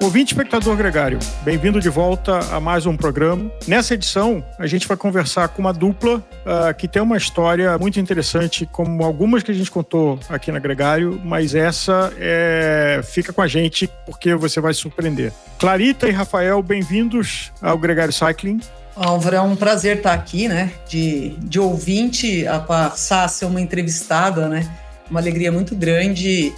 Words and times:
Ouvinte 0.00 0.32
espectador 0.32 0.76
gregário, 0.76 1.18
bem-vindo 1.42 1.78
de 1.78 1.88
volta 1.88 2.38
a 2.54 2.58
mais 2.58 2.86
um 2.86 2.96
programa. 2.96 3.52
Nessa 3.68 3.94
edição, 3.94 4.44
a 4.58 4.66
gente 4.66 4.88
vai 4.88 4.96
conversar 4.96 5.48
com 5.48 5.60
uma 5.60 5.72
dupla 5.72 6.16
uh, 6.18 6.74
que 6.76 6.88
tem 6.88 7.00
uma 7.02 7.16
história 7.16 7.78
muito 7.78 8.00
interessante, 8.00 8.66
como 8.66 9.04
algumas 9.04 9.42
que 9.42 9.50
a 9.50 9.54
gente 9.54 9.70
contou 9.70 10.18
aqui 10.28 10.50
na 10.50 10.58
Gregário, 10.58 11.20
mas 11.22 11.54
essa 11.54 12.12
é... 12.18 13.00
fica 13.04 13.32
com 13.32 13.42
a 13.42 13.46
gente 13.46 13.88
porque 14.06 14.34
você 14.34 14.60
vai 14.60 14.74
surpreender. 14.74 15.32
Clarita 15.58 16.08
e 16.08 16.10
Rafael, 16.10 16.62
bem-vindos 16.62 17.52
ao 17.60 17.78
Gregário 17.78 18.12
Cycling. 18.12 18.60
Álvaro, 18.96 19.36
é 19.36 19.40
um 19.40 19.54
prazer 19.54 19.98
estar 19.98 20.14
aqui, 20.14 20.48
né? 20.48 20.72
De, 20.88 21.36
de 21.38 21.60
ouvinte 21.60 22.46
a 22.46 22.58
passar 22.58 23.24
a 23.24 23.28
ser 23.28 23.44
uma 23.44 23.60
entrevistada, 23.60 24.48
né? 24.48 24.68
Uma 25.10 25.20
alegria 25.20 25.52
muito 25.52 25.74
grande 25.74 26.54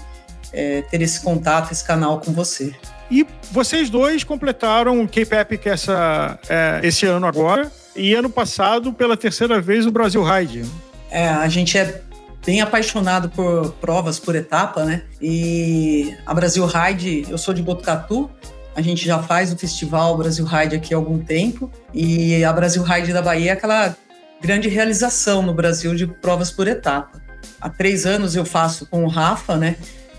é, 0.53 0.83
ter 0.83 1.03
esse 1.03 1.21
contato, 1.21 1.73
esse 1.73 1.85
canal 1.85 2.21
com 2.21 2.33
você. 2.33 2.75
E 3.11 3.27
vocês 3.51 3.91
dois 3.91 4.25
completaram 4.25 5.03
o 5.03 5.07
Cape 5.07 5.35
Epic 5.35 5.67
essa, 5.67 6.39
é, 6.49 6.81
esse 6.83 7.07
ano 7.07 7.27
agora. 7.27 7.71
E 7.95 8.15
ano 8.15 8.31
passado, 8.31 8.93
pela 8.93 9.17
terceira 9.17 9.61
vez, 9.61 9.87
o 9.87 9.91
Brasil 9.91 10.23
Ride. 10.23 10.65
É, 11.11 11.29
a 11.29 11.49
gente 11.49 11.79
é 11.79 12.03
bem 12.45 12.61
apaixonado 12.61 13.29
por 13.29 13.73
provas 13.81 14.19
por 14.19 14.35
etapa, 14.35 14.85
né? 14.85 15.03
E 15.21 16.15
a 16.27 16.35
Brasil 16.35 16.67
Ride, 16.67 17.27
eu 17.29 17.39
sou 17.39 17.55
de 17.55 17.63
Botucatu, 17.63 18.31
a 18.75 18.83
gente 18.83 19.07
já 19.07 19.23
faz 19.23 19.53
o 19.53 19.57
festival 19.57 20.17
Brasil 20.17 20.45
Ride 20.45 20.77
aqui 20.77 20.93
há 20.93 20.97
algum 20.97 21.19
tempo. 21.19 21.71
E 21.93 22.45
a 22.45 22.53
Brasil 22.53 22.83
Ride 22.83 23.13
da 23.13 23.23
Bahia 23.23 23.51
é 23.51 23.53
aquela 23.53 23.97
grande 24.43 24.69
realização 24.69 25.41
no 25.41 25.55
Brasil 25.55 25.95
de 25.95 26.07
provas 26.07 26.51
por 26.51 26.67
etapa. 26.67 27.23
Há 27.61 27.69
três 27.69 28.07
anos 28.07 28.35
eu 28.35 28.45
faço 28.45 28.87
com 28.87 29.05
o 29.05 29.09
Rafa, 29.09 29.57
né? 29.57 29.77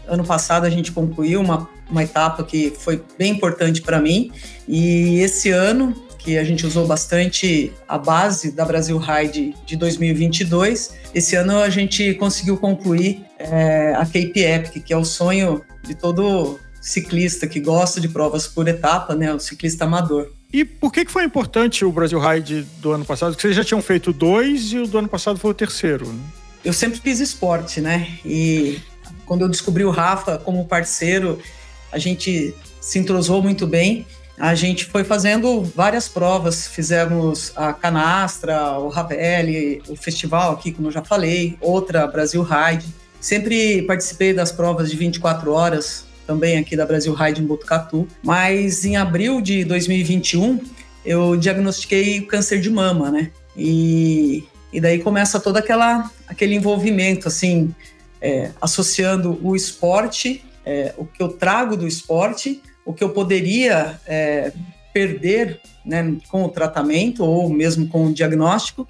Ano 0.07 0.23
passado 0.23 0.65
a 0.65 0.69
gente 0.69 0.91
concluiu 0.91 1.41
uma, 1.41 1.67
uma 1.89 2.03
etapa 2.03 2.43
que 2.43 2.73
foi 2.77 3.03
bem 3.17 3.31
importante 3.31 3.81
para 3.81 3.99
mim. 3.99 4.31
E 4.67 5.19
esse 5.19 5.49
ano, 5.49 5.95
que 6.25 6.39
a 6.39 6.43
gente 6.43 6.65
usou 6.65 6.87
bastante 6.87 7.71
a 7.87 7.99
base 7.99 8.51
da 8.51 8.65
Brasil 8.65 8.97
Ride 8.97 9.55
de 9.63 9.75
2022, 9.75 10.95
esse 11.13 11.35
ano 11.35 11.59
a 11.59 11.69
gente 11.69 12.15
conseguiu 12.15 12.57
concluir 12.57 13.23
é, 13.37 13.93
a 13.95 14.05
Cape 14.05 14.39
Epic, 14.39 14.83
que 14.83 14.91
é 14.91 14.97
o 14.97 15.05
sonho 15.05 15.61
de 15.83 15.93
todo 15.93 16.59
ciclista 16.81 17.45
que 17.45 17.59
gosta 17.59 18.01
de 18.01 18.07
provas 18.07 18.47
por 18.47 18.67
etapa, 18.67 19.15
né, 19.15 19.31
o 19.33 19.39
ciclista 19.39 19.85
amador. 19.85 20.31
E 20.51 20.65
por 20.65 20.91
que, 20.91 21.05
que 21.05 21.11
foi 21.11 21.23
importante 21.23 21.85
o 21.85 21.91
Brasil 21.91 22.19
Ride 22.19 22.65
do 22.79 22.91
ano 22.91 23.05
passado? 23.05 23.31
Porque 23.31 23.41
vocês 23.41 23.55
já 23.55 23.63
tinham 23.63 23.81
feito 23.81 24.11
dois 24.11 24.71
e 24.71 24.79
o 24.79 24.87
do 24.87 24.97
ano 24.97 25.07
passado 25.07 25.37
foi 25.37 25.51
o 25.51 25.53
terceiro. 25.53 26.07
Né? 26.07 26.19
Eu 26.65 26.73
sempre 26.73 26.99
fiz 26.99 27.19
esporte, 27.19 27.79
né? 27.79 28.17
E 28.25 28.79
quando 29.25 29.41
eu 29.41 29.47
descobri 29.47 29.85
o 29.85 29.91
Rafa 29.91 30.39
como 30.39 30.65
parceiro, 30.65 31.39
a 31.91 31.99
gente 31.99 32.55
se 32.81 32.97
entrosou 32.97 33.39
muito 33.41 33.67
bem. 33.67 34.05
A 34.37 34.55
gente 34.55 34.85
foi 34.85 35.03
fazendo 35.03 35.61
várias 35.61 36.09
provas, 36.09 36.67
fizemos 36.67 37.53
a 37.55 37.71
Canastra, 37.71 38.79
o 38.79 38.89
Ravelli, 38.89 39.81
o 39.87 39.95
festival 39.95 40.53
aqui, 40.53 40.71
como 40.71 40.87
eu 40.87 40.91
já 40.91 41.03
falei, 41.03 41.55
outra 41.61 42.07
Brasil 42.07 42.41
Ride. 42.41 42.87
Sempre 43.21 43.83
participei 43.83 44.33
das 44.33 44.51
provas 44.51 44.89
de 44.89 44.97
24 44.97 45.51
horas, 45.51 46.03
também 46.25 46.57
aqui 46.57 46.75
da 46.75 46.85
Brasil 46.85 47.13
Ride 47.13 47.41
em 47.41 47.45
Botucatu. 47.45 48.07
Mas 48.23 48.83
em 48.83 48.97
abril 48.97 49.39
de 49.39 49.63
2021, 49.63 50.59
eu 51.05 51.37
diagnostiquei 51.37 52.21
câncer 52.21 52.59
de 52.59 52.71
mama, 52.71 53.11
né? 53.11 53.31
E, 53.55 54.43
e 54.71 54.81
daí 54.81 54.99
começa 54.99 55.39
todo 55.39 55.57
aquela, 55.57 56.09
aquele 56.27 56.55
envolvimento, 56.55 57.27
assim, 57.27 57.73
é, 58.21 58.51
associando 58.61 59.39
o 59.41 59.55
esporte, 59.55 60.43
é, 60.65 60.93
o 60.97 61.05
que 61.05 61.21
eu 61.21 61.29
trago 61.29 61.77
do 61.77 61.87
esporte, 61.87 62.61
o 62.85 62.93
que 62.93 63.03
eu 63.03 63.09
poderia 63.09 63.99
é, 64.05 64.51
perder 64.93 65.59
né, 65.85 66.15
com 66.29 66.43
o 66.43 66.49
tratamento 66.49 67.23
ou 67.23 67.49
mesmo 67.49 67.87
com 67.87 68.07
o 68.07 68.13
diagnóstico, 68.13 68.87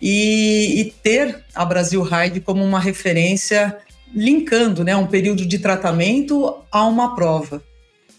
e, 0.00 0.80
e, 0.80 0.84
ter 1.02 1.44
a 1.54 1.64
Brasil 1.64 2.02
Ride 2.02 2.40
como 2.40 2.64
uma 2.64 2.80
referência, 2.80 3.76
linkando 4.14 4.82
né, 4.82 4.96
um 4.96 5.06
período 5.06 5.44
de 5.44 5.58
tratamento 5.58 6.56
a 6.72 6.86
uma 6.86 7.14
prova. 7.14 7.62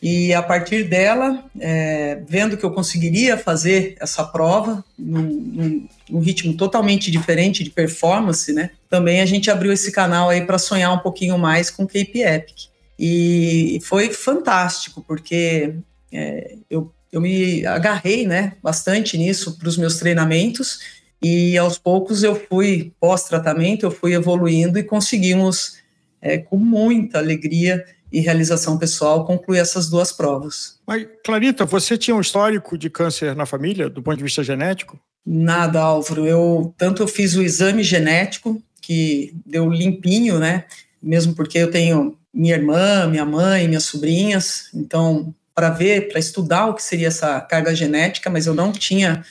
E 0.01 0.34
a 0.34 0.41
partir 0.41 0.85
dela, 0.85 1.45
é, 1.59 2.22
vendo 2.28 2.57
que 2.57 2.63
eu 2.63 2.72
conseguiria 2.72 3.38
fazer 3.38 3.95
essa 4.00 4.23
prova 4.23 4.84
num, 4.97 5.22
num, 5.22 5.88
num, 6.09 6.19
ritmo 6.19 6.56
totalmente 6.56 7.12
diferente 7.12 7.63
de 7.63 7.69
performance, 7.69 8.51
né? 8.51 8.72
Também 8.90 9.22
a 9.22 9.25
gente 9.28 9.51
abriu 9.51 9.72
esse 9.72 9.91
canal 9.91 10.29
aí 10.29 10.41
para 10.41 10.57
sonhar 10.57 10.91
um 10.91 11.00
pouquinho 11.00 11.38
mais 11.38 11.69
com 11.69 11.85
Cape 11.85 12.22
Epic. 12.22 12.72
E 12.97 13.79
foi 13.84 14.11
fantástico, 14.11 15.03
porque 15.07 15.75
é, 16.11 16.56
eu, 16.67 16.91
eu 17.11 17.22
me 17.22 17.63
agarrei 17.66 18.25
né, 18.25 18.53
bastante 18.61 19.17
nisso 19.17 19.57
para 19.57 19.69
os 19.69 19.78
meus 19.78 19.97
treinamentos 19.97 20.79
e 21.22 21.56
aos 21.57 21.78
poucos 21.78 22.23
eu 22.23 22.35
fui, 22.35 22.91
pós-tratamento, 23.00 23.85
eu 23.85 23.91
fui 23.91 24.13
evoluindo 24.13 24.79
e 24.79 24.84
conseguimos, 24.84 25.78
é, 26.19 26.40
com 26.40 26.57
muita 26.57 27.19
alegria, 27.19 27.85
e 28.11 28.19
realização 28.19 28.77
pessoal 28.77 29.25
concluir 29.25 29.59
essas 29.59 29.89
duas 29.89 30.11
provas. 30.11 30.79
Mas, 30.85 31.07
Clarita, 31.23 31.66
você 31.66 31.97
tinha 31.97 32.16
um 32.16 32.22
histórico 32.22 32.77
de 32.77 32.89
câncer 32.89 33.35
na 33.35 33.45
família, 33.45 33.89
do 33.89 34.03
ponto 34.03 34.17
de 34.17 34.23
vista 34.23 34.44
genético? 34.44 34.99
Nada, 35.25 35.79
Álvaro. 35.79 36.25
Eu 36.25 36.73
tanto 36.77 37.01
eu 37.01 37.07
fiz 37.07 37.35
o 37.35 37.41
exame 37.41 37.83
genético, 37.83 38.61
que 38.81 39.33
deu 39.45 39.69
limpinho, 39.69 40.39
né? 40.39 40.66
Mesmo 41.01 41.33
porque 41.33 41.57
eu 41.57 41.72
tenho 41.72 42.17
minha 42.33 42.55
irmã, 42.55 43.07
minha 43.07 43.25
mãe, 43.25 43.67
minhas 43.67 43.85
sobrinhas, 43.85 44.69
então 44.73 45.33
para 45.53 45.69
ver, 45.69 46.09
para 46.09 46.19
estudar 46.19 46.67
o 46.67 46.73
que 46.73 46.81
seria 46.81 47.07
essa 47.07 47.39
carga 47.41 47.75
genética, 47.75 48.29
mas 48.29 48.47
eu 48.47 48.53
não 48.53 48.72
tinha 48.72 49.23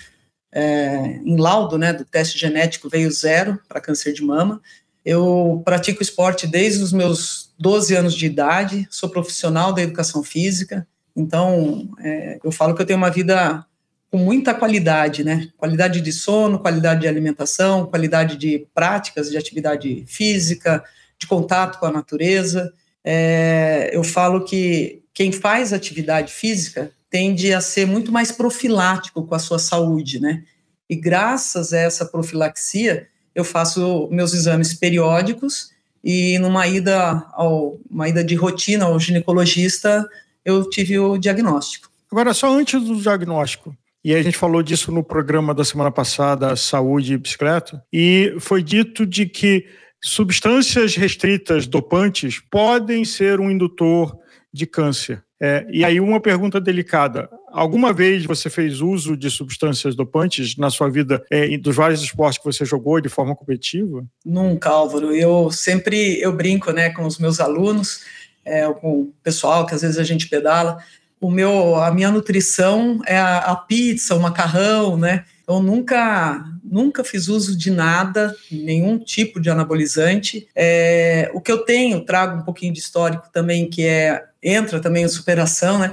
é, 0.52 1.18
em 1.24 1.36
laudo, 1.36 1.78
né, 1.78 1.92
do 1.92 2.04
teste 2.04 2.38
genético 2.38 2.88
veio 2.88 3.10
zero 3.10 3.58
para 3.68 3.80
câncer 3.80 4.12
de 4.12 4.22
mama. 4.22 4.60
Eu 5.04 5.62
pratico 5.64 6.02
esporte 6.02 6.46
desde 6.46 6.82
os 6.82 6.92
meus 6.92 7.49
12 7.60 7.94
anos 7.94 8.14
de 8.14 8.24
idade, 8.24 8.88
sou 8.90 9.10
profissional 9.10 9.70
da 9.70 9.82
educação 9.82 10.22
física, 10.22 10.88
então 11.14 11.90
é, 12.00 12.38
eu 12.42 12.50
falo 12.50 12.74
que 12.74 12.80
eu 12.80 12.86
tenho 12.86 12.96
uma 12.96 13.10
vida 13.10 13.66
com 14.10 14.16
muita 14.16 14.54
qualidade, 14.54 15.22
né? 15.22 15.48
Qualidade 15.58 16.00
de 16.00 16.10
sono, 16.10 16.58
qualidade 16.58 17.02
de 17.02 17.08
alimentação, 17.08 17.86
qualidade 17.86 18.36
de 18.36 18.66
práticas 18.74 19.30
de 19.30 19.36
atividade 19.36 20.04
física, 20.06 20.82
de 21.18 21.26
contato 21.26 21.78
com 21.78 21.86
a 21.86 21.92
natureza. 21.92 22.72
É, 23.04 23.90
eu 23.92 24.02
falo 24.02 24.42
que 24.44 25.02
quem 25.12 25.30
faz 25.30 25.72
atividade 25.72 26.32
física 26.32 26.90
tende 27.10 27.52
a 27.52 27.60
ser 27.60 27.86
muito 27.86 28.10
mais 28.10 28.32
profilático 28.32 29.26
com 29.26 29.34
a 29.34 29.38
sua 29.38 29.58
saúde, 29.58 30.18
né? 30.18 30.44
E 30.88 30.96
graças 30.96 31.72
a 31.74 31.78
essa 31.78 32.06
profilaxia, 32.06 33.06
eu 33.34 33.44
faço 33.44 34.08
meus 34.10 34.32
exames 34.32 34.72
periódicos 34.72 35.70
e 36.02 36.38
numa 36.38 36.66
ida 36.66 37.26
ao 37.32 37.78
uma 37.90 38.08
ida 38.08 38.24
de 38.24 38.34
rotina 38.34 38.86
ao 38.86 38.98
ginecologista, 38.98 40.06
eu 40.44 40.68
tive 40.68 40.98
o 40.98 41.18
diagnóstico. 41.18 41.90
Agora 42.10 42.34
só 42.34 42.52
antes 42.52 42.82
do 42.82 42.96
diagnóstico, 42.96 43.76
e 44.04 44.14
a 44.14 44.22
gente 44.22 44.36
falou 44.36 44.62
disso 44.62 44.90
no 44.90 45.04
programa 45.04 45.54
da 45.54 45.64
semana 45.64 45.90
passada, 45.90 46.56
Saúde 46.56 47.14
e 47.14 47.18
Bicicleta, 47.18 47.84
e 47.92 48.34
foi 48.40 48.62
dito 48.62 49.06
de 49.06 49.26
que 49.26 49.66
substâncias 50.00 50.96
restritas 50.96 51.66
dopantes 51.66 52.40
podem 52.50 53.04
ser 53.04 53.38
um 53.38 53.50
indutor 53.50 54.18
de 54.52 54.66
câncer. 54.66 55.22
É, 55.40 55.66
e 55.70 55.84
aí, 55.84 56.00
uma 56.00 56.20
pergunta 56.20 56.60
delicada: 56.60 57.28
alguma 57.52 57.92
vez 57.92 58.24
você 58.24 58.48
fez 58.48 58.80
uso 58.80 59.16
de 59.16 59.30
substâncias 59.30 59.94
dopantes 59.94 60.56
na 60.56 60.70
sua 60.70 60.88
vida, 60.88 61.24
é, 61.30 61.56
dos 61.58 61.76
vários 61.76 62.02
esportes 62.02 62.38
que 62.38 62.44
você 62.44 62.64
jogou 62.64 63.00
de 63.00 63.08
forma 63.08 63.34
competitiva? 63.34 64.04
Nunca, 64.24 64.70
Álvaro. 64.70 65.14
Eu 65.14 65.50
sempre 65.50 66.20
eu 66.20 66.32
brinco 66.32 66.72
né, 66.72 66.90
com 66.90 67.04
os 67.04 67.18
meus 67.18 67.40
alunos, 67.40 68.00
é, 68.44 68.66
com 68.72 69.02
o 69.02 69.12
pessoal 69.22 69.66
que 69.66 69.74
às 69.74 69.82
vezes 69.82 69.98
a 69.98 70.04
gente 70.04 70.28
pedala. 70.28 70.78
O 71.20 71.30
meu, 71.30 71.76
a 71.76 71.92
minha 71.92 72.10
nutrição 72.10 73.00
é 73.06 73.18
a, 73.18 73.38
a 73.38 73.56
pizza, 73.56 74.14
o 74.14 74.20
macarrão, 74.20 74.96
né? 74.96 75.24
Eu 75.46 75.60
nunca, 75.60 76.44
nunca 76.64 77.04
fiz 77.04 77.28
uso 77.28 77.58
de 77.58 77.70
nada, 77.70 78.34
nenhum 78.50 78.98
tipo 78.98 79.40
de 79.40 79.50
anabolizante. 79.50 80.48
É, 80.54 81.30
o 81.34 81.40
que 81.40 81.52
eu 81.52 81.58
tenho, 81.58 82.04
trago 82.04 82.40
um 82.40 82.44
pouquinho 82.44 82.72
de 82.72 82.78
histórico 82.78 83.28
também, 83.32 83.68
que 83.68 83.84
é 83.84 84.24
entra 84.42 84.80
também 84.80 85.04
em 85.04 85.08
superação, 85.08 85.78
né? 85.78 85.92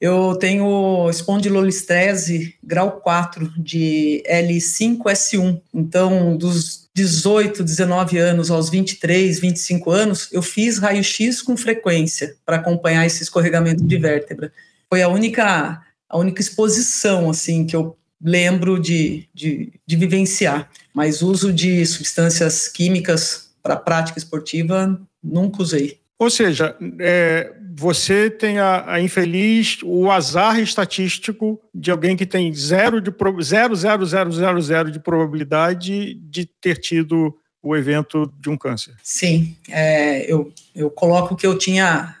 Eu 0.00 0.36
tenho 0.36 1.08
espondilolistrese 1.08 2.54
grau 2.62 3.00
4 3.00 3.52
de 3.56 4.22
L5S1. 4.28 5.60
Então, 5.72 6.36
dos 6.36 6.86
18, 6.94 7.62
19 7.62 8.18
anos 8.18 8.50
aos 8.50 8.70
23, 8.70 9.38
25 9.38 9.90
anos, 9.90 10.28
eu 10.32 10.42
fiz 10.42 10.78
raio-x 10.78 11.42
com 11.42 11.56
frequência 11.56 12.36
para 12.44 12.56
acompanhar 12.56 13.06
esse 13.06 13.22
escorregamento 13.22 13.84
de 13.84 13.96
vértebra. 13.98 14.52
Foi 14.88 15.02
a 15.02 15.08
única 15.08 15.82
a 16.08 16.16
única 16.16 16.40
exposição 16.40 17.28
assim 17.28 17.66
que 17.66 17.74
eu 17.74 17.96
lembro 18.22 18.78
de, 18.80 19.28
de, 19.34 19.72
de 19.84 19.96
vivenciar, 19.96 20.70
mas 20.94 21.20
uso 21.20 21.52
de 21.52 21.84
substâncias 21.84 22.68
químicas 22.68 23.50
para 23.62 23.76
prática 23.76 24.18
esportiva, 24.18 24.98
nunca 25.22 25.62
usei. 25.62 26.00
Ou 26.18 26.30
seja, 26.30 26.74
é, 26.98 27.52
você 27.78 28.30
tem 28.30 28.58
a, 28.58 28.92
a, 28.94 29.00
infeliz, 29.00 29.78
o 29.82 30.10
azar 30.10 30.58
estatístico 30.58 31.60
de 31.74 31.90
alguém 31.90 32.16
que 32.16 32.24
tem 32.24 32.52
zero, 32.54 33.00
de, 33.00 33.12
zero, 33.42 33.76
zero, 33.76 34.06
zero, 34.06 34.32
zero, 34.32 34.62
zero 34.62 34.90
de 34.90 34.98
probabilidade 34.98 36.14
de 36.14 36.46
ter 36.46 36.78
tido 36.78 37.36
o 37.62 37.76
evento 37.76 38.32
de 38.40 38.48
um 38.48 38.56
câncer. 38.56 38.94
Sim, 39.02 39.56
é, 39.68 40.30
eu, 40.30 40.52
eu 40.74 40.88
coloco 40.88 41.36
que 41.36 41.46
eu 41.46 41.58
tinha, 41.58 42.14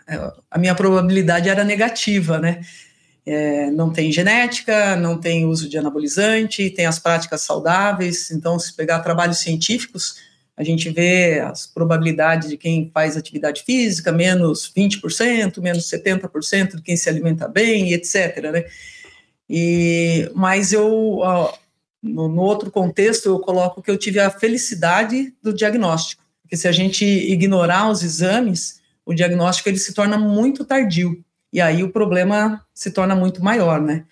a 0.50 0.58
minha 0.58 0.74
probabilidade 0.74 1.48
era 1.48 1.64
negativa, 1.64 2.38
né? 2.38 2.60
É, 3.24 3.70
não 3.70 3.90
tem 3.92 4.12
genética, 4.12 4.94
não 4.96 5.18
tem 5.18 5.46
uso 5.46 5.68
de 5.68 5.78
anabolizante, 5.78 6.70
tem 6.70 6.86
as 6.86 6.98
práticas 6.98 7.42
saudáveis. 7.42 8.30
Então, 8.30 8.58
se 8.58 8.74
pegar 8.74 9.00
trabalhos 9.00 9.38
científicos, 9.38 10.16
a 10.56 10.64
gente 10.64 10.88
vê 10.90 11.40
as 11.40 11.66
probabilidades 11.66 12.48
de 12.48 12.56
quem 12.56 12.90
faz 12.92 13.16
atividade 13.16 13.62
física, 13.62 14.10
menos 14.10 14.72
20%, 14.74 15.60
menos 15.60 15.90
70% 15.90 16.76
de 16.76 16.82
quem 16.82 16.96
se 16.96 17.08
alimenta 17.08 17.46
bem, 17.46 17.92
etc. 17.92 18.50
Né? 18.52 18.64
E, 19.50 20.30
mas 20.34 20.72
eu, 20.72 21.20
no, 22.02 22.28
no 22.28 22.40
outro 22.40 22.70
contexto, 22.70 23.26
eu 23.26 23.38
coloco 23.38 23.82
que 23.82 23.90
eu 23.90 23.98
tive 23.98 24.18
a 24.18 24.30
felicidade 24.30 25.34
do 25.42 25.52
diagnóstico, 25.52 26.24
porque 26.42 26.56
se 26.56 26.66
a 26.66 26.72
gente 26.72 27.04
ignorar 27.04 27.90
os 27.90 28.02
exames, 28.02 28.80
o 29.04 29.12
diagnóstico 29.12 29.68
ele 29.68 29.78
se 29.78 29.92
torna 29.92 30.16
muito 30.16 30.64
tardio, 30.64 31.22
e 31.52 31.60
aí 31.60 31.82
o 31.82 31.92
problema 31.92 32.64
se 32.72 32.90
torna 32.90 33.14
muito 33.14 33.44
maior, 33.44 33.80
né? 33.80 34.04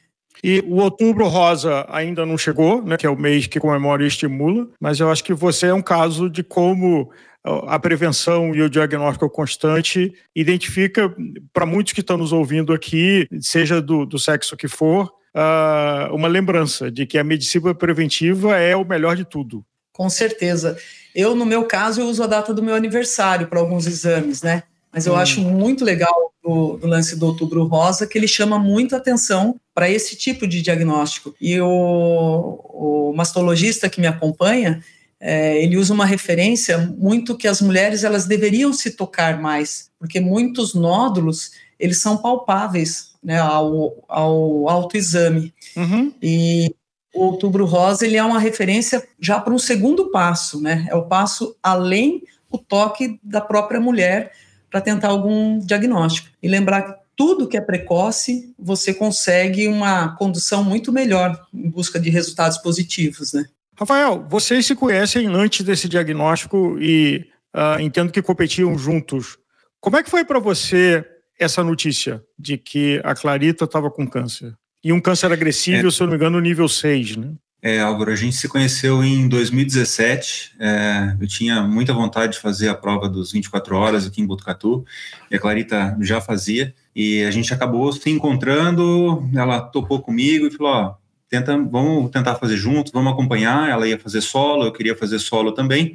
E 0.46 0.62
o 0.69 0.76
Outubro 0.82 1.26
Rosa 1.26 1.87
ainda 1.88 2.26
não 2.26 2.37
chegou, 2.37 2.85
né, 2.85 2.99
que 2.99 3.06
é 3.06 3.08
o 3.08 3.17
mês 3.17 3.46
que 3.46 3.58
comemora 3.58 4.05
e 4.05 4.06
estimula, 4.06 4.69
mas 4.79 5.00
eu 5.00 5.11
acho 5.11 5.25
que 5.25 5.32
você 5.32 5.69
é 5.69 5.73
um 5.73 5.81
caso 5.81 6.29
de 6.29 6.43
como 6.43 7.11
a 7.43 7.79
prevenção 7.79 8.55
e 8.55 8.61
o 8.61 8.69
diagnóstico 8.69 9.31
constante 9.31 10.12
identifica, 10.37 11.11
para 11.50 11.64
muitos 11.64 11.94
que 11.94 12.00
estão 12.00 12.19
nos 12.19 12.31
ouvindo 12.31 12.75
aqui, 12.75 13.26
seja 13.41 13.81
do, 13.81 14.05
do 14.05 14.19
sexo 14.19 14.55
que 14.55 14.69
for, 14.69 15.11
uh, 15.35 16.14
uma 16.14 16.29
lembrança 16.29 16.91
de 16.91 17.06
que 17.06 17.17
a 17.17 17.25
medicina 17.25 17.75
preventiva 17.75 18.58
é 18.58 18.76
o 18.76 18.85
melhor 18.85 19.17
de 19.17 19.25
tudo. 19.25 19.64
Com 19.94 20.11
certeza. 20.11 20.76
Eu, 21.14 21.35
no 21.35 21.46
meu 21.46 21.64
caso, 21.64 22.02
eu 22.02 22.06
uso 22.06 22.23
a 22.23 22.26
data 22.26 22.52
do 22.52 22.62
meu 22.62 22.75
aniversário 22.75 23.46
para 23.46 23.61
alguns 23.61 23.87
exames, 23.87 24.43
né? 24.43 24.64
Mas 24.93 25.06
eu 25.06 25.14
hum. 25.14 25.17
acho 25.17 25.41
muito 25.41 25.87
legal 25.87 26.33
do, 26.44 26.76
do, 26.76 26.87
lance 26.87 27.17
do 27.17 27.26
Outubro 27.26 27.64
Rosa 27.64 28.06
que 28.06 28.19
ele 28.19 28.29
chama 28.29 28.58
muito 28.58 28.94
atenção 28.94 29.58
para 29.75 29.88
esse 29.88 30.14
tipo 30.14 30.46
de 30.46 30.61
diagnóstico. 30.61 31.35
E 31.41 31.58
o, 31.58 31.67
o 31.67 33.12
mastologista 33.17 33.88
que 33.88 34.00
me 34.00 34.06
acompanha, 34.06 34.85
é, 35.19 35.62
ele 35.62 35.79
usa 35.79 35.94
uma 35.94 36.05
referência 36.05 36.79
muito 36.99 37.37
que 37.37 37.49
as 37.49 37.62
mulheres 37.62 38.05
elas 38.05 38.26
deveriam 38.26 38.73
se 38.75 38.91
tocar 38.91 39.41
mais, 39.41 39.88
porque 39.99 40.20
muitos 40.20 40.75
nódulos 40.75 41.52
eles 41.81 42.00
são 42.00 42.19
palpáveis 42.19 43.14
né, 43.23 43.38
ao, 43.41 44.05
ao 44.06 44.69
autoexame. 44.69 45.52
Uhum. 45.75 46.12
E 46.23 46.75
o 47.14 47.25
Outubro 47.25 47.64
Rosa 47.64 48.05
ele 48.05 48.17
é 48.17 48.23
uma 48.23 48.38
referência 48.38 49.02
já 49.19 49.41
para 49.41 49.55
um 49.55 49.58
segundo 49.58 50.11
passo, 50.11 50.61
né? 50.61 50.87
É 50.91 50.94
o 50.94 51.06
passo 51.06 51.56
além 51.62 52.23
o 52.50 52.58
toque 52.58 53.19
da 53.23 53.41
própria 53.41 53.81
mulher 53.81 54.32
para 54.75 54.81
tentar 54.81 55.06
algum 55.06 55.61
diagnóstico. 55.61 56.31
E 56.43 56.49
lembrar 56.49 56.82
que 56.82 56.94
tudo 57.15 57.47
que 57.47 57.56
é 57.56 57.61
precoce, 57.61 58.53
você 58.59 58.93
consegue 58.93 59.69
uma 59.69 60.17
condução 60.17 60.65
muito 60.65 60.93
melhor 60.93 61.41
em 61.55 61.71
busca 61.71 62.00
de 62.00 62.11
resultados 62.11 62.59
positivos, 62.59 63.32
né? 63.32 63.44
Rafael, 63.79 64.26
vocês 64.29 64.67
se 64.67 64.75
conhecem 64.75 65.29
antes 65.29 65.65
desse 65.65 65.88
diagnóstico 65.88 66.76
e 66.81 67.25
uh, 67.55 67.81
entendo 67.81 68.11
que 68.11 68.21
competiam 68.21 68.76
juntos. 68.76 69.38
Como 69.79 69.97
é 69.97 70.03
que 70.03 70.11
foi 70.11 70.25
para 70.25 70.41
você 70.41 71.05
essa 71.38 71.62
notícia 71.62 72.20
de 72.37 72.59
que 72.59 73.00
a 73.05 73.15
Clarita 73.15 73.67
estava 73.67 73.88
com 73.93 74.05
câncer? 74.09 74.55
E 74.82 74.93
um 74.93 75.00
câncer 75.00 75.31
agressivo, 75.31 75.87
é. 75.87 75.91
se 75.93 76.03
eu 76.03 76.09
não 76.09 76.12
me 76.15 76.17
engano, 76.17 76.41
nível 76.41 76.69
6, 76.69 77.17
né? 77.17 77.32
É, 77.66 77.81
Álvaro, 77.81 78.12
a 78.12 78.14
gente 78.14 78.37
se 78.37 78.46
conheceu 78.46 79.02
em 79.02 79.26
2017. 79.26 80.52
É, 80.61 81.16
eu 81.19 81.26
tinha 81.26 81.62
muita 81.62 81.94
vontade 81.94 82.34
de 82.34 82.38
fazer 82.38 82.69
a 82.69 82.75
prova 82.75 83.08
dos 83.08 83.32
24 83.32 83.75
horas 83.75 84.06
aqui 84.06 84.20
em 84.20 84.26
Botucatu, 84.26 84.84
e 85.31 85.37
a 85.37 85.38
Clarita 85.38 85.96
já 85.99 86.20
fazia. 86.20 86.75
E 86.94 87.25
a 87.25 87.31
gente 87.31 87.55
acabou 87.55 87.90
se 87.90 88.11
encontrando, 88.11 89.26
ela 89.34 89.62
topou 89.62 90.02
comigo 90.02 90.46
e 90.46 90.50
falou: 90.50 90.72
ó, 90.72 90.94
tenta, 91.26 91.56
vamos 91.56 92.11
tentar 92.11 92.34
fazer 92.34 92.58
juntos, 92.58 92.93
vamos 92.93 93.11
acompanhar. 93.11 93.70
Ela 93.70 93.88
ia 93.88 93.99
fazer 93.99 94.20
solo, 94.20 94.67
eu 94.67 94.72
queria 94.72 94.94
fazer 94.94 95.19
solo 95.19 95.50
também. 95.50 95.94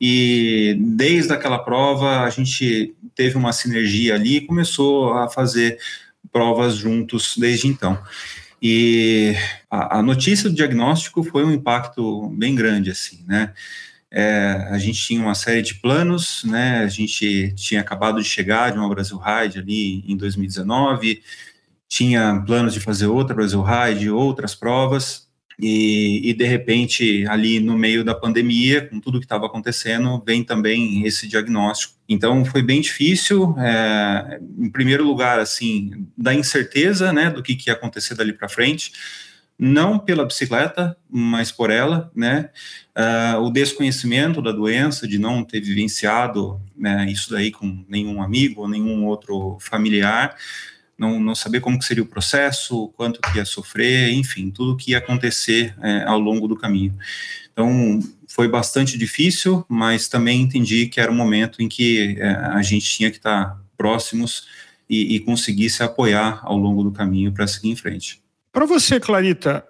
E 0.00 0.78
desde 0.80 1.30
aquela 1.30 1.58
prova, 1.58 2.22
a 2.22 2.30
gente 2.30 2.94
teve 3.14 3.36
uma 3.36 3.52
sinergia 3.52 4.14
ali 4.14 4.38
e 4.38 4.46
começou 4.46 5.12
a 5.12 5.28
fazer 5.28 5.78
provas 6.32 6.74
juntos 6.74 7.34
desde 7.36 7.68
então. 7.68 7.98
E 8.64 9.34
a, 9.68 9.98
a, 9.98 10.02
notícia 10.02 10.48
do 10.48 10.54
diagnóstico 10.54 11.24
foi 11.24 11.44
um 11.44 11.50
impacto 11.50 12.28
bem 12.28 12.54
grande, 12.54 12.92
assim, 12.92 13.24
né? 13.26 13.52
É, 14.08 14.68
a 14.70 14.78
gente 14.78 15.00
tinha 15.00 15.20
uma 15.20 15.34
série 15.34 15.62
de 15.62 15.74
planos, 15.74 16.44
né? 16.44 16.78
A 16.78 16.86
gente 16.86 17.52
tinha 17.56 17.80
acabado 17.80 18.22
de 18.22 18.28
chegar 18.28 18.70
de 18.70 18.78
uma 18.78 18.88
Brasil 18.88 19.18
Ride 19.18 19.58
ali 19.58 20.04
em 20.06 20.16
2019, 20.16 21.20
tinha 21.88 22.40
planos 22.46 22.72
de 22.72 22.78
fazer 22.78 23.06
outra 23.06 23.34
Brasil 23.34 23.62
Ride, 23.62 24.10
outras 24.10 24.54
provas, 24.54 25.28
e, 25.64 26.30
e, 26.30 26.34
de 26.34 26.44
repente, 26.44 27.24
ali 27.28 27.60
no 27.60 27.78
meio 27.78 28.02
da 28.02 28.16
pandemia, 28.16 28.84
com 28.88 28.98
tudo 28.98 29.20
que 29.20 29.24
estava 29.24 29.46
acontecendo, 29.46 30.20
vem 30.26 30.42
também 30.42 31.06
esse 31.06 31.28
diagnóstico. 31.28 31.94
Então, 32.08 32.44
foi 32.44 32.62
bem 32.62 32.80
difícil, 32.80 33.54
é, 33.56 34.40
em 34.58 34.68
primeiro 34.68 35.04
lugar, 35.04 35.38
assim, 35.38 36.04
da 36.18 36.34
incerteza, 36.34 37.12
né, 37.12 37.30
do 37.30 37.44
que, 37.44 37.54
que 37.54 37.70
ia 37.70 37.74
acontecer 37.74 38.16
dali 38.16 38.32
para 38.32 38.48
frente, 38.48 38.90
não 39.56 40.00
pela 40.00 40.26
bicicleta, 40.26 40.96
mas 41.08 41.52
por 41.52 41.70
ela, 41.70 42.10
né, 42.12 42.50
uh, 42.98 43.40
o 43.40 43.48
desconhecimento 43.48 44.42
da 44.42 44.50
doença, 44.50 45.06
de 45.06 45.16
não 45.16 45.44
ter 45.44 45.60
vivenciado 45.60 46.60
né, 46.76 47.06
isso 47.08 47.30
daí 47.30 47.52
com 47.52 47.84
nenhum 47.88 48.20
amigo 48.20 48.62
ou 48.62 48.68
nenhum 48.68 49.06
outro 49.06 49.56
familiar, 49.60 50.34
não, 51.02 51.18
não 51.18 51.34
saber 51.34 51.60
como 51.60 51.78
que 51.78 51.84
seria 51.84 52.04
o 52.04 52.06
processo, 52.06 52.88
quanto 52.96 53.20
que 53.20 53.38
ia 53.38 53.44
sofrer, 53.44 54.12
enfim, 54.12 54.50
tudo 54.50 54.76
que 54.76 54.92
ia 54.92 54.98
acontecer 54.98 55.74
é, 55.82 56.04
ao 56.04 56.18
longo 56.18 56.46
do 56.46 56.56
caminho. 56.56 56.96
Então, 57.52 57.98
foi 58.28 58.46
bastante 58.46 58.96
difícil, 58.96 59.64
mas 59.68 60.06
também 60.08 60.40
entendi 60.40 60.86
que 60.86 61.00
era 61.00 61.10
um 61.10 61.14
momento 61.14 61.60
em 61.60 61.68
que 61.68 62.16
é, 62.18 62.28
a 62.28 62.62
gente 62.62 62.86
tinha 62.86 63.10
que 63.10 63.16
estar 63.16 63.60
próximos 63.76 64.46
e, 64.88 65.16
e 65.16 65.20
conseguir 65.20 65.68
se 65.70 65.82
apoiar 65.82 66.40
ao 66.44 66.56
longo 66.56 66.84
do 66.84 66.92
caminho 66.92 67.32
para 67.32 67.48
seguir 67.48 67.70
em 67.70 67.76
frente. 67.76 68.22
Para 68.52 68.64
você, 68.64 69.00
Clarita, 69.00 69.64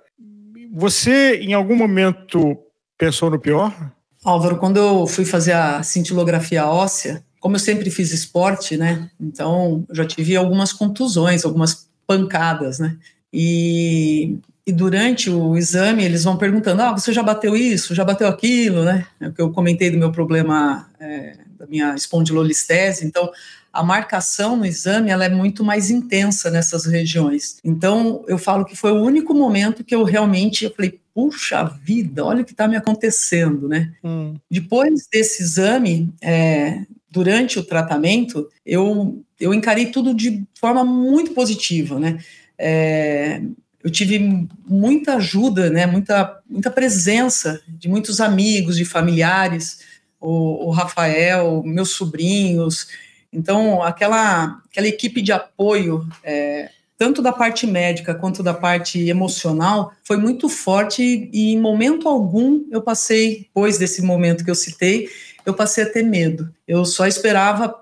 você 0.70 1.36
em 1.36 1.54
algum 1.54 1.76
momento 1.76 2.58
pensou 2.98 3.30
no 3.30 3.38
pior? 3.38 3.74
Álvaro, 4.22 4.58
quando 4.58 4.76
eu 4.76 5.06
fui 5.06 5.24
fazer 5.24 5.52
a 5.52 5.82
cintilografia 5.82 6.66
óssea, 6.66 7.24
como 7.42 7.56
eu 7.56 7.60
sempre 7.60 7.90
fiz 7.90 8.12
esporte, 8.12 8.76
né? 8.76 9.10
Então, 9.20 9.84
já 9.90 10.06
tive 10.06 10.36
algumas 10.36 10.72
contusões, 10.72 11.44
algumas 11.44 11.88
pancadas, 12.06 12.78
né? 12.78 12.96
E, 13.32 14.38
e 14.64 14.72
durante 14.72 15.28
o 15.28 15.56
exame, 15.56 16.04
eles 16.04 16.22
vão 16.22 16.36
perguntando: 16.36 16.80
ah, 16.82 16.92
você 16.92 17.12
já 17.12 17.20
bateu 17.20 17.56
isso, 17.56 17.96
já 17.96 18.04
bateu 18.04 18.28
aquilo, 18.28 18.84
né? 18.84 19.04
É 19.20 19.26
o 19.26 19.32
que 19.32 19.42
eu 19.42 19.50
comentei 19.50 19.90
do 19.90 19.98
meu 19.98 20.12
problema, 20.12 20.88
é, 21.00 21.36
da 21.58 21.66
minha 21.66 21.96
espondilolistese. 21.96 23.04
Então, 23.04 23.28
a 23.72 23.82
marcação 23.82 24.54
no 24.54 24.64
exame 24.64 25.10
ela 25.10 25.24
é 25.24 25.28
muito 25.28 25.64
mais 25.64 25.90
intensa 25.90 26.48
nessas 26.48 26.86
regiões. 26.86 27.56
Então, 27.64 28.24
eu 28.28 28.38
falo 28.38 28.64
que 28.64 28.76
foi 28.76 28.92
o 28.92 29.02
único 29.02 29.34
momento 29.34 29.82
que 29.82 29.96
eu 29.96 30.04
realmente 30.04 30.64
eu 30.64 30.72
falei, 30.72 31.00
puxa 31.12 31.64
vida, 31.64 32.24
olha 32.24 32.42
o 32.42 32.44
que 32.44 32.52
está 32.52 32.68
me 32.68 32.76
acontecendo, 32.76 33.68
né? 33.68 33.92
Hum. 34.04 34.36
Depois 34.48 35.08
desse 35.10 35.42
exame, 35.42 36.12
é, 36.20 36.84
durante 37.12 37.58
o 37.58 37.62
tratamento, 37.62 38.48
eu, 38.64 39.22
eu 39.38 39.52
encarei 39.52 39.86
tudo 39.86 40.14
de 40.14 40.42
forma 40.58 40.82
muito 40.82 41.32
positiva, 41.32 42.00
né? 42.00 42.18
É, 42.58 43.42
eu 43.84 43.90
tive 43.90 44.48
muita 44.66 45.16
ajuda, 45.16 45.68
né? 45.68 45.84
Muita, 45.84 46.40
muita 46.48 46.70
presença 46.70 47.60
de 47.68 47.86
muitos 47.86 48.18
amigos, 48.18 48.76
de 48.76 48.86
familiares, 48.86 49.80
o, 50.18 50.68
o 50.68 50.70
Rafael, 50.70 51.62
meus 51.62 51.90
sobrinhos. 51.90 52.88
Então, 53.30 53.82
aquela, 53.82 54.62
aquela 54.70 54.88
equipe 54.88 55.20
de 55.20 55.32
apoio, 55.32 56.08
é, 56.24 56.70
tanto 56.96 57.20
da 57.20 57.32
parte 57.32 57.66
médica 57.66 58.14
quanto 58.14 58.42
da 58.42 58.54
parte 58.54 59.06
emocional, 59.06 59.92
foi 60.02 60.16
muito 60.16 60.48
forte 60.48 61.28
e, 61.30 61.52
em 61.52 61.60
momento 61.60 62.08
algum, 62.08 62.64
eu 62.70 62.80
passei, 62.80 63.40
depois 63.40 63.76
desse 63.76 64.00
momento 64.00 64.44
que 64.44 64.50
eu 64.50 64.54
citei, 64.54 65.08
eu 65.44 65.54
passei 65.54 65.84
a 65.84 65.90
ter 65.90 66.02
medo. 66.02 66.52
Eu 66.66 66.84
só 66.84 67.06
esperava 67.06 67.74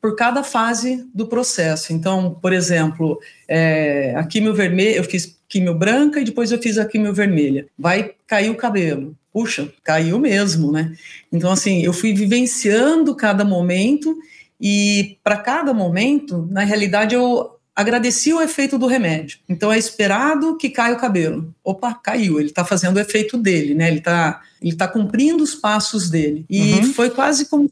por 0.00 0.14
cada 0.14 0.42
fase 0.42 1.06
do 1.12 1.26
processo. 1.26 1.92
Então, 1.92 2.38
por 2.40 2.52
exemplo, 2.52 3.18
é, 3.46 4.14
a 4.16 4.24
químio 4.24 4.54
vermelha, 4.54 4.96
eu 4.96 5.04
fiz 5.04 5.36
químio 5.48 5.74
branca 5.74 6.20
e 6.20 6.24
depois 6.24 6.52
eu 6.52 6.60
fiz 6.60 6.78
a 6.78 6.84
químio 6.84 7.12
vermelha. 7.12 7.66
Vai 7.78 8.12
cair 8.26 8.50
o 8.50 8.56
cabelo. 8.56 9.16
puxa, 9.32 9.72
caiu 9.84 10.18
mesmo, 10.18 10.72
né? 10.72 10.94
Então, 11.32 11.52
assim, 11.52 11.82
eu 11.82 11.92
fui 11.92 12.12
vivenciando 12.12 13.14
cada 13.14 13.44
momento 13.44 14.16
e 14.60 15.16
para 15.22 15.36
cada 15.36 15.72
momento, 15.72 16.48
na 16.50 16.64
realidade, 16.64 17.14
eu 17.14 17.57
agradeci 17.78 18.32
o 18.32 18.42
efeito 18.42 18.76
do 18.76 18.88
remédio. 18.88 19.38
Então 19.48 19.72
é 19.72 19.78
esperado 19.78 20.56
que 20.56 20.68
caia 20.68 20.96
o 20.96 20.98
cabelo. 20.98 21.54
Opa, 21.62 21.94
caiu, 21.94 22.40
ele 22.40 22.48
está 22.48 22.64
fazendo 22.64 22.96
o 22.96 23.00
efeito 23.00 23.38
dele, 23.38 23.72
né? 23.72 23.86
Ele 23.86 23.98
está 23.98 24.42
ele 24.60 24.74
tá 24.74 24.88
cumprindo 24.88 25.44
os 25.44 25.54
passos 25.54 26.10
dele. 26.10 26.44
E 26.50 26.72
uhum. 26.72 26.92
foi 26.92 27.08
quase 27.08 27.46
como 27.46 27.70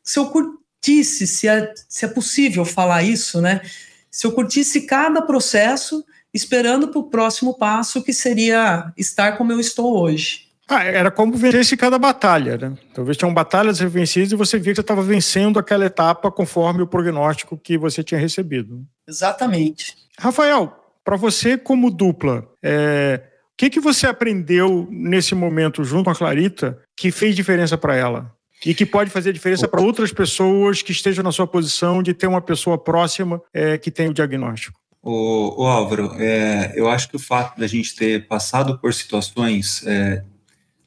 se 0.00 0.16
eu 0.16 0.26
curtisse, 0.26 1.26
se 1.26 1.48
é, 1.48 1.74
se 1.88 2.04
é 2.04 2.08
possível 2.08 2.64
falar 2.64 3.02
isso, 3.02 3.40
né? 3.40 3.62
Se 4.08 4.28
eu 4.28 4.30
curtisse 4.30 4.82
cada 4.82 5.20
processo 5.20 6.04
esperando 6.32 6.86
para 6.86 7.00
o 7.00 7.10
próximo 7.10 7.58
passo, 7.58 8.00
que 8.00 8.12
seria 8.12 8.92
estar 8.96 9.36
como 9.36 9.50
eu 9.50 9.58
estou 9.58 9.98
hoje. 9.98 10.51
Ah, 10.68 10.84
era 10.84 11.10
como 11.10 11.36
vencer 11.36 11.76
cada 11.76 11.98
batalha, 11.98 12.56
né? 12.56 12.74
Talvez 12.94 13.16
tinham 13.16 13.34
batalhas 13.34 13.80
vencidas 13.80 14.32
e 14.32 14.36
você 14.36 14.58
via 14.58 14.72
que 14.72 14.76
você 14.76 14.80
estava 14.80 15.02
vencendo 15.02 15.58
aquela 15.58 15.84
etapa 15.84 16.30
conforme 16.30 16.82
o 16.82 16.86
prognóstico 16.86 17.58
que 17.58 17.76
você 17.76 18.02
tinha 18.02 18.20
recebido. 18.20 18.84
Exatamente. 19.06 19.94
Rafael, 20.18 20.72
para 21.04 21.16
você 21.16 21.58
como 21.58 21.90
dupla, 21.90 22.46
é, 22.62 23.20
o 23.52 23.56
que, 23.56 23.70
que 23.70 23.80
você 23.80 24.06
aprendeu 24.06 24.86
nesse 24.90 25.34
momento 25.34 25.84
junto 25.84 26.04
com 26.04 26.10
a 26.10 26.14
Clarita 26.14 26.78
que 26.96 27.10
fez 27.10 27.34
diferença 27.34 27.76
para 27.76 27.96
ela? 27.96 28.32
E 28.64 28.74
que 28.74 28.86
pode 28.86 29.10
fazer 29.10 29.32
diferença 29.32 29.66
para 29.66 29.80
outras 29.80 30.12
pessoas 30.12 30.82
que 30.82 30.92
estejam 30.92 31.24
na 31.24 31.32
sua 31.32 31.48
posição 31.48 32.00
de 32.00 32.14
ter 32.14 32.28
uma 32.28 32.40
pessoa 32.40 32.78
próxima 32.78 33.42
é, 33.52 33.76
que 33.76 33.90
tem 33.90 34.08
o 34.08 34.14
diagnóstico? 34.14 34.78
O, 35.02 35.64
o 35.64 35.66
Álvaro, 35.66 36.12
é, 36.16 36.72
eu 36.76 36.88
acho 36.88 37.08
que 37.08 37.16
o 37.16 37.18
fato 37.18 37.58
da 37.58 37.66
gente 37.66 37.96
ter 37.96 38.28
passado 38.28 38.78
por 38.78 38.94
situações 38.94 39.84
é, 39.84 40.22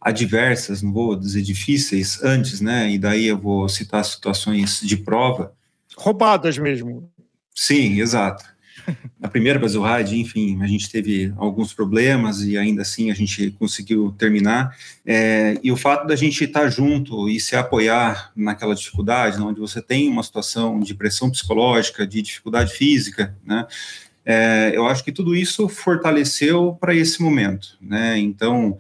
adversas, 0.05 0.83
não 0.83 0.93
vou 0.93 1.15
dizer 1.15 1.41
difíceis, 1.41 2.24
antes, 2.24 2.62
né? 2.62 2.91
E 2.91 3.00
daí 3.00 3.25
eu 3.25 3.39
vou 3.39 3.67
citar 3.67 4.05
situações 4.05 4.79
de 4.81 4.97
prova. 4.97 5.51
Roubadas 5.97 6.59
mesmo. 6.59 7.09
Sim, 7.55 8.00
exato. 8.00 8.45
Na 9.19 9.27
primeira 9.27 9.57
Brasil 9.57 9.81
enfim, 10.12 10.62
a 10.62 10.67
gente 10.67 10.91
teve 10.91 11.33
alguns 11.38 11.74
problemas 11.74 12.41
e 12.43 12.55
ainda 12.55 12.83
assim 12.83 13.09
a 13.09 13.15
gente 13.15 13.50
conseguiu 13.57 14.13
terminar. 14.15 14.77
É, 15.03 15.57
e 15.63 15.71
o 15.71 15.75
fato 15.75 16.05
da 16.05 16.15
gente 16.15 16.43
estar 16.43 16.69
junto 16.69 17.27
e 17.27 17.39
se 17.39 17.55
apoiar 17.55 18.31
naquela 18.35 18.75
dificuldade, 18.75 19.41
onde 19.41 19.59
você 19.59 19.81
tem 19.81 20.07
uma 20.07 20.21
situação 20.21 20.79
de 20.81 20.93
pressão 20.93 21.31
psicológica, 21.31 22.05
de 22.05 22.21
dificuldade 22.21 22.71
física, 22.71 23.35
né? 23.43 23.65
É, 24.24 24.71
eu 24.75 24.88
acho 24.88 25.03
que 25.03 25.12
tudo 25.12 25.35
isso 25.35 25.67
fortaleceu 25.67 26.77
para 26.79 26.93
esse 26.93 27.21
momento, 27.24 27.77
né? 27.81 28.19
Então, 28.19 28.77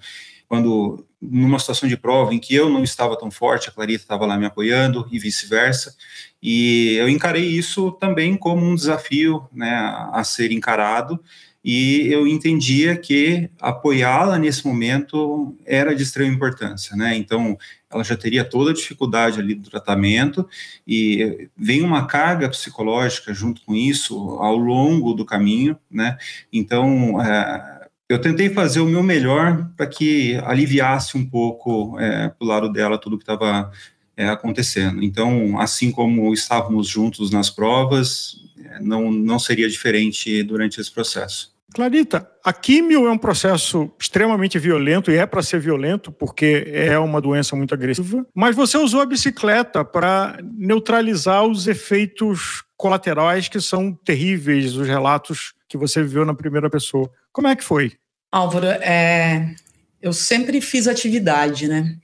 quando 0.47 1.05
numa 1.21 1.59
situação 1.59 1.89
de 1.89 1.97
prova 1.97 2.33
em 2.33 2.39
que 2.39 2.53
eu 2.53 2.69
não 2.69 2.83
estava 2.83 3.17
tão 3.17 3.31
forte, 3.31 3.69
a 3.69 3.71
Clarita 3.71 4.03
estava 4.03 4.25
lá 4.25 4.37
me 4.37 4.45
apoiando 4.45 5.07
e 5.11 5.17
vice-versa. 5.17 5.95
E 6.41 6.95
eu 6.97 7.09
encarei 7.09 7.45
isso 7.45 7.91
também 7.93 8.37
como 8.37 8.63
um 8.65 8.75
desafio 8.75 9.47
né, 9.51 9.73
a 10.11 10.23
ser 10.23 10.51
encarado. 10.51 11.19
E 11.67 12.07
eu 12.13 12.27
entendia 12.27 12.95
que 12.95 13.49
apoiá-la 13.59 14.37
nesse 14.37 14.67
momento 14.67 15.57
era 15.65 15.95
de 15.95 16.03
extrema 16.03 16.31
importância, 16.31 16.95
né? 16.95 17.17
Então, 17.17 17.57
ela 17.89 18.03
já 18.03 18.15
teria 18.15 18.45
toda 18.45 18.69
a 18.69 18.73
dificuldade 18.73 19.39
ali 19.39 19.55
do 19.55 19.67
tratamento 19.67 20.47
e 20.87 21.49
vem 21.57 21.81
uma 21.81 22.05
carga 22.05 22.47
psicológica 22.49 23.33
junto 23.33 23.63
com 23.63 23.73
isso 23.73 24.15
ao 24.39 24.55
longo 24.55 25.15
do 25.15 25.25
caminho, 25.25 25.75
né? 25.89 26.17
Então, 26.53 27.19
é, 27.19 27.74
eu 28.07 28.19
tentei 28.19 28.49
fazer 28.49 28.79
o 28.79 28.85
meu 28.85 29.01
melhor 29.01 29.69
para 29.75 29.87
que 29.87 30.35
aliviasse 30.43 31.17
um 31.17 31.25
pouco 31.25 31.99
é, 31.99 32.29
para 32.29 32.45
o 32.45 32.47
lado 32.47 32.71
dela 32.71 32.97
tudo 32.97 33.17
que 33.17 33.23
estava 33.23 33.71
é, 34.15 34.27
acontecendo. 34.27 35.03
Então, 35.03 35.59
assim 35.59 35.91
como 35.91 36.33
estávamos 36.33 36.87
juntos 36.87 37.31
nas 37.31 37.49
provas, 37.49 38.37
é, 38.63 38.79
não, 38.79 39.11
não 39.11 39.39
seria 39.39 39.67
diferente 39.67 40.43
durante 40.43 40.79
esse 40.79 40.91
processo. 40.91 41.53
Clarita, 41.73 42.29
a 42.41 42.53
químio 42.53 43.05
é 43.05 43.11
um 43.11 43.17
processo 43.17 43.91
extremamente 43.99 44.57
violento 44.57 45.11
e 45.11 45.17
é 45.17 45.25
para 45.25 45.43
ser 45.43 45.59
violento 45.59 46.09
porque 46.09 46.63
é 46.71 46.97
uma 46.97 47.19
doença 47.19 47.53
muito 47.53 47.73
agressiva, 47.73 48.25
mas 48.33 48.55
você 48.55 48.77
usou 48.77 49.01
a 49.01 49.05
bicicleta 49.05 49.83
para 49.83 50.37
neutralizar 50.41 51.43
os 51.43 51.67
efeitos 51.67 52.63
colaterais 52.77 53.49
que 53.49 53.59
são 53.59 53.91
terríveis, 53.91 54.77
os 54.77 54.87
relatos 54.87 55.54
que 55.75 55.79
você 55.79 56.01
viveu 56.01 56.25
na 56.25 56.33
primeira 56.33 56.69
pessoa. 56.69 57.09
Como 57.31 57.47
é 57.47 57.55
que 57.55 57.63
foi? 57.63 57.93
Álvaro, 58.31 58.65
é, 58.65 59.53
eu 60.01 60.13
sempre 60.13 60.61
fiz 60.61 60.87
atividade, 60.87 61.67
né? 61.67 61.97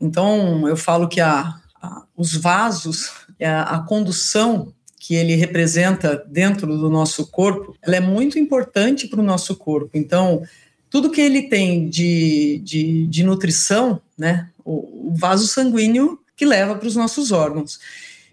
Então, 0.00 0.68
eu 0.68 0.76
falo 0.76 1.08
que 1.08 1.20
a, 1.20 1.54
a 1.80 2.02
os 2.16 2.34
vasos, 2.34 3.10
a, 3.40 3.76
a 3.76 3.78
condução 3.80 4.72
que 4.98 5.14
ele 5.14 5.34
representa 5.34 6.24
dentro 6.28 6.66
do 6.78 6.88
nosso 6.88 7.26
corpo, 7.26 7.76
ela 7.82 7.96
é 7.96 8.00
muito 8.00 8.38
importante 8.38 9.06
para 9.06 9.20
o 9.20 9.24
nosso 9.24 9.56
corpo. 9.56 9.90
Então, 9.94 10.42
tudo 10.88 11.10
que 11.10 11.20
ele 11.20 11.42
tem 11.42 11.88
de, 11.88 12.60
de, 12.64 13.06
de 13.06 13.22
nutrição, 13.22 14.00
né, 14.16 14.48
o, 14.64 15.08
o, 15.10 15.14
vaso 15.14 15.46
sanguíneo 15.46 16.18
que 16.36 16.46
leva 16.46 16.74
para 16.74 16.88
os 16.88 16.96
nossos 16.96 17.32
órgãos. 17.32 17.78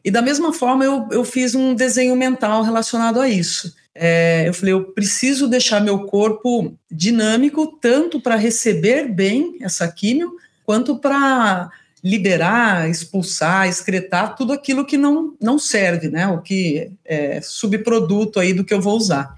E 0.03 0.09
da 0.09 0.21
mesma 0.21 0.53
forma, 0.53 0.85
eu, 0.85 1.07
eu 1.11 1.23
fiz 1.25 1.53
um 1.53 1.75
desenho 1.75 2.15
mental 2.15 2.63
relacionado 2.63 3.19
a 3.19 3.27
isso 3.27 3.73
é, 3.93 4.47
eu 4.47 4.53
falei, 4.53 4.73
eu 4.73 4.85
preciso 4.85 5.47
deixar 5.47 5.81
meu 5.81 6.05
corpo 6.05 6.73
dinâmico 6.89 7.67
tanto 7.81 8.21
para 8.21 8.35
receber 8.35 9.07
bem 9.07 9.57
essa 9.61 9.87
químio, 9.87 10.37
quanto 10.63 10.97
para 10.97 11.69
liberar, 12.03 12.89
expulsar, 12.89 13.67
excretar 13.67 14.35
tudo 14.35 14.53
aquilo 14.53 14.85
que 14.85 14.97
não, 14.97 15.35
não 15.39 15.59
serve, 15.59 16.09
né? 16.09 16.27
O 16.27 16.41
que 16.41 16.91
é 17.05 17.41
subproduto 17.41 18.39
aí 18.39 18.53
do 18.53 18.63
que 18.63 18.73
eu 18.73 18.81
vou 18.81 18.97
usar. 18.97 19.35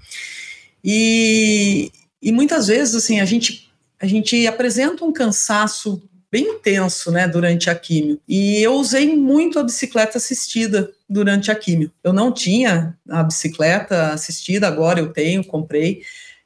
E, 0.82 1.90
e 2.22 2.32
muitas 2.32 2.68
vezes, 2.68 2.94
assim, 2.94 3.20
a 3.20 3.24
gente, 3.24 3.70
a 4.00 4.06
gente 4.06 4.46
apresenta 4.46 5.04
um 5.04 5.12
cansaço 5.12 6.02
bem 6.30 6.56
intenso, 6.56 7.12
né, 7.12 7.28
durante 7.28 7.70
a 7.70 7.74
químio. 7.76 8.18
E 8.28 8.60
eu 8.60 8.74
usei 8.74 9.14
muito 9.14 9.58
a 9.58 9.62
bicicleta 9.62 10.18
assistida 10.18 10.90
durante 11.14 11.48
a 11.48 11.54
químio. 11.54 11.92
Eu 12.02 12.12
não 12.12 12.32
tinha 12.32 12.98
a 13.08 13.22
bicicleta 13.22 14.08
assistida, 14.08 14.66
agora 14.66 14.98
eu 14.98 15.12
tenho, 15.12 15.44
comprei. 15.44 16.02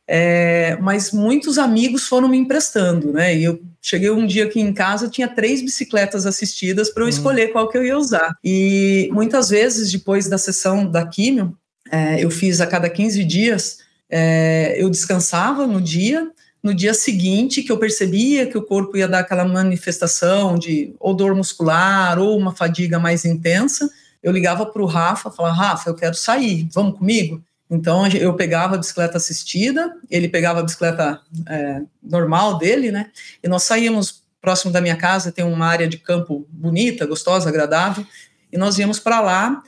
É, 0.06 0.76
mas 0.80 1.10
muitos 1.10 1.56
amigos 1.56 2.06
foram 2.06 2.28
me 2.28 2.36
emprestando, 2.36 3.10
né? 3.10 3.34
E 3.34 3.44
eu 3.44 3.62
cheguei 3.80 4.10
um 4.10 4.26
dia 4.26 4.44
aqui 4.44 4.60
em 4.60 4.72
casa, 4.72 5.08
tinha 5.08 5.26
três 5.26 5.62
bicicletas 5.62 6.26
assistidas 6.26 6.90
para 6.90 7.02
eu 7.02 7.06
hum. 7.06 7.10
escolher 7.10 7.48
qual 7.48 7.68
que 7.70 7.78
eu 7.78 7.84
ia 7.84 7.96
usar. 7.96 8.34
E 8.44 9.08
muitas 9.10 9.48
vezes, 9.48 9.90
depois 9.90 10.28
da 10.28 10.36
sessão 10.36 10.90
da 10.90 11.06
químio, 11.06 11.56
é, 11.90 12.22
eu 12.22 12.30
fiz 12.30 12.60
a 12.60 12.66
cada 12.66 12.90
15 12.90 13.24
dias, 13.24 13.78
é, 14.10 14.76
eu 14.78 14.90
descansava 14.90 15.66
no 15.66 15.80
dia, 15.80 16.30
no 16.62 16.74
dia 16.74 16.92
seguinte 16.92 17.62
que 17.62 17.72
eu 17.72 17.78
percebia 17.78 18.46
que 18.46 18.58
o 18.58 18.62
corpo 18.62 18.98
ia 18.98 19.08
dar 19.08 19.20
aquela 19.20 19.46
manifestação 19.46 20.58
de 20.58 20.94
ou 21.00 21.14
dor 21.14 21.34
muscular 21.34 22.18
ou 22.18 22.36
uma 22.36 22.54
fadiga 22.54 22.98
mais 22.98 23.24
intensa, 23.24 23.88
eu 24.22 24.32
ligava 24.32 24.66
para 24.66 24.82
o 24.82 24.86
Rafa, 24.86 25.30
falava, 25.30 25.54
Rafa, 25.54 25.90
eu 25.90 25.94
quero 25.94 26.14
sair, 26.14 26.68
vamos 26.72 26.98
comigo? 26.98 27.42
Então 27.70 28.06
eu 28.06 28.34
pegava 28.34 28.74
a 28.74 28.78
bicicleta 28.78 29.18
assistida, 29.18 29.94
ele 30.10 30.28
pegava 30.28 30.60
a 30.60 30.62
bicicleta 30.62 31.20
é, 31.46 31.82
normal 32.02 32.56
dele, 32.56 32.90
né? 32.90 33.10
E 33.42 33.48
nós 33.48 33.64
saímos 33.64 34.22
próximo 34.40 34.72
da 34.72 34.80
minha 34.80 34.96
casa, 34.96 35.32
tem 35.32 35.44
uma 35.44 35.66
área 35.66 35.86
de 35.86 35.98
campo 35.98 36.46
bonita, 36.50 37.04
gostosa, 37.04 37.48
agradável, 37.48 38.06
e 38.50 38.56
nós 38.56 38.78
íamos 38.78 38.98
para 38.98 39.20
lá 39.20 39.62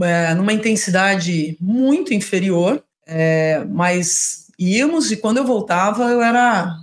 é, 0.00 0.34
numa 0.34 0.52
intensidade 0.52 1.56
muito 1.60 2.14
inferior, 2.14 2.82
é, 3.06 3.64
mas 3.68 4.46
íamos 4.58 5.10
e 5.10 5.16
quando 5.16 5.38
eu 5.38 5.44
voltava 5.44 6.04
eu 6.04 6.22
era 6.22 6.78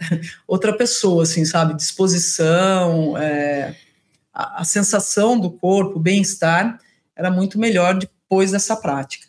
outra 0.48 0.76
pessoa, 0.76 1.22
assim, 1.22 1.44
sabe? 1.44 1.74
Disposição, 1.74 3.16
é, 3.16 3.74
a, 4.38 4.60
a, 4.62 4.64
sensação 4.64 5.38
do 5.38 5.50
corpo, 5.50 5.98
bem-estar, 5.98 6.78
era 7.16 7.28
muito 7.28 7.58
melhor 7.58 7.98
depois 7.98 8.52
dessa 8.52 8.76
prática. 8.76 9.26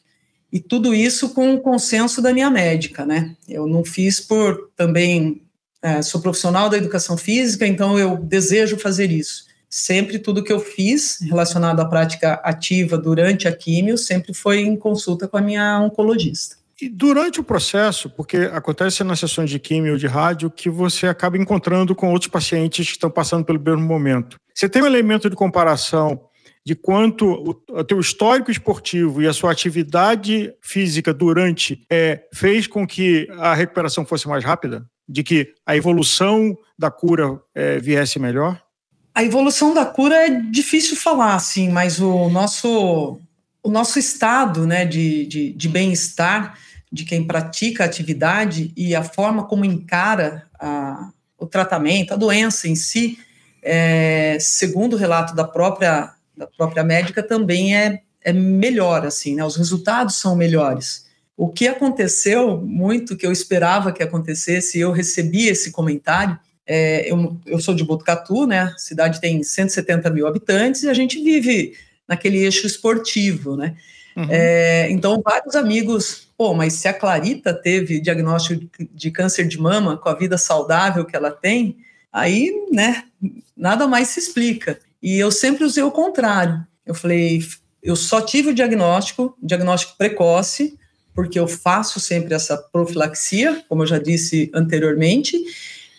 E 0.54 0.60
tudo 0.60 0.94
isso 0.94 1.30
com 1.30 1.56
o 1.56 1.60
consenso 1.60 2.22
da 2.22 2.32
minha 2.32 2.50
médica, 2.50 3.06
né? 3.06 3.36
Eu 3.48 3.66
não 3.66 3.84
fiz 3.84 4.20
por 4.20 4.70
também. 4.75 5.42
É, 5.82 6.01
sou 6.01 6.22
profissional 6.22 6.70
da 6.70 6.78
educação 6.78 7.18
física, 7.18 7.66
então 7.66 7.98
eu 7.98 8.18
desejo 8.18 8.78
fazer 8.78 9.12
isso. 9.12 9.46
Sempre 9.70 10.20
tudo 10.20 10.44
que 10.44 10.51
eu 10.51 10.60
fiz 10.60 11.20
relacionado 11.22 11.80
à 11.80 11.86
prática 11.86 12.34
ativa 12.44 12.98
durante 12.98 13.48
a 13.48 13.56
químio 13.56 13.98
sempre 13.98 14.34
foi 14.34 14.60
em 14.60 14.75
consulta 14.75 15.28
com 15.28 15.38
a 15.38 15.42
minha 15.42 15.80
oncologista. 15.80 16.58
E 16.82 16.89
durante 16.89 17.39
o 17.39 17.44
processo, 17.44 18.10
porque 18.10 18.38
acontece 18.38 19.04
nas 19.04 19.20
sessões 19.20 19.50
de 19.50 19.60
químio 19.60 19.94
ou 19.94 19.98
de 19.98 20.08
rádio 20.08 20.50
que 20.50 20.70
você 20.70 21.08
acaba 21.08 21.38
encontrando 21.38 21.94
com 21.94 22.12
outros 22.12 22.32
pacientes 22.32 22.88
que 22.88 22.94
estão 22.94 23.12
passando 23.12 23.46
pelo 23.46 23.60
mesmo 23.60 23.82
momento. 23.82 24.38
Você 24.60 24.68
tem 24.68 24.82
um 24.82 24.88
elemento 24.88 25.30
de 25.30 25.36
comparação 25.36 26.20
de 26.66 26.75
quanto 26.75 27.62
o, 27.70 27.84
teu 27.84 28.00
histórico 28.00 28.51
esportivo 28.51 29.22
e 29.22 29.28
a 29.28 29.34
sua 29.34 29.51
atividade 29.51 30.54
física 30.62 31.13
durante 31.13 31.86
é, 31.89 32.24
fez 32.34 32.68
com 32.68 32.86
que 32.86 33.28
a 33.38 33.54
recuperação 33.54 34.06
fosse 34.06 34.28
mais 34.28 34.44
rápida? 34.44 34.86
de 35.10 35.24
que 35.24 35.54
a 35.66 35.75
evolução 35.75 36.56
da 36.78 36.92
cura 36.92 37.42
é, 37.56 37.80
viesse 37.80 38.20
melhor? 38.20 38.62
A 39.16 39.24
evolução 39.24 39.74
da 39.74 39.84
cura 39.84 40.16
é 40.16 40.30
difícil 40.30 40.96
falar, 40.96 41.34
assim, 41.34 41.70
mas 41.70 42.00
o 42.00 42.30
nosso, 42.30 43.20
o 43.63 43.72
nosso 43.72 43.98
estado 43.98 44.68
né, 44.68 44.86
de, 44.86 45.25
de, 45.25 45.51
de 45.54 45.68
bem-estar 45.68 46.58
de 46.92 47.06
quem 47.06 47.25
pratica 47.25 47.84
a 47.84 47.88
atividade 47.88 48.72
e 48.78 48.96
a 48.96 49.04
forma 49.04 49.46
como 49.46 49.66
encara 49.66 50.48
a, 50.60 51.10
o 51.38 51.48
tratamento, 51.48 52.13
a 52.13 52.18
doença 52.18 52.68
em 52.68 52.75
si, 52.75 53.18
é, 53.62 54.38
segundo 54.39 54.94
o 54.94 54.98
relato 54.98 55.36
da 55.36 55.44
própria, 55.44 56.13
da 56.36 56.48
própria 56.48 56.84
médica, 56.84 57.22
também 57.22 57.75
é, 57.75 58.01
é 58.22 58.34
melhor, 58.34 59.06
assim, 59.06 59.36
né? 59.36 59.44
Os 59.44 59.56
resultados 59.56 60.20
são 60.20 60.36
melhores. 60.36 61.08
O 61.36 61.48
que 61.48 61.68
aconteceu 61.68 62.58
muito, 62.58 63.16
que 63.16 63.25
eu 63.25 63.32
esperava 63.32 63.92
que 63.92 64.04
acontecesse, 64.04 64.78
e 64.78 64.82
eu 64.82 64.92
recebi 64.92 65.48
esse 65.48 65.72
comentário, 65.72 66.38
é, 66.66 67.12
eu, 67.12 67.38
eu 67.46 67.60
sou 67.60 67.74
de 67.74 67.84
Botucatu, 67.84 68.46
né? 68.46 68.60
A 68.60 68.78
cidade 68.78 69.20
tem 69.20 69.42
170 69.42 70.10
mil 70.10 70.28
habitantes 70.28 70.84
e 70.84 70.89
a 70.89 70.94
gente 70.94 71.22
vive 71.24 71.74
naquele 72.08 72.39
eixo 72.39 72.68
esportivo, 72.68 73.56
né? 73.56 73.75
Uhum. 74.16 74.28
É, 74.30 74.89
então, 74.92 75.22
vários 75.24 75.56
amigos, 75.56 76.28
pô, 76.38 76.54
mas 76.54 76.74
se 76.74 76.88
a 76.88 76.94
Clarita 76.94 77.54
teve 77.54 78.01
diagnóstico 78.01 78.70
de 78.94 79.12
câncer 79.12 79.48
de 79.48 79.60
mama 79.60 79.98
com 79.98 80.10
a 80.10 80.16
vida 80.16 80.38
saudável 80.38 81.06
que 81.06 81.16
ela 81.16 81.32
tem, 81.32 81.78
aí, 82.12 82.51
né, 82.72 83.04
nada 83.56 83.88
mais 83.88 84.10
se 84.10 84.20
explica. 84.20 84.80
E 85.01 85.18
eu 85.18 85.32
sempre 85.32 85.63
usei 85.63 85.84
o 85.84 85.92
contrário. 85.92 86.66
Eu 86.86 86.94
falei, 86.94 87.42
eu 87.82 87.96
só 87.96 88.22
tive 88.22 88.50
o 88.50 88.54
diagnóstico, 88.54 89.36
diagnóstico 89.42 89.98
precoce, 89.98 90.78
porque 91.13 91.39
eu 91.39 91.48
faço 91.48 92.00
sempre 92.00 92.34
essa 92.34 92.58
profilaxia, 92.58 93.63
como 93.68 93.84
eu 93.84 93.88
já 93.88 94.00
disse 94.00 94.50
anteriormente. 94.54 95.38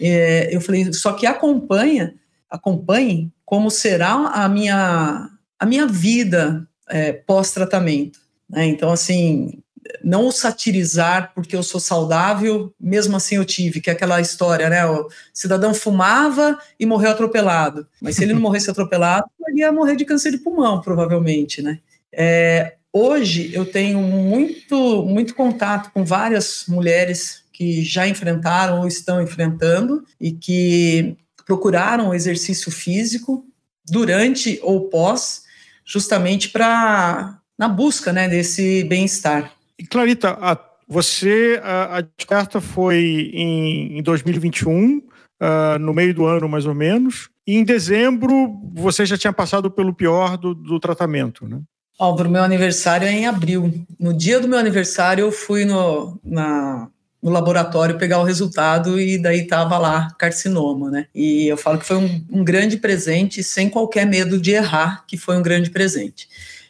É, 0.00 0.54
eu 0.54 0.60
falei, 0.60 0.92
só 0.92 1.12
que 1.12 1.26
acompanha, 1.26 2.14
acompanhe 2.48 3.30
como 3.44 3.70
será 3.70 4.12
a 4.12 4.48
minha, 4.48 5.28
a 5.58 5.66
minha 5.66 5.86
vida 5.86 6.66
é, 6.88 7.12
pós-tratamento. 7.12 8.18
Né? 8.48 8.66
Então, 8.66 8.90
assim, 8.90 9.62
não 10.02 10.26
o 10.26 10.32
satirizar 10.32 11.32
porque 11.34 11.56
eu 11.56 11.62
sou 11.62 11.80
saudável, 11.80 12.72
mesmo 12.80 13.16
assim 13.16 13.36
eu 13.36 13.44
tive, 13.44 13.80
que 13.80 13.90
é 13.90 13.92
aquela 13.92 14.20
história, 14.20 14.68
né? 14.68 14.86
O 14.86 15.08
cidadão 15.32 15.74
fumava 15.74 16.58
e 16.78 16.86
morreu 16.86 17.10
atropelado. 17.10 17.86
Mas 18.00 18.16
se 18.16 18.24
ele 18.24 18.34
não 18.34 18.40
morresse 18.40 18.70
atropelado, 18.70 19.26
ele 19.48 19.60
ia 19.60 19.72
morrer 19.72 19.96
de 19.96 20.04
câncer 20.04 20.30
de 20.30 20.38
pulmão, 20.38 20.80
provavelmente, 20.80 21.62
né? 21.62 21.78
É, 22.12 22.74
hoje 22.92 23.50
eu 23.52 23.64
tenho 23.64 24.00
muito, 24.00 25.04
muito 25.04 25.34
contato 25.34 25.90
com 25.92 26.04
várias 26.04 26.64
mulheres 26.66 27.42
que 27.52 27.82
já 27.82 28.08
enfrentaram 28.08 28.80
ou 28.80 28.88
estão 28.88 29.22
enfrentando 29.22 30.04
e 30.20 30.32
que 30.32 31.16
procuraram 31.44 32.08
o 32.08 32.14
exercício 32.14 32.70
físico 32.70 33.44
durante 33.88 34.58
ou 34.62 34.88
pós 34.88 35.42
justamente 35.84 36.48
para 36.48 37.40
na 37.58 37.68
busca 37.68 38.10
né, 38.12 38.26
desse 38.26 38.84
bem-estar. 38.84 39.52
Clarita, 39.88 40.36
a, 40.40 40.58
você, 40.88 41.60
a, 41.62 41.98
a 41.98 42.00
descoberta 42.00 42.60
foi 42.60 43.30
em, 43.32 43.98
em 43.98 44.02
2021, 44.02 44.98
uh, 44.98 45.02
ah, 45.40 45.78
no 45.78 45.94
meio 45.94 46.12
do 46.12 46.26
ano 46.26 46.48
mais 46.48 46.66
ou 46.66 46.74
menos, 46.74 47.30
e 47.46 47.56
em 47.56 47.64
dezembro 47.64 48.60
você 48.74 49.06
já 49.06 49.16
tinha 49.16 49.32
passado 49.32 49.70
pelo 49.70 49.94
pior 49.94 50.36
do, 50.36 50.54
do 50.54 50.80
tratamento, 50.80 51.46
né? 51.46 51.60
Álvaro, 51.98 52.30
meu 52.30 52.42
aniversário 52.42 53.06
é 53.06 53.12
em 53.12 53.26
abril. 53.26 53.84
No 53.98 54.14
dia 54.14 54.40
do 54.40 54.48
meu 54.48 54.58
aniversário, 54.58 55.22
eu 55.22 55.30
fui 55.30 55.66
no, 55.66 56.18
na, 56.24 56.88
no 57.22 57.30
laboratório 57.30 57.98
pegar 57.98 58.18
o 58.18 58.24
resultado 58.24 58.98
e 58.98 59.18
daí 59.18 59.46
tava 59.46 59.76
lá 59.76 60.08
carcinoma, 60.18 60.90
né? 60.90 61.06
E 61.14 61.46
eu 61.46 61.58
falo 61.58 61.78
que 61.78 61.84
foi 61.84 61.98
um, 61.98 62.24
um, 62.32 62.42
grande 62.42 62.78
presente, 62.78 63.42
sem 63.42 63.68
qualquer 63.68 64.06
medo 64.06 64.40
de 64.40 64.52
errar, 64.52 65.04
que 65.06 65.18
foi 65.18 65.36
um 65.36 65.42
grande 65.42 65.70
presente. 65.70 66.26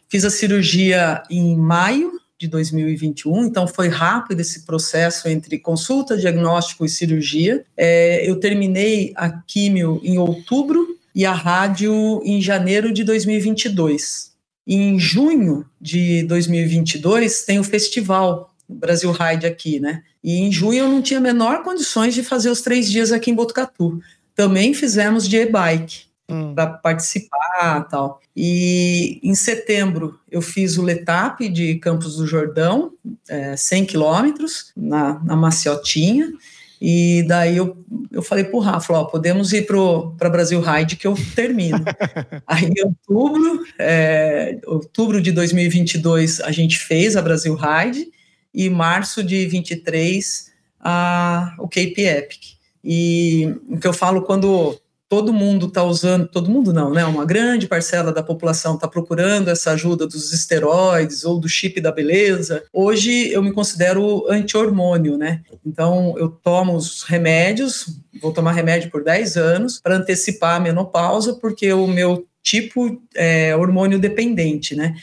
Fiz 0.08 0.24
a 0.24 0.30
cirurgia 0.30 1.22
em 1.30 1.56
maio 1.56 2.19
de 2.40 2.48
2021, 2.48 3.44
então 3.44 3.68
foi 3.68 3.88
rápido 3.88 4.40
esse 4.40 4.64
processo 4.64 5.28
entre 5.28 5.58
consulta, 5.58 6.16
diagnóstico 6.16 6.86
e 6.86 6.88
cirurgia. 6.88 7.66
É, 7.76 8.26
eu 8.26 8.40
terminei 8.40 9.12
a 9.14 9.28
químio 9.28 10.00
em 10.02 10.16
outubro 10.16 10.96
e 11.14 11.26
a 11.26 11.34
rádio 11.34 12.22
em 12.24 12.40
janeiro 12.40 12.94
de 12.94 13.04
2022. 13.04 14.30
Em 14.66 14.98
junho 14.98 15.66
de 15.78 16.22
2022 16.22 17.42
tem 17.42 17.58
o 17.58 17.64
festival 17.64 18.50
Brasil 18.66 19.12
Ride 19.12 19.46
aqui, 19.46 19.78
né? 19.78 20.02
E 20.24 20.38
em 20.38 20.50
junho 20.50 20.78
eu 20.78 20.88
não 20.88 21.02
tinha 21.02 21.20
menor 21.20 21.62
condições 21.62 22.14
de 22.14 22.22
fazer 22.22 22.48
os 22.48 22.62
três 22.62 22.90
dias 22.90 23.12
aqui 23.12 23.30
em 23.30 23.34
Botucatu. 23.34 24.00
Também 24.34 24.72
fizemos 24.72 25.28
de 25.28 25.36
e-bike 25.36 26.09
hum. 26.30 26.54
para 26.54 26.66
participar 26.68 27.86
tal. 27.90 28.20
E 28.36 29.20
em 29.22 29.34
setembro 29.34 30.18
eu 30.30 30.40
fiz 30.40 30.78
o 30.78 30.82
Letap 30.82 31.48
de 31.48 31.76
Campos 31.76 32.16
do 32.16 32.26
Jordão, 32.26 32.92
é, 33.28 33.56
100 33.56 33.86
quilômetros, 33.86 34.72
na, 34.76 35.22
na 35.24 35.36
Maciotinha. 35.36 36.32
E 36.80 37.22
daí 37.28 37.58
eu, 37.58 37.76
eu 38.10 38.22
falei 38.22 38.44
pro 38.44 38.58
Rafa, 38.58 38.94
ó, 38.94 39.04
podemos 39.04 39.52
ir 39.52 39.66
para 39.66 40.30
Brasil 40.30 40.60
Ride 40.62 40.96
que 40.96 41.06
eu 41.06 41.14
termino. 41.34 41.84
Aí 42.46 42.64
em 42.64 42.82
outubro, 42.82 43.64
é, 43.78 44.58
outubro 44.66 45.20
de 45.20 45.30
2022 45.30 46.40
a 46.40 46.50
gente 46.50 46.78
fez 46.78 47.16
a 47.16 47.22
Brasil 47.22 47.54
Ride 47.54 48.08
e 48.54 48.70
março 48.70 49.22
de 49.22 49.46
23 49.46 50.50
a, 50.80 51.54
o 51.58 51.68
Cape 51.68 52.00
Epic. 52.00 52.40
E 52.82 53.54
o 53.68 53.78
que 53.78 53.86
eu 53.86 53.92
falo 53.92 54.22
quando 54.22 54.80
todo 55.10 55.32
mundo 55.32 55.66
está 55.66 55.82
usando, 55.82 56.28
todo 56.28 56.48
mundo 56.48 56.72
não, 56.72 56.92
né? 56.92 57.04
Uma 57.04 57.24
grande 57.24 57.66
parcela 57.66 58.12
da 58.12 58.22
população 58.22 58.76
está 58.76 58.86
procurando 58.86 59.48
essa 59.48 59.72
ajuda 59.72 60.06
dos 60.06 60.32
esteroides 60.32 61.24
ou 61.24 61.36
do 61.36 61.48
chip 61.48 61.80
da 61.80 61.90
beleza. 61.90 62.62
Hoje 62.72 63.28
eu 63.32 63.42
me 63.42 63.52
considero 63.52 64.24
anti-hormônio, 64.30 65.18
né? 65.18 65.40
Então 65.66 66.14
eu 66.16 66.28
tomo 66.28 66.76
os 66.76 67.02
remédios, 67.02 67.86
vou 68.22 68.32
tomar 68.32 68.52
remédio 68.52 68.88
por 68.88 69.02
10 69.02 69.36
anos 69.36 69.80
para 69.80 69.96
antecipar 69.96 70.54
a 70.54 70.60
menopausa, 70.60 71.34
porque 71.34 71.72
o 71.72 71.88
meu 71.88 72.24
tipo 72.40 73.02
é 73.16 73.54
hormônio 73.56 73.98
dependente, 73.98 74.76
né? 74.76 74.94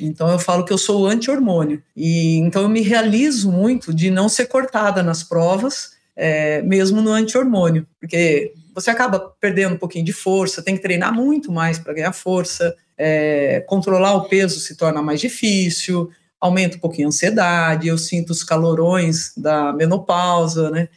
Então 0.00 0.28
eu 0.28 0.38
falo 0.40 0.64
que 0.64 0.72
eu 0.72 0.78
sou 0.78 1.06
anti-hormônio. 1.06 1.80
E 1.96 2.38
então 2.38 2.62
eu 2.62 2.68
me 2.68 2.80
realizo 2.80 3.52
muito 3.52 3.94
de 3.94 4.10
não 4.10 4.28
ser 4.28 4.46
cortada 4.46 5.00
nas 5.00 5.22
provas, 5.22 5.92
é, 6.16 6.60
mesmo 6.62 7.00
no 7.00 7.12
anti-hormônio, 7.12 7.86
porque 8.00 8.52
você 8.74 8.90
acaba 8.90 9.20
perdendo 9.40 9.74
um 9.74 9.78
pouquinho 9.78 10.04
de 10.04 10.12
força, 10.12 10.62
tem 10.62 10.76
que 10.76 10.82
treinar 10.82 11.14
muito 11.14 11.52
mais 11.52 11.78
para 11.78 11.94
ganhar 11.94 12.12
força, 12.12 12.74
é, 12.98 13.60
controlar 13.68 14.14
o 14.14 14.28
peso 14.28 14.58
se 14.60 14.76
torna 14.76 15.00
mais 15.00 15.20
difícil, 15.20 16.10
aumenta 16.40 16.76
um 16.76 16.80
pouquinho 16.80 17.06
a 17.06 17.08
ansiedade, 17.08 17.88
eu 17.88 17.96
sinto 17.96 18.30
os 18.30 18.42
calorões 18.42 19.32
da 19.36 19.72
menopausa, 19.72 20.70
né? 20.70 20.88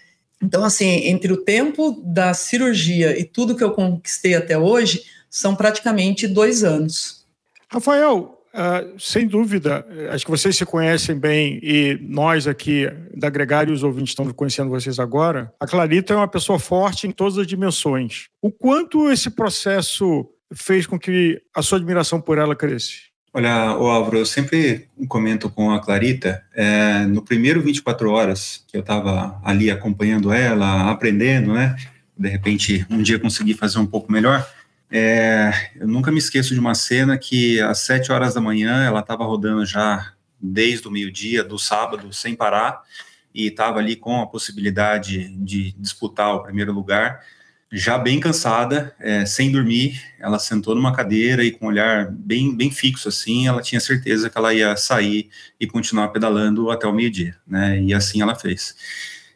Então, 0.41 0.63
assim, 0.63 1.07
entre 1.07 1.31
o 1.31 1.37
tempo 1.37 2.01
da 2.03 2.33
cirurgia 2.33 3.17
e 3.19 3.23
tudo 3.23 3.55
que 3.55 3.63
eu 3.63 3.71
conquistei 3.71 4.35
até 4.35 4.57
hoje, 4.57 5.03
são 5.29 5.55
praticamente 5.55 6.27
dois 6.27 6.63
anos. 6.63 7.25
Rafael, 7.69 8.36
Uh, 8.57 8.99
sem 8.99 9.27
dúvida, 9.27 9.85
acho 10.11 10.25
que 10.25 10.31
vocês 10.31 10.57
se 10.57 10.65
conhecem 10.65 11.15
bem 11.15 11.59
e 11.61 11.95
nós 12.01 12.47
aqui 12.47 12.89
da 13.15 13.29
Gregário 13.29 13.71
e 13.71 13.75
os 13.75 13.83
ouvintes 13.83 14.13
estão 14.13 14.27
conhecendo 14.33 14.71
vocês 14.71 14.97
agora. 14.97 15.53
A 15.59 15.67
Clarita 15.67 16.13
é 16.13 16.17
uma 16.17 16.27
pessoa 16.27 16.57
forte 16.57 17.05
em 17.05 17.11
todas 17.11 17.37
as 17.37 17.45
dimensões. 17.45 18.29
O 18.41 18.51
quanto 18.51 19.11
esse 19.11 19.29
processo 19.29 20.27
fez 20.51 20.87
com 20.87 20.97
que 20.97 21.39
a 21.55 21.61
sua 21.61 21.77
admiração 21.77 22.19
por 22.19 22.39
ela 22.39 22.55
crescesse? 22.55 23.07
Olha, 23.31 23.77
o 23.77 23.85
Álvaro, 23.85 24.17
eu 24.17 24.25
sempre 24.25 24.87
comento 25.07 25.47
com 25.51 25.69
a 25.69 25.79
Clarita, 25.79 26.43
é, 26.55 27.05
no 27.05 27.21
primeiro 27.21 27.61
24 27.61 28.09
horas 28.09 28.65
que 28.67 28.75
eu 28.75 28.81
estava 28.81 29.39
ali 29.43 29.69
acompanhando 29.69 30.33
ela, 30.33 30.89
aprendendo, 30.89 31.53
né? 31.53 31.75
De 32.17 32.27
repente, 32.27 32.83
um 32.89 32.99
dia 33.03 33.19
consegui 33.19 33.53
fazer 33.53 33.77
um 33.77 33.85
pouco 33.85 34.11
melhor 34.11 34.43
é, 34.89 35.51
eu 35.75 35.87
nunca 35.87 36.11
me 36.11 36.17
esqueço 36.17 36.53
de 36.53 36.59
uma 36.59 36.73
cena 36.73 37.17
que 37.17 37.59
às 37.61 37.79
sete 37.79 38.11
horas 38.11 38.33
da 38.33 38.41
manhã 38.41 38.83
ela 38.85 39.01
estava 39.01 39.25
rodando 39.25 39.65
já 39.65 40.13
desde 40.39 40.87
o 40.87 40.91
meio-dia 40.91 41.43
do 41.43 41.59
sábado 41.59 42.13
sem 42.13 42.35
parar 42.35 42.81
e 43.33 43.47
estava 43.47 43.79
ali 43.79 43.95
com 43.95 44.21
a 44.21 44.27
possibilidade 44.27 45.29
de 45.37 45.73
disputar 45.73 46.33
o 46.35 46.43
primeiro 46.43 46.71
lugar. 46.71 47.21
Já 47.69 47.97
bem 47.97 48.17
cansada, 48.17 48.95
é, 48.97 49.25
sem 49.25 49.51
dormir, 49.51 50.01
ela 50.19 50.39
sentou 50.39 50.73
numa 50.73 50.95
cadeira 50.95 51.43
e 51.43 51.51
com 51.51 51.65
um 51.65 51.67
olhar 51.67 52.09
bem, 52.09 52.55
bem 52.55 52.71
fixo 52.71 53.09
assim, 53.09 53.45
ela 53.45 53.61
tinha 53.61 53.81
certeza 53.81 54.29
que 54.29 54.37
ela 54.37 54.53
ia 54.53 54.77
sair 54.77 55.29
e 55.59 55.67
continuar 55.67 56.07
pedalando 56.09 56.71
até 56.71 56.87
o 56.87 56.93
meio-dia, 56.93 57.35
né? 57.45 57.81
E 57.81 57.93
assim 57.93 58.21
ela 58.21 58.35
fez. 58.35 58.73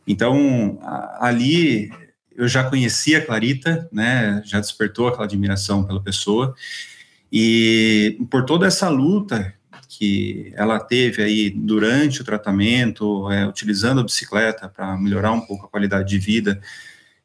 Então, 0.08 0.80
ali 1.20 1.92
eu 2.42 2.48
já 2.48 2.64
conhecia 2.64 3.20
a 3.20 3.22
Clarita, 3.22 3.88
né, 3.92 4.42
já 4.44 4.60
despertou 4.60 5.08
aquela 5.08 5.26
admiração 5.26 5.84
pela 5.84 6.02
pessoa, 6.02 6.56
e 7.32 8.18
por 8.32 8.46
toda 8.46 8.66
essa 8.66 8.90
luta 8.90 9.54
que 9.88 10.52
ela 10.56 10.80
teve 10.80 11.22
aí 11.22 11.52
durante 11.52 12.22
o 12.22 12.24
tratamento, 12.24 13.32
é, 13.32 13.48
utilizando 13.48 14.02
a 14.02 14.04
bicicleta 14.04 14.68
para 14.68 14.98
melhorar 14.98 15.32
um 15.34 15.42
pouco 15.42 15.68
a 15.68 15.70
qualidade 15.70 16.10
de 16.10 16.18
vida, 16.18 16.60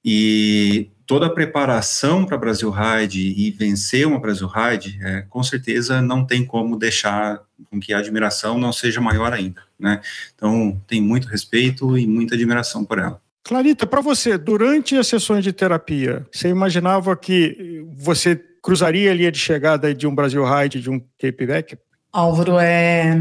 e 0.05 0.91
toda 1.07 1.27
a 1.27 1.31
preparação 1.31 2.27
para 2.27 2.37
Brasil 2.37 2.71
Ride 2.71 3.21
e 3.21 3.51
vencer 3.53 4.07
uma 4.07 4.21
Brasil 4.21 4.47
Ride, 4.47 4.99
é, 5.01 5.23
com 5.23 5.43
certeza 5.43 6.03
não 6.03 6.27
tem 6.27 6.45
como 6.45 6.79
deixar 6.79 7.41
com 7.71 7.81
que 7.81 7.95
a 7.95 7.99
admiração 7.99 8.59
não 8.59 8.73
seja 8.73 9.01
maior 9.01 9.33
ainda, 9.33 9.63
né? 9.81 10.03
Então, 10.35 10.79
tem 10.87 11.01
muito 11.01 11.27
respeito 11.27 11.97
e 11.97 12.07
muita 12.07 12.35
admiração 12.35 12.85
por 12.85 12.99
ela. 12.99 13.26
Clarita, 13.47 13.87
para 13.87 14.01
você, 14.01 14.37
durante 14.37 14.97
as 14.97 15.07
sessões 15.07 15.45
de 15.45 15.53
terapia, 15.53 16.27
você 16.33 16.49
imaginava 16.49 17.17
que 17.17 17.81
você 17.97 18.35
cruzaria 18.61 19.13
a 19.13 19.15
linha 19.15 19.31
de 19.31 19.39
chegada 19.39 19.95
de 19.95 20.05
um 20.05 20.13
Brasil 20.13 20.45
Ride, 20.45 20.81
de 20.81 20.91
um 20.91 20.99
Cape 21.17 21.47
Back? 21.47 21.79
Álvaro, 22.13 22.59
é, 22.59 23.17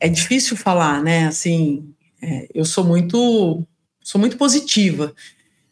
é 0.00 0.08
difícil 0.08 0.56
falar, 0.56 1.00
né? 1.04 1.28
Assim, 1.28 1.94
é, 2.20 2.48
eu 2.52 2.64
sou 2.64 2.82
muito, 2.82 3.64
sou 4.02 4.20
muito 4.20 4.36
positiva. 4.36 5.14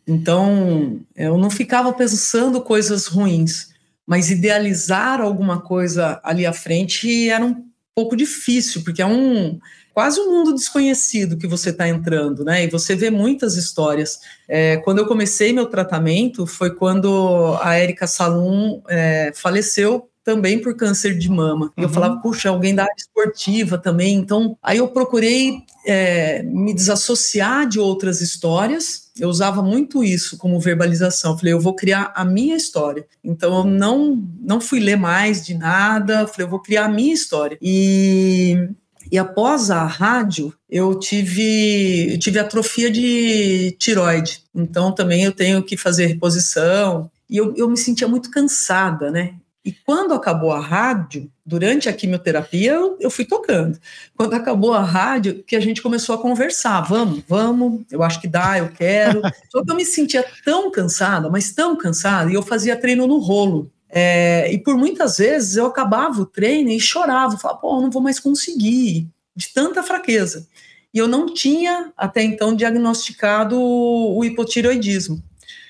Então, 0.06 1.00
eu 1.16 1.36
não 1.36 1.50
ficava 1.50 1.92
pensando 1.92 2.60
coisas 2.60 3.08
ruins, 3.08 3.70
mas 4.06 4.30
idealizar 4.30 5.20
alguma 5.20 5.60
coisa 5.60 6.20
ali 6.22 6.46
à 6.46 6.52
frente 6.52 7.28
era 7.28 7.44
um 7.44 7.64
pouco 7.96 8.14
difícil, 8.14 8.84
porque 8.84 9.02
é 9.02 9.06
um 9.06 9.58
quase 9.98 10.20
um 10.20 10.30
mundo 10.30 10.54
desconhecido 10.54 11.36
que 11.36 11.48
você 11.48 11.70
está 11.70 11.88
entrando, 11.88 12.44
né? 12.44 12.62
E 12.62 12.70
você 12.70 12.94
vê 12.94 13.10
muitas 13.10 13.56
histórias. 13.56 14.20
É, 14.46 14.76
quando 14.76 14.98
eu 14.98 15.06
comecei 15.06 15.52
meu 15.52 15.66
tratamento 15.66 16.46
foi 16.46 16.72
quando 16.72 17.58
a 17.60 17.74
Érica 17.74 18.06
Salum 18.06 18.80
é, 18.88 19.32
faleceu 19.34 20.08
também 20.22 20.60
por 20.60 20.76
câncer 20.76 21.18
de 21.18 21.28
mama. 21.28 21.72
Uhum. 21.76 21.82
Eu 21.82 21.88
falava, 21.88 22.20
puxa, 22.20 22.48
alguém 22.48 22.76
da 22.76 22.84
área 22.84 22.94
esportiva 22.96 23.76
também. 23.76 24.14
Então, 24.14 24.56
aí 24.62 24.78
eu 24.78 24.86
procurei 24.86 25.62
é, 25.84 26.44
me 26.44 26.72
desassociar 26.72 27.68
de 27.68 27.80
outras 27.80 28.20
histórias. 28.20 29.10
Eu 29.18 29.28
usava 29.28 29.64
muito 29.64 30.04
isso 30.04 30.38
como 30.38 30.60
verbalização. 30.60 31.36
Falei, 31.36 31.54
eu 31.54 31.60
vou 31.60 31.74
criar 31.74 32.12
a 32.14 32.24
minha 32.24 32.54
história. 32.54 33.04
Então, 33.24 33.52
eu 33.58 33.64
não, 33.64 34.24
não 34.40 34.60
fui 34.60 34.78
ler 34.78 34.96
mais 34.96 35.44
de 35.44 35.54
nada. 35.54 36.24
Falei, 36.28 36.46
eu 36.46 36.50
vou 36.50 36.60
criar 36.62 36.84
a 36.84 36.88
minha 36.88 37.14
história. 37.14 37.58
E 37.60 38.68
e 39.10 39.18
após 39.18 39.70
a 39.70 39.84
rádio, 39.84 40.52
eu 40.68 40.98
tive, 40.98 42.12
eu 42.12 42.18
tive 42.18 42.38
atrofia 42.38 42.90
de 42.90 43.76
tiroide. 43.78 44.42
Então 44.54 44.92
também 44.92 45.24
eu 45.24 45.32
tenho 45.32 45.62
que 45.62 45.76
fazer 45.76 46.06
reposição. 46.06 47.10
E 47.28 47.36
eu, 47.36 47.54
eu 47.56 47.68
me 47.68 47.76
sentia 47.76 48.08
muito 48.08 48.30
cansada, 48.30 49.10
né? 49.10 49.34
E 49.64 49.72
quando 49.72 50.14
acabou 50.14 50.52
a 50.52 50.60
rádio, 50.60 51.30
durante 51.44 51.88
a 51.88 51.92
quimioterapia, 51.92 52.72
eu, 52.72 52.96
eu, 53.00 53.10
fui 53.10 53.24
tocando. 53.24 53.78
Quando 54.16 54.32
acabou 54.34 54.72
a 54.72 54.82
rádio, 54.82 55.42
que 55.46 55.54
a 55.56 55.60
gente 55.60 55.82
começou 55.82 56.14
a 56.14 56.18
conversar. 56.18 56.80
Vamos, 56.82 57.22
vamos, 57.28 57.82
eu 57.90 58.02
acho 58.02 58.20
que 58.20 58.28
dá, 58.28 58.58
eu 58.58 58.70
quero. 58.70 59.20
Só 59.52 59.62
que 59.62 59.70
eu 59.70 59.74
me 59.74 59.84
sentia 59.84 60.24
tão 60.44 60.70
cansada, 60.70 61.28
mas 61.28 61.52
tão 61.52 61.76
cansada, 61.76 62.30
e 62.30 62.34
eu 62.34 62.42
fazia 62.42 62.76
treino 62.76 63.06
no 63.06 63.18
rolo. 63.18 63.70
É, 63.90 64.52
e 64.52 64.58
por 64.58 64.76
muitas 64.76 65.18
vezes 65.18 65.56
eu 65.56 65.66
acabava 65.66 66.20
o 66.20 66.26
treino 66.26 66.70
e 66.70 66.78
chorava, 66.78 67.38
falava, 67.38 67.60
pô, 67.60 67.80
não 67.80 67.90
vou 67.90 68.02
mais 68.02 68.20
conseguir, 68.20 69.08
de 69.34 69.52
tanta 69.52 69.82
fraqueza. 69.82 70.46
E 70.92 70.98
eu 70.98 71.08
não 71.08 71.32
tinha 71.32 71.92
até 71.96 72.22
então 72.22 72.54
diagnosticado 72.54 73.60
o 73.60 74.22
hipotiroidismo. 74.24 75.22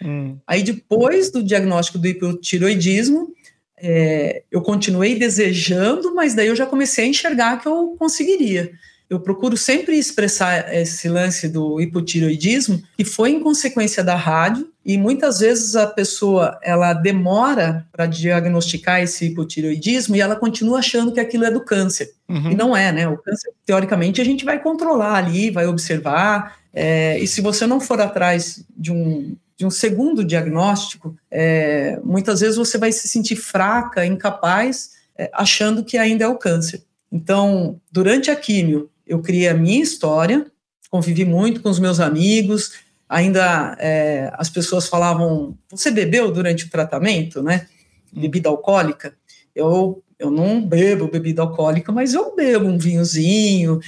Hum. 0.02 0.36
Aí 0.46 0.62
depois 0.62 1.30
do 1.30 1.42
diagnóstico 1.42 1.98
do 1.98 2.06
hipotiroidismo, 2.06 3.32
é, 3.76 4.42
eu 4.50 4.60
continuei 4.62 5.16
desejando, 5.16 6.14
mas 6.14 6.34
daí 6.34 6.48
eu 6.48 6.56
já 6.56 6.66
comecei 6.66 7.04
a 7.04 7.08
enxergar 7.08 7.60
que 7.60 7.68
eu 7.68 7.96
conseguiria 7.98 8.72
eu 9.10 9.18
procuro 9.18 9.56
sempre 9.56 9.96
expressar 9.96 10.74
esse 10.74 11.08
lance 11.08 11.48
do 11.48 11.80
hipotiroidismo, 11.80 12.82
que 12.96 13.04
foi 13.04 13.30
em 13.30 13.40
consequência 13.40 14.04
da 14.04 14.14
rádio, 14.14 14.70
e 14.84 14.98
muitas 14.98 15.40
vezes 15.40 15.76
a 15.76 15.86
pessoa 15.86 16.58
ela 16.62 16.92
demora 16.92 17.86
para 17.90 18.06
diagnosticar 18.06 19.00
esse 19.00 19.26
hipotiroidismo 19.26 20.14
e 20.14 20.20
ela 20.20 20.36
continua 20.36 20.78
achando 20.78 21.12
que 21.12 21.20
aquilo 21.20 21.44
é 21.44 21.50
do 21.50 21.64
câncer. 21.64 22.10
Uhum. 22.28 22.50
E 22.50 22.54
não 22.54 22.76
é, 22.76 22.92
né? 22.92 23.08
O 23.08 23.16
câncer, 23.16 23.50
teoricamente, 23.64 24.20
a 24.20 24.24
gente 24.24 24.44
vai 24.44 24.62
controlar 24.62 25.14
ali, 25.14 25.50
vai 25.50 25.66
observar, 25.66 26.58
é, 26.72 27.18
e 27.18 27.26
se 27.26 27.40
você 27.40 27.66
não 27.66 27.80
for 27.80 28.00
atrás 28.00 28.64
de 28.76 28.92
um, 28.92 29.36
de 29.56 29.66
um 29.66 29.70
segundo 29.70 30.24
diagnóstico, 30.24 31.16
é, 31.30 31.98
muitas 32.04 32.40
vezes 32.40 32.56
você 32.56 32.78
vai 32.78 32.92
se 32.92 33.08
sentir 33.08 33.36
fraca, 33.36 34.04
incapaz, 34.06 34.90
é, 35.16 35.30
achando 35.32 35.82
que 35.82 35.96
ainda 35.96 36.24
é 36.24 36.28
o 36.28 36.36
câncer. 36.36 36.82
Então, 37.10 37.80
durante 37.90 38.30
a 38.30 38.36
químio, 38.36 38.90
eu 39.08 39.20
criei 39.20 39.48
a 39.48 39.54
minha 39.54 39.82
história, 39.82 40.46
convivi 40.90 41.24
muito 41.24 41.60
com 41.60 41.70
os 41.70 41.78
meus 41.78 41.98
amigos, 41.98 42.72
ainda 43.08 43.76
é, 43.80 44.30
as 44.34 44.50
pessoas 44.50 44.86
falavam, 44.86 45.56
você 45.70 45.90
bebeu 45.90 46.30
durante 46.30 46.66
o 46.66 46.70
tratamento, 46.70 47.42
né? 47.42 47.66
Bebida 48.12 48.48
alcoólica? 48.48 49.14
Eu, 49.54 50.02
eu 50.18 50.30
não 50.30 50.60
bebo 50.60 51.08
bebida 51.08 51.42
alcoólica, 51.42 51.90
mas 51.90 52.12
eu 52.12 52.34
bebo 52.34 52.66
um 52.66 52.78
vinhozinho. 52.78 53.80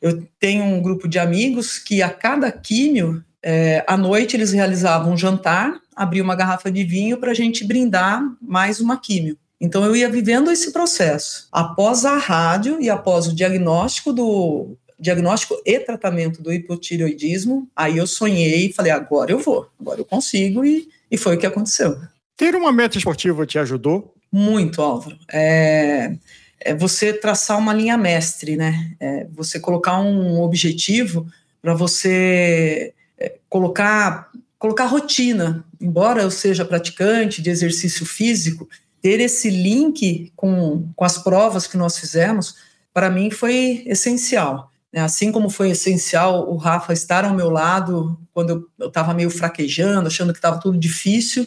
Eu 0.00 0.26
tenho 0.38 0.64
um 0.64 0.80
grupo 0.80 1.06
de 1.06 1.18
amigos 1.18 1.78
que 1.78 2.02
a 2.02 2.10
cada 2.10 2.50
químio, 2.50 3.22
é, 3.42 3.84
à 3.86 3.96
noite 3.96 4.36
eles 4.36 4.52
realizavam 4.52 5.12
um 5.12 5.16
jantar, 5.16 5.78
abriam 5.94 6.24
uma 6.24 6.34
garrafa 6.34 6.70
de 6.70 6.84
vinho 6.84 7.18
para 7.18 7.30
a 7.30 7.34
gente 7.34 7.64
brindar 7.64 8.22
mais 8.40 8.80
uma 8.80 8.98
químio. 8.98 9.38
Então 9.64 9.82
eu 9.82 9.96
ia 9.96 10.10
vivendo 10.10 10.50
esse 10.50 10.72
processo. 10.72 11.48
Após 11.50 12.04
a 12.04 12.18
rádio 12.18 12.78
e 12.82 12.90
após 12.90 13.26
o 13.26 13.34
diagnóstico 13.34 14.12
do 14.12 14.76
diagnóstico 14.98 15.60
e 15.64 15.80
tratamento 15.80 16.42
do 16.42 16.52
hipotireoidismo, 16.52 17.66
aí 17.74 17.96
eu 17.96 18.06
sonhei 18.06 18.66
e 18.66 18.72
falei, 18.72 18.92
agora 18.92 19.32
eu 19.32 19.38
vou, 19.38 19.66
agora 19.80 20.00
eu 20.00 20.04
consigo 20.04 20.64
e, 20.64 20.88
e 21.10 21.16
foi 21.16 21.34
o 21.34 21.38
que 21.38 21.46
aconteceu. 21.46 21.98
Ter 22.36 22.54
uma 22.54 22.70
meta 22.70 22.98
esportiva 22.98 23.46
te 23.46 23.58
ajudou? 23.58 24.14
Muito, 24.30 24.82
Álvaro. 24.82 25.18
É, 25.32 26.14
é 26.60 26.74
você 26.74 27.12
traçar 27.12 27.58
uma 27.58 27.72
linha 27.72 27.96
mestre, 27.96 28.56
né? 28.56 28.94
É 29.00 29.26
você 29.32 29.58
colocar 29.58 29.98
um 29.98 30.40
objetivo 30.42 31.26
para 31.62 31.74
você 31.74 32.92
é, 33.18 33.34
colocar 33.48 34.30
colocar 34.58 34.86
rotina. 34.86 35.62
Embora 35.78 36.22
eu 36.22 36.30
seja 36.30 36.64
praticante 36.64 37.42
de 37.42 37.50
exercício 37.50 38.06
físico, 38.06 38.66
ter 39.04 39.20
esse 39.20 39.50
link 39.50 40.32
com, 40.34 40.88
com 40.96 41.04
as 41.04 41.18
provas 41.18 41.66
que 41.66 41.76
nós 41.76 41.98
fizemos, 41.98 42.54
para 42.90 43.10
mim 43.10 43.30
foi 43.30 43.82
essencial. 43.84 44.72
Né? 44.90 45.02
Assim 45.02 45.30
como 45.30 45.50
foi 45.50 45.72
essencial 45.72 46.50
o 46.50 46.56
Rafa 46.56 46.94
estar 46.94 47.22
ao 47.22 47.34
meu 47.34 47.50
lado 47.50 48.18
quando 48.32 48.66
eu 48.78 48.86
estava 48.88 49.12
meio 49.12 49.28
fraquejando, 49.28 50.06
achando 50.06 50.32
que 50.32 50.38
estava 50.38 50.58
tudo 50.58 50.78
difícil. 50.78 51.46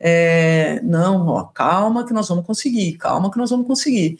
É, 0.00 0.80
não, 0.82 1.26
ó, 1.26 1.44
calma 1.44 2.06
que 2.06 2.14
nós 2.14 2.28
vamos 2.30 2.46
conseguir, 2.46 2.94
calma 2.94 3.30
que 3.30 3.36
nós 3.36 3.50
vamos 3.50 3.66
conseguir. 3.66 4.18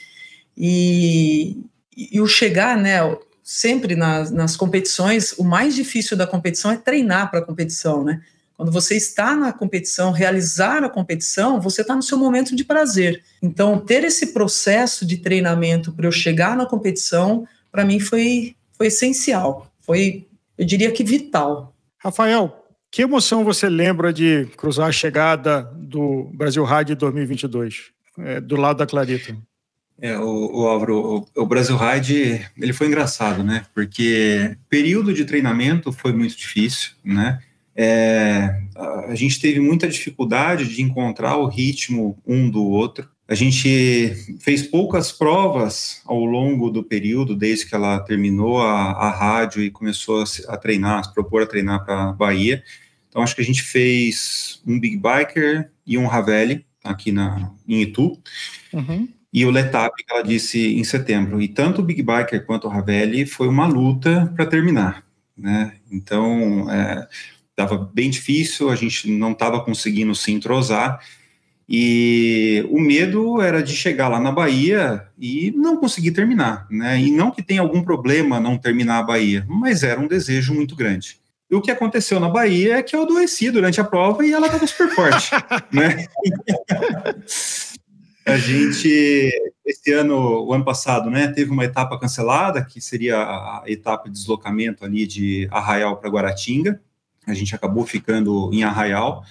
E, 0.54 1.56
e 1.96 2.20
o 2.20 2.26
chegar, 2.26 2.76
né, 2.76 2.98
sempre 3.42 3.96
nas, 3.96 4.30
nas 4.30 4.54
competições, 4.54 5.32
o 5.38 5.44
mais 5.44 5.74
difícil 5.74 6.14
da 6.14 6.26
competição 6.26 6.70
é 6.72 6.76
treinar 6.76 7.30
para 7.30 7.40
a 7.40 7.46
competição, 7.46 8.04
né? 8.04 8.20
Quando 8.56 8.72
você 8.72 8.96
está 8.96 9.36
na 9.36 9.52
competição, 9.52 10.12
realizar 10.12 10.82
a 10.82 10.88
competição, 10.88 11.60
você 11.60 11.82
está 11.82 11.94
no 11.94 12.02
seu 12.02 12.16
momento 12.16 12.56
de 12.56 12.64
prazer. 12.64 13.22
Então, 13.42 13.78
ter 13.78 14.02
esse 14.02 14.28
processo 14.32 15.04
de 15.04 15.18
treinamento 15.18 15.92
para 15.92 16.06
eu 16.06 16.12
chegar 16.12 16.56
na 16.56 16.64
competição, 16.64 17.46
para 17.70 17.84
mim 17.84 18.00
foi, 18.00 18.56
foi 18.72 18.86
essencial. 18.86 19.70
Foi, 19.80 20.26
eu 20.56 20.64
diria 20.64 20.90
que 20.90 21.04
vital. 21.04 21.74
Rafael, 21.98 22.66
que 22.90 23.02
emoção 23.02 23.44
você 23.44 23.68
lembra 23.68 24.10
de 24.10 24.46
cruzar 24.56 24.88
a 24.88 24.92
chegada 24.92 25.62
do 25.74 26.30
Brasil 26.32 26.64
Ride 26.64 26.94
2022, 26.94 27.90
é, 28.18 28.40
do 28.40 28.56
lado 28.56 28.78
da 28.78 28.86
Clarita? 28.86 29.36
É, 30.00 30.18
o, 30.18 30.60
o 30.60 30.66
Álvaro, 30.66 31.26
o, 31.36 31.42
o, 31.42 31.46
Brasil 31.46 31.76
Ride, 31.76 32.46
ele 32.56 32.72
foi 32.72 32.86
engraçado, 32.86 33.42
né? 33.42 33.64
Porque 33.74 34.56
período 34.68 35.12
de 35.12 35.24
treinamento 35.24 35.90
foi 35.90 36.12
muito 36.12 36.36
difícil, 36.36 36.92
né? 37.02 37.40
É, 37.76 38.62
a 39.08 39.14
gente 39.14 39.38
teve 39.38 39.60
muita 39.60 39.86
dificuldade 39.86 40.66
de 40.74 40.80
encontrar 40.80 41.36
o 41.36 41.46
ritmo 41.46 42.18
um 42.26 42.48
do 42.48 42.64
outro. 42.64 43.08
A 43.28 43.34
gente 43.34 44.14
fez 44.40 44.62
poucas 44.62 45.12
provas 45.12 46.00
ao 46.06 46.24
longo 46.24 46.70
do 46.70 46.82
período, 46.82 47.34
desde 47.34 47.66
que 47.66 47.74
ela 47.74 47.98
terminou 48.00 48.62
a, 48.62 48.92
a 48.92 49.10
rádio 49.10 49.62
e 49.62 49.70
começou 49.70 50.22
a, 50.22 50.54
a 50.54 50.56
treinar, 50.56 51.00
a 51.00 51.02
se 51.02 51.12
propor 51.12 51.42
a 51.42 51.46
treinar 51.46 51.84
para 51.84 52.10
a 52.10 52.12
Bahia. 52.12 52.62
Então, 53.08 53.22
acho 53.22 53.34
que 53.34 53.42
a 53.42 53.44
gente 53.44 53.62
fez 53.62 54.62
um 54.66 54.78
Big 54.78 54.96
Biker 54.96 55.70
e 55.86 55.98
um 55.98 56.06
Ravelli 56.06 56.64
aqui 56.84 57.10
na, 57.10 57.52
em 57.68 57.82
Itu. 57.82 58.18
Uhum. 58.72 59.08
E 59.32 59.44
o 59.44 59.50
Letap, 59.50 59.94
que 59.96 60.12
ela 60.12 60.22
disse 60.22 60.78
em 60.78 60.84
setembro. 60.84 61.42
E 61.42 61.48
tanto 61.48 61.82
o 61.82 61.84
Big 61.84 62.02
Biker 62.02 62.46
quanto 62.46 62.66
o 62.66 62.70
Ravelli 62.70 63.26
foi 63.26 63.48
uma 63.48 63.66
luta 63.66 64.32
para 64.34 64.46
terminar. 64.46 65.04
Né? 65.36 65.74
Então, 65.90 66.70
é, 66.70 67.06
estava 67.56 67.90
bem 67.92 68.10
difícil, 68.10 68.68
a 68.68 68.76
gente 68.76 69.10
não 69.10 69.32
estava 69.32 69.64
conseguindo 69.64 70.14
se 70.14 70.30
entrosar. 70.30 71.00
E 71.68 72.64
o 72.70 72.78
medo 72.78 73.40
era 73.40 73.60
de 73.60 73.74
chegar 73.74 74.06
lá 74.08 74.20
na 74.20 74.30
Bahia 74.30 75.08
e 75.18 75.50
não 75.56 75.76
conseguir 75.78 76.12
terminar, 76.12 76.66
né? 76.70 77.00
E 77.00 77.10
não 77.10 77.32
que 77.32 77.42
tenha 77.42 77.60
algum 77.60 77.82
problema 77.82 78.38
não 78.38 78.56
terminar 78.56 78.98
a 78.98 79.02
Bahia, 79.02 79.44
mas 79.48 79.82
era 79.82 80.00
um 80.00 80.06
desejo 80.06 80.54
muito 80.54 80.76
grande. 80.76 81.18
E 81.50 81.56
o 81.56 81.60
que 81.60 81.70
aconteceu 81.70 82.20
na 82.20 82.28
Bahia 82.28 82.76
é 82.76 82.82
que 82.82 82.94
eu 82.94 83.02
adoeci 83.02 83.50
durante 83.50 83.80
a 83.80 83.84
prova 83.84 84.24
e 84.24 84.32
ela 84.32 84.46
estava 84.46 84.66
super 84.66 84.88
forte, 84.90 85.30
né? 85.72 86.06
a 88.26 88.36
gente, 88.36 89.30
esse 89.64 89.92
ano, 89.92 90.44
o 90.44 90.52
ano 90.52 90.64
passado, 90.64 91.08
né, 91.08 91.28
teve 91.28 91.50
uma 91.50 91.64
etapa 91.64 91.98
cancelada, 91.98 92.64
que 92.64 92.80
seria 92.80 93.16
a 93.16 93.62
etapa 93.66 94.08
de 94.08 94.14
deslocamento 94.14 94.84
ali 94.84 95.06
de 95.06 95.48
Arraial 95.50 95.96
para 95.96 96.10
Guaratinga. 96.10 96.80
A 97.26 97.34
gente 97.34 97.54
acabou 97.54 97.84
ficando 97.84 98.50
em 98.52 98.62
Arraial. 98.62 99.24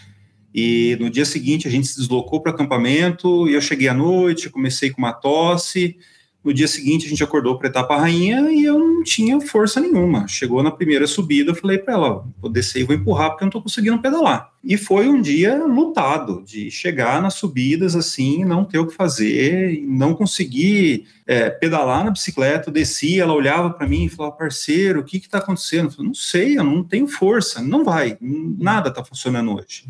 E 0.53 0.97
no 0.99 1.09
dia 1.09 1.25
seguinte 1.25 1.67
a 1.67 1.71
gente 1.71 1.87
se 1.87 1.97
deslocou 1.97 2.41
para 2.41 2.51
acampamento 2.51 3.47
e 3.49 3.53
eu 3.53 3.61
cheguei 3.61 3.87
à 3.87 3.93
noite, 3.93 4.49
comecei 4.49 4.89
com 4.89 4.99
uma 4.99 5.11
tosse, 5.11 5.97
no 6.45 6.53
dia 6.53 6.67
seguinte, 6.67 7.07
a 7.07 7.09
gente 7.09 7.23
acordou 7.23 7.57
para 7.57 7.69
etapa 7.69 7.97
rainha 7.97 8.51
e 8.51 8.63
eu 8.63 8.77
não 8.77 9.03
tinha 9.03 9.41
força 9.41 9.81
nenhuma. 9.81 10.27
Chegou 10.27 10.61
na 10.61 10.69
primeira 10.69 11.07
subida, 11.07 11.49
eu 11.49 11.55
falei 11.55 11.79
para 11.79 11.95
ela: 11.95 12.23
vou 12.39 12.51
descer 12.51 12.81
e 12.81 12.83
vou 12.83 12.95
empurrar 12.95 13.31
porque 13.31 13.43
eu 13.43 13.47
não 13.47 13.49
estou 13.49 13.63
conseguindo 13.63 13.99
pedalar. 13.99 14.51
E 14.63 14.77
foi 14.77 15.07
um 15.07 15.19
dia 15.19 15.63
lutado 15.65 16.43
de 16.45 16.69
chegar 16.69 17.19
nas 17.19 17.33
subidas 17.33 17.95
assim, 17.95 18.45
não 18.45 18.63
ter 18.63 18.77
o 18.77 18.85
que 18.85 18.93
fazer, 18.93 19.81
não 19.87 20.13
conseguir 20.13 21.07
é, 21.25 21.49
pedalar 21.49 22.05
na 22.05 22.11
bicicleta. 22.11 22.69
Eu 22.69 22.73
descia, 22.73 23.23
ela 23.23 23.33
olhava 23.33 23.71
para 23.71 23.87
mim 23.87 24.05
e 24.05 24.09
falava: 24.09 24.35
parceiro, 24.35 24.99
o 24.99 25.03
que 25.03 25.17
está 25.17 25.39
acontecendo? 25.39 25.85
Eu 25.85 25.91
falei, 25.91 26.07
não 26.07 26.13
sei, 26.13 26.59
eu 26.59 26.63
não 26.63 26.83
tenho 26.83 27.07
força, 27.07 27.59
não 27.59 27.83
vai, 27.83 28.19
nada 28.21 28.89
está 28.89 29.03
funcionando 29.03 29.55
hoje. 29.55 29.85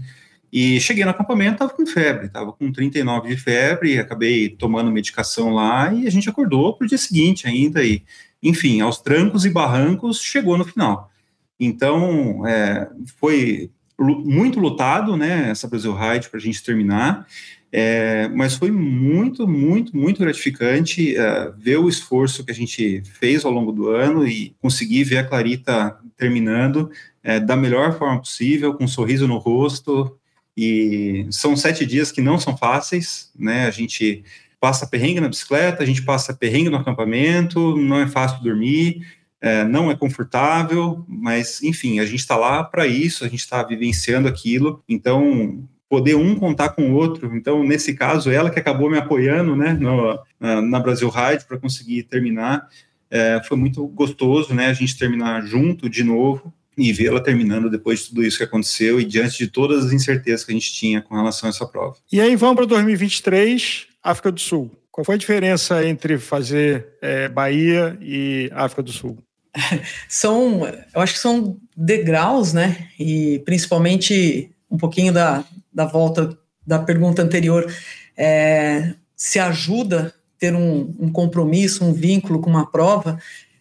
E 0.58 0.80
cheguei 0.80 1.04
no 1.04 1.10
acampamento, 1.10 1.56
estava 1.56 1.74
com 1.74 1.86
febre, 1.86 2.28
estava 2.28 2.54
com 2.54 2.72
39 2.72 3.28
de 3.28 3.36
febre, 3.36 4.00
acabei 4.00 4.48
tomando 4.48 4.90
medicação 4.90 5.50
lá 5.50 5.94
e 5.94 6.08
a 6.08 6.10
gente 6.10 6.30
acordou 6.30 6.78
para 6.78 6.86
o 6.86 6.88
dia 6.88 6.98
seguinte 6.98 7.46
ainda. 7.46 7.84
E, 7.84 8.02
enfim, 8.42 8.80
aos 8.80 9.02
trancos 9.02 9.44
e 9.44 9.50
barrancos, 9.50 10.22
chegou 10.22 10.58
no 10.58 10.64
final. 10.64 11.12
Então, 11.60 12.48
é, 12.48 12.88
foi 13.20 13.70
muito 14.00 14.58
lutado, 14.58 15.18
né, 15.18 15.50
essa 15.50 15.68
Brasil 15.68 15.94
Ride 15.94 16.30
para 16.30 16.40
a 16.40 16.42
gente 16.42 16.64
terminar, 16.64 17.28
é, 17.70 18.30
mas 18.30 18.56
foi 18.56 18.72
muito, 18.72 19.46
muito, 19.46 19.98
muito 19.98 20.22
gratificante 20.22 21.18
é, 21.18 21.52
ver 21.58 21.80
o 21.80 21.90
esforço 21.90 22.46
que 22.46 22.52
a 22.52 22.56
gente 22.56 23.04
fez 23.04 23.44
ao 23.44 23.52
longo 23.52 23.74
do 23.74 23.90
ano 23.90 24.26
e 24.26 24.56
conseguir 24.62 25.04
ver 25.04 25.18
a 25.18 25.26
Clarita 25.26 25.98
terminando 26.16 26.90
é, 27.22 27.42
da 27.42 27.58
melhor 27.58 27.98
forma 27.98 28.20
possível, 28.20 28.74
com 28.74 28.86
um 28.86 28.88
sorriso 28.88 29.28
no 29.28 29.38
rosto, 29.38 30.18
e 30.58 31.28
são 31.32 31.56
sete 31.56 31.86
dias 31.86 32.12
que 32.12 32.22
não 32.22 32.40
são 32.40 32.56
fáceis, 32.56 33.32
né? 33.38 33.66
A 33.66 33.72
gente 33.72 34.24
passa 34.60 34.88
perrengue 34.88 35.20
na 35.20 35.30
bicicleta, 35.30 35.84
a 35.84 35.86
gente 35.86 36.02
passa 36.02 36.34
perrengue 36.34 36.70
no 36.70 36.78
acampamento, 36.78 37.76
não 37.78 38.00
é 38.00 38.08
fácil 38.08 38.42
dormir, 38.42 39.06
é, 39.42 39.64
não 39.64 39.92
é 39.92 39.96
confortável, 39.96 41.06
mas 41.08 41.62
enfim, 41.62 42.00
a 42.00 42.06
gente 42.06 42.22
está 42.22 42.36
lá 42.36 42.64
para 42.64 42.88
isso, 42.88 43.24
a 43.24 43.28
gente 43.28 43.42
está 43.42 43.62
vivenciando 43.62 44.28
aquilo, 44.28 44.82
então 44.88 45.68
poder 45.88 46.16
um 46.16 46.36
contar 46.36 46.70
com 46.70 46.90
o 46.90 46.94
outro. 46.96 47.36
Então, 47.36 47.64
nesse 47.64 47.94
caso, 47.94 48.32
ela 48.32 48.50
que 48.50 48.60
acabou 48.60 48.90
me 48.90 48.98
apoiando, 48.98 49.56
né, 49.56 49.74
no, 49.74 50.20
na, 50.40 50.62
na, 50.62 50.80
Brasil 50.80 51.10
Ride 51.10 51.46
para 51.46 51.60
conseguir 51.60 52.04
terminar, 52.04 52.68
é, 53.10 53.42
foi 53.48 53.56
muito 53.56 53.86
gostoso, 53.88 54.54
né, 54.54 54.68
a 54.68 54.74
gente 54.74 54.98
terminar 54.98 55.46
junto 55.46 55.88
de 55.88 56.04
novo 56.04 56.52
e 56.78 56.92
vê-la 56.92 57.22
terminando 57.22 57.70
depois 57.70 58.00
de 58.00 58.10
tudo 58.10 58.24
isso 58.24 58.38
que 58.38 58.44
aconteceu 58.44 59.00
e 59.00 59.06
diante 59.06 59.38
de 59.38 59.48
todas 59.48 59.86
as 59.86 59.92
incertezas 59.94 60.44
que 60.44 60.52
a 60.52 60.54
gente 60.54 60.74
tinha 60.74 61.02
com 61.02 61.16
relação 61.16 61.48
a 61.48 61.50
essa 61.50 61.66
prova. 61.66 61.96
E 62.12 62.20
aí 62.20 62.36
vamos 62.36 62.56
para 62.56 62.66
2023, 62.66 63.88
África 64.04 64.32
do 64.32 64.40
Sul. 64.40 64.72
Qual 64.92 65.04
foi 65.04 65.16
a 65.16 65.18
diferença 65.18 65.86
entre 65.86 66.18
fazer 66.18 66.88
é, 67.02 67.28
Bahia 67.28 67.98
e 68.02 68.50
África 68.54 68.84
do 68.84 68.92
Sul? 68.92 69.18
São, 70.08 70.66
eu 70.66 71.02
acho 71.02 71.14
que 71.14 71.20
são 71.20 71.58
degraus, 71.76 72.54
né? 72.54 72.90
E 73.00 73.42
principalmente 73.46 74.50
um 74.70 74.78
pouquinho 74.78 75.14
da, 75.14 75.44
da 75.74 75.86
volta 75.86 76.38
da 76.66 76.80
pergunta 76.80 77.22
anterior, 77.22 77.72
é, 78.18 78.94
se 79.16 79.40
ajuda 79.40 80.14
ter 80.38 80.56
um, 80.56 80.94
um, 81.00 81.12
compromisso, 81.12 81.86
um 81.86 81.94
vínculo 81.94 82.40
com 82.40 82.50
uma 82.50 82.70
prova. 82.70 83.20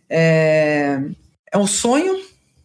É, 0.09 1.00
é 1.53 1.59
um 1.59 1.66
sonho 1.66 2.20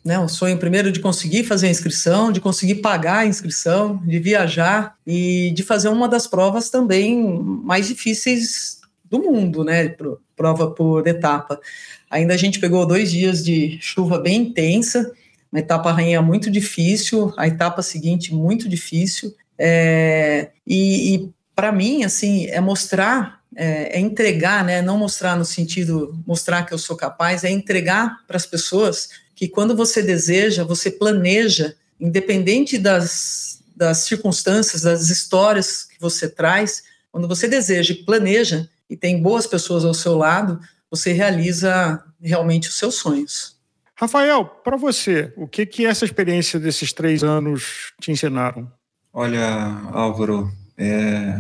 né? 0.10 0.18
O 0.18 0.28
sonho 0.28 0.58
primeiro 0.58 0.92
de 0.92 1.00
conseguir 1.00 1.44
fazer 1.44 1.68
a 1.68 1.70
inscrição, 1.70 2.32
de 2.32 2.42
conseguir 2.42 2.76
pagar 2.76 3.20
a 3.20 3.26
inscrição, 3.28 4.02
de 4.04 4.18
viajar 4.18 4.96
e 5.06 5.52
de 5.52 5.62
fazer 5.62 5.88
uma 5.90 6.10
das 6.10 6.26
provas 6.26 6.72
também 6.72 7.24
mais 7.64 7.88
difíceis 7.88 8.80
do 9.08 9.20
mundo, 9.20 9.64
né? 9.64 9.96
Prova 10.36 10.72
por 10.72 11.06
etapa. 11.06 11.62
Ainda 12.10 12.34
a 12.34 12.38
gente 12.38 12.60
pegou 12.60 12.88
dois 12.88 13.12
dias 13.12 13.46
de 13.46 13.78
chuva 13.80 14.18
bem 14.18 14.42
intensa, 14.42 15.12
uma 15.52 15.60
etapa 15.60 15.92
rainha 15.92 16.24
muito 16.24 16.50
difícil, 16.50 17.32
a 17.38 17.48
etapa 17.48 17.84
seguinte 17.84 18.34
muito 18.34 18.68
difícil. 18.68 19.36
É, 19.60 20.50
e, 20.66 21.14
e 21.14 21.30
para 21.56 21.72
mim, 21.72 22.04
assim, 22.04 22.48
é 22.48 22.60
mostrar, 22.60 23.42
é, 23.56 23.96
é, 23.96 24.00
entregar, 24.00 24.66
né? 24.66 24.82
Não 24.82 24.98
mostrar 24.98 25.36
no 25.36 25.46
sentido 25.46 26.20
mostrar 26.26 26.64
que 26.64 26.74
eu 26.74 26.80
sou 26.80 26.96
capaz, 26.98 27.44
é 27.44 27.52
entregar 27.52 28.26
para 28.26 28.38
as 28.38 28.48
pessoas 28.48 29.29
que 29.40 29.48
quando 29.48 29.74
você 29.74 30.04
deseja, 30.04 30.66
você 30.66 30.92
planeja, 30.92 31.74
independente 31.98 32.78
das, 32.78 33.64
das 33.74 34.00
circunstâncias, 34.00 34.82
das 34.82 35.10
histórias 35.10 35.86
que 35.86 35.98
você 35.98 36.28
traz, 36.28 36.84
quando 37.10 37.26
você 37.26 37.48
deseja 37.48 37.94
e 37.94 38.04
planeja 38.04 38.70
e 38.90 38.98
tem 38.98 39.22
boas 39.22 39.48
pessoas 39.48 39.86
ao 39.86 39.94
seu 39.94 40.18
lado, 40.18 40.60
você 40.92 41.14
realiza 41.14 42.04
realmente 42.22 42.68
os 42.68 42.78
seus 42.78 42.96
sonhos. 42.96 43.56
Rafael, 43.96 44.44
para 44.44 44.76
você, 44.76 45.32
o 45.38 45.48
que 45.48 45.66
que 45.66 45.86
essa 45.86 46.04
experiência 46.04 46.60
desses 46.60 46.92
três 46.92 47.24
anos 47.24 47.94
te 48.02 48.12
ensinaram? 48.12 48.70
Olha, 49.14 49.48
Álvaro, 49.94 50.52
é, 50.78 51.40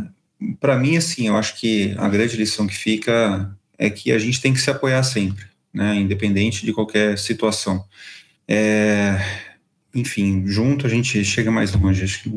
para 0.57 0.77
mim, 0.77 0.95
assim, 0.95 1.27
eu 1.27 1.35
acho 1.35 1.59
que 1.59 1.93
a 1.97 2.07
grande 2.07 2.37
lição 2.37 2.65
que 2.65 2.77
fica 2.77 3.53
é 3.77 3.89
que 3.89 4.09
a 4.13 4.19
gente 4.19 4.39
tem 4.39 4.53
que 4.53 4.61
se 4.61 4.71
apoiar 4.71 5.03
sempre 5.03 5.49
né, 5.73 5.95
independente 5.95 6.65
de 6.65 6.73
qualquer 6.73 7.17
situação. 7.17 7.83
É, 8.47 9.19
enfim, 9.93 10.43
junto 10.47 10.85
a 10.85 10.89
gente 10.89 11.23
chega 11.23 11.51
mais 11.51 11.73
longe. 11.73 12.03
Acho 12.03 12.23
que 12.23 12.29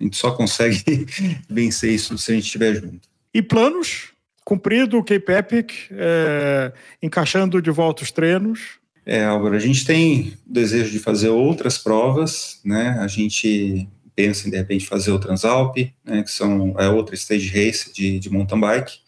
a 0.00 0.02
gente 0.02 0.16
só 0.16 0.32
consegue 0.32 1.06
vencer 1.48 1.92
isso 1.92 2.16
se 2.18 2.32
a 2.32 2.34
gente 2.34 2.44
estiver 2.44 2.74
junto. 2.74 3.08
E 3.32 3.42
planos? 3.42 4.12
Cumprido 4.44 4.98
o 4.98 5.04
Cape 5.04 5.32
Epic, 5.32 5.72
é, 5.90 6.72
encaixando 7.02 7.62
de 7.62 7.70
volta 7.70 8.02
os 8.02 8.12
treinos? 8.12 8.78
É, 9.06 9.24
Álvaro, 9.24 9.54
a 9.54 9.58
gente 9.58 9.84
tem 9.84 10.34
desejo 10.46 10.90
de 10.90 10.98
fazer 10.98 11.30
outras 11.30 11.78
provas, 11.78 12.60
né? 12.64 12.98
A 13.00 13.06
gente 13.06 13.88
pensa 14.14 14.46
em, 14.46 14.50
de 14.50 14.56
repente, 14.56 14.86
fazer 14.86 15.10
o 15.10 15.18
Transalp, 15.18 15.76
né, 16.04 16.22
que 16.22 16.30
são, 16.30 16.74
é 16.78 16.88
outra 16.88 17.14
stage 17.14 17.48
race 17.48 17.92
de, 17.92 18.18
de 18.18 18.30
mountain 18.30 18.60
bike, 18.60 18.98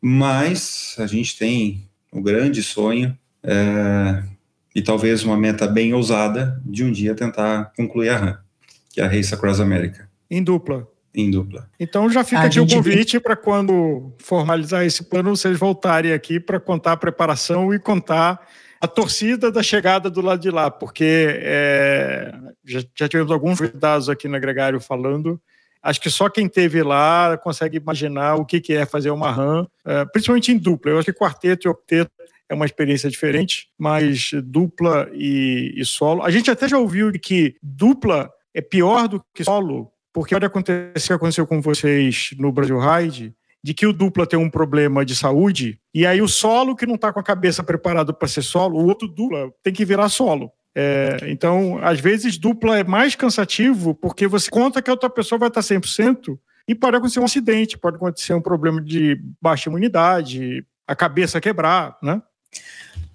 mas 0.00 0.96
a 0.98 1.06
gente 1.06 1.38
tem 1.38 1.88
o 2.14 2.22
grande 2.22 2.62
sonho 2.62 3.18
é, 3.42 4.22
e 4.74 4.80
talvez 4.80 5.24
uma 5.24 5.36
meta 5.36 5.66
bem 5.66 5.92
ousada 5.92 6.60
de 6.64 6.84
um 6.84 6.92
dia 6.92 7.14
tentar 7.14 7.72
concluir 7.76 8.10
a 8.10 8.16
RAM, 8.16 8.38
que 8.90 9.00
é 9.00 9.04
a 9.04 9.08
Race 9.08 9.34
Across 9.34 9.60
America. 9.60 10.08
Em 10.30 10.42
dupla. 10.42 10.88
Em 11.12 11.30
dupla. 11.30 11.68
Então 11.78 12.08
já 12.08 12.24
fica 12.24 12.42
a 12.42 12.44
aqui 12.46 12.60
o 12.60 12.66
convite 12.66 13.18
para 13.18 13.36
quando 13.36 14.12
formalizar 14.18 14.84
esse 14.84 15.02
plano, 15.04 15.36
vocês 15.36 15.58
voltarem 15.58 16.12
aqui 16.12 16.38
para 16.38 16.60
contar 16.60 16.92
a 16.92 16.96
preparação 16.96 17.74
e 17.74 17.78
contar 17.78 18.40
a 18.80 18.86
torcida 18.86 19.50
da 19.50 19.62
chegada 19.62 20.08
do 20.08 20.20
lado 20.20 20.40
de 20.40 20.50
lá, 20.50 20.70
porque 20.70 21.38
é, 21.40 22.34
já, 22.64 22.82
já 22.94 23.08
tivemos 23.08 23.32
alguns 23.32 23.58
dados 23.74 24.08
aqui 24.08 24.28
no 24.28 24.38
Gregário 24.40 24.80
falando 24.80 25.40
acho 25.84 26.00
que 26.00 26.08
só 26.08 26.30
quem 26.30 26.48
teve 26.48 26.82
lá 26.82 27.36
consegue 27.36 27.76
imaginar 27.76 28.36
o 28.36 28.44
que, 28.46 28.72
é 28.72 28.86
fazer 28.86 29.10
uma 29.10 29.30
RAM, 29.30 29.68
uh, 29.84 30.10
principalmente 30.10 30.50
em 30.50 30.56
dupla. 30.56 30.90
Eu 30.90 30.98
acho 30.98 31.12
que 31.12 31.18
quarteto 31.18 31.68
e 31.68 31.70
octeto 31.70 32.10
é 32.48 32.54
uma 32.54 32.64
experiência 32.64 33.10
diferente, 33.10 33.68
mas 33.78 34.30
dupla 34.44 35.10
e, 35.12 35.74
e 35.76 35.84
solo. 35.84 36.22
A 36.22 36.30
gente 36.30 36.50
até 36.50 36.66
já 36.66 36.78
ouviu 36.78 37.12
que 37.12 37.56
dupla 37.62 38.30
é 38.54 38.62
pior 38.62 39.06
do 39.08 39.22
que 39.34 39.44
solo, 39.44 39.92
porque 40.12 40.34
pode 40.34 40.46
acontecer, 40.46 41.12
aconteceu 41.12 41.46
com 41.46 41.60
vocês 41.60 42.30
no 42.38 42.50
Brasil 42.50 42.78
Ride, 42.78 43.34
de 43.62 43.74
que 43.74 43.86
o 43.86 43.92
dupla 43.92 44.26
tem 44.26 44.38
um 44.38 44.50
problema 44.50 45.04
de 45.04 45.16
saúde, 45.16 45.78
e 45.92 46.06
aí 46.06 46.20
o 46.20 46.28
solo 46.28 46.76
que 46.76 46.86
não 46.86 46.94
está 46.94 47.12
com 47.12 47.20
a 47.20 47.24
cabeça 47.24 47.62
preparado 47.62 48.14
para 48.14 48.28
ser 48.28 48.42
solo, 48.42 48.78
o 48.78 48.86
outro 48.86 49.08
dupla 49.08 49.50
tem 49.62 49.72
que 49.72 49.84
virar 49.84 50.08
solo. 50.08 50.50
É, 50.74 51.18
então, 51.28 51.78
às 51.82 52.00
vezes, 52.00 52.36
dupla 52.36 52.78
é 52.78 52.84
mais 52.84 53.14
cansativo 53.14 53.94
porque 53.94 54.26
você 54.26 54.50
conta 54.50 54.82
que 54.82 54.90
a 54.90 54.92
outra 54.92 55.08
pessoa 55.08 55.38
vai 55.38 55.48
estar 55.48 55.60
100% 55.60 56.36
e 56.66 56.74
pode 56.74 56.96
acontecer 56.96 57.20
um 57.20 57.24
acidente, 57.24 57.78
pode 57.78 57.96
acontecer 57.96 58.34
um 58.34 58.40
problema 58.40 58.80
de 58.80 59.20
baixa 59.40 59.68
imunidade, 59.68 60.64
a 60.86 60.96
cabeça 60.96 61.40
quebrar, 61.40 61.96
né? 62.02 62.20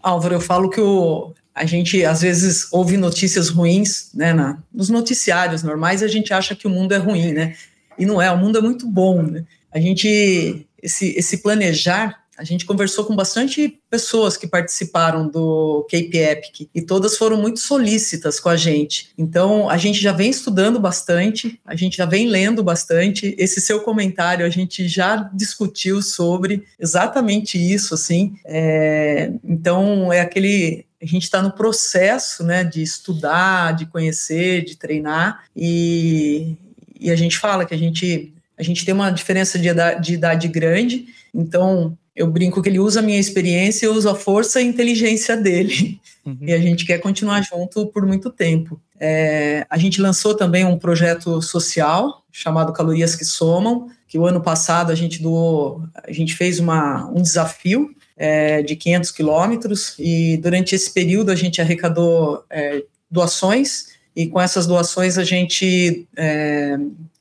Álvaro, 0.01 0.35
eu 0.35 0.41
falo 0.41 0.69
que 0.69 0.79
o, 0.79 1.33
a 1.53 1.65
gente 1.65 2.05
às 2.05 2.21
vezes 2.21 2.71
ouve 2.71 2.95
notícias 2.95 3.49
ruins, 3.49 4.11
né, 4.13 4.33
na, 4.33 4.61
nos 4.73 4.89
noticiários 4.89 5.61
normais, 5.61 6.01
a 6.01 6.07
gente 6.07 6.33
acha 6.33 6.55
que 6.55 6.67
o 6.67 6.69
mundo 6.69 6.93
é 6.93 6.97
ruim, 6.97 7.33
né? 7.33 7.55
E 7.97 8.05
não 8.05 8.21
é, 8.21 8.31
o 8.31 8.37
mundo 8.37 8.57
é 8.57 8.61
muito 8.61 8.87
bom, 8.87 9.21
né? 9.21 9.43
A 9.71 9.79
gente, 9.79 10.65
esse, 10.81 11.09
esse 11.17 11.43
planejar 11.43 12.23
a 12.39 12.45
gente 12.45 12.65
conversou 12.65 13.03
com 13.03 13.13
bastante 13.13 13.77
pessoas 13.89 14.37
que 14.37 14.47
participaram 14.47 15.27
do 15.27 15.85
Cape 15.91 16.17
Epic 16.17 16.69
e 16.73 16.81
todas 16.81 17.17
foram 17.17 17.35
muito 17.35 17.59
solícitas 17.59 18.39
com 18.39 18.47
a 18.47 18.55
gente. 18.55 19.09
Então, 19.17 19.69
a 19.69 19.75
gente 19.75 19.99
já 20.01 20.13
vem 20.13 20.29
estudando 20.29 20.79
bastante, 20.79 21.59
a 21.65 21.75
gente 21.75 21.97
já 21.97 22.05
vem 22.05 22.29
lendo 22.29 22.63
bastante. 22.63 23.35
Esse 23.37 23.59
seu 23.59 23.81
comentário 23.81 24.45
a 24.45 24.49
gente 24.49 24.87
já 24.87 25.29
discutiu 25.33 26.01
sobre 26.01 26.63
exatamente 26.79 27.57
isso, 27.57 27.93
assim. 27.93 28.33
É, 28.45 29.33
então, 29.43 30.13
é 30.13 30.21
aquele 30.21 30.85
a 31.01 31.05
gente 31.05 31.23
está 31.23 31.41
no 31.41 31.51
processo 31.51 32.43
né, 32.43 32.63
de 32.63 32.81
estudar, 32.81 33.73
de 33.73 33.85
conhecer, 33.85 34.63
de 34.63 34.77
treinar, 34.77 35.45
e, 35.55 36.57
e 36.99 37.09
a 37.09 37.15
gente 37.15 37.37
fala 37.37 37.65
que 37.65 37.73
a 37.73 37.77
gente, 37.77 38.33
a 38.57 38.63
gente 38.63 38.83
tem 38.83 38.93
uma 38.93 39.09
diferença 39.09 39.57
de 39.57 39.69
idade, 39.69 40.05
de 40.05 40.13
idade 40.13 40.47
grande, 40.49 41.07
então 41.33 41.97
eu 42.19 42.27
brinco 42.27 42.61
que 42.61 42.67
ele 42.67 42.79
usa 42.79 42.99
a 42.99 43.01
minha 43.01 43.17
experiência, 43.17 43.85
eu 43.85 43.93
uso 43.93 44.09
a 44.09 44.13
força 44.13 44.59
e 44.59 44.65
a 44.65 44.67
inteligência 44.67 45.37
dele. 45.37 46.01
Uhum. 46.25 46.37
E 46.41 46.51
a 46.51 46.59
gente 46.59 46.85
quer 46.85 46.97
continuar 46.97 47.41
junto 47.41 47.87
por 47.87 48.05
muito 48.05 48.29
tempo. 48.29 48.77
É, 48.99 49.65
a 49.69 49.77
gente 49.77 50.01
lançou 50.01 50.35
também 50.35 50.65
um 50.65 50.77
projeto 50.77 51.41
social 51.41 52.21
chamado 52.29 52.73
Calorias 52.73 53.15
que 53.15 53.23
Somam, 53.23 53.87
que 54.05 54.19
o 54.19 54.25
ano 54.25 54.41
passado 54.41 54.91
a 54.91 54.95
gente 54.95 55.23
doou, 55.23 55.81
a 55.95 56.11
gente 56.11 56.35
fez 56.35 56.59
uma, 56.59 57.09
um 57.09 57.21
desafio 57.21 57.95
é, 58.17 58.61
de 58.63 58.75
500 58.75 59.11
quilômetros 59.11 59.95
e 59.97 60.35
durante 60.43 60.75
esse 60.75 60.91
período 60.91 61.31
a 61.31 61.35
gente 61.35 61.61
arrecadou 61.61 62.43
é, 62.49 62.83
doações 63.09 63.97
e 64.13 64.27
com 64.27 64.41
essas 64.41 64.67
doações 64.67 65.17
a 65.17 65.23
gente 65.23 66.05
é, 66.17 66.77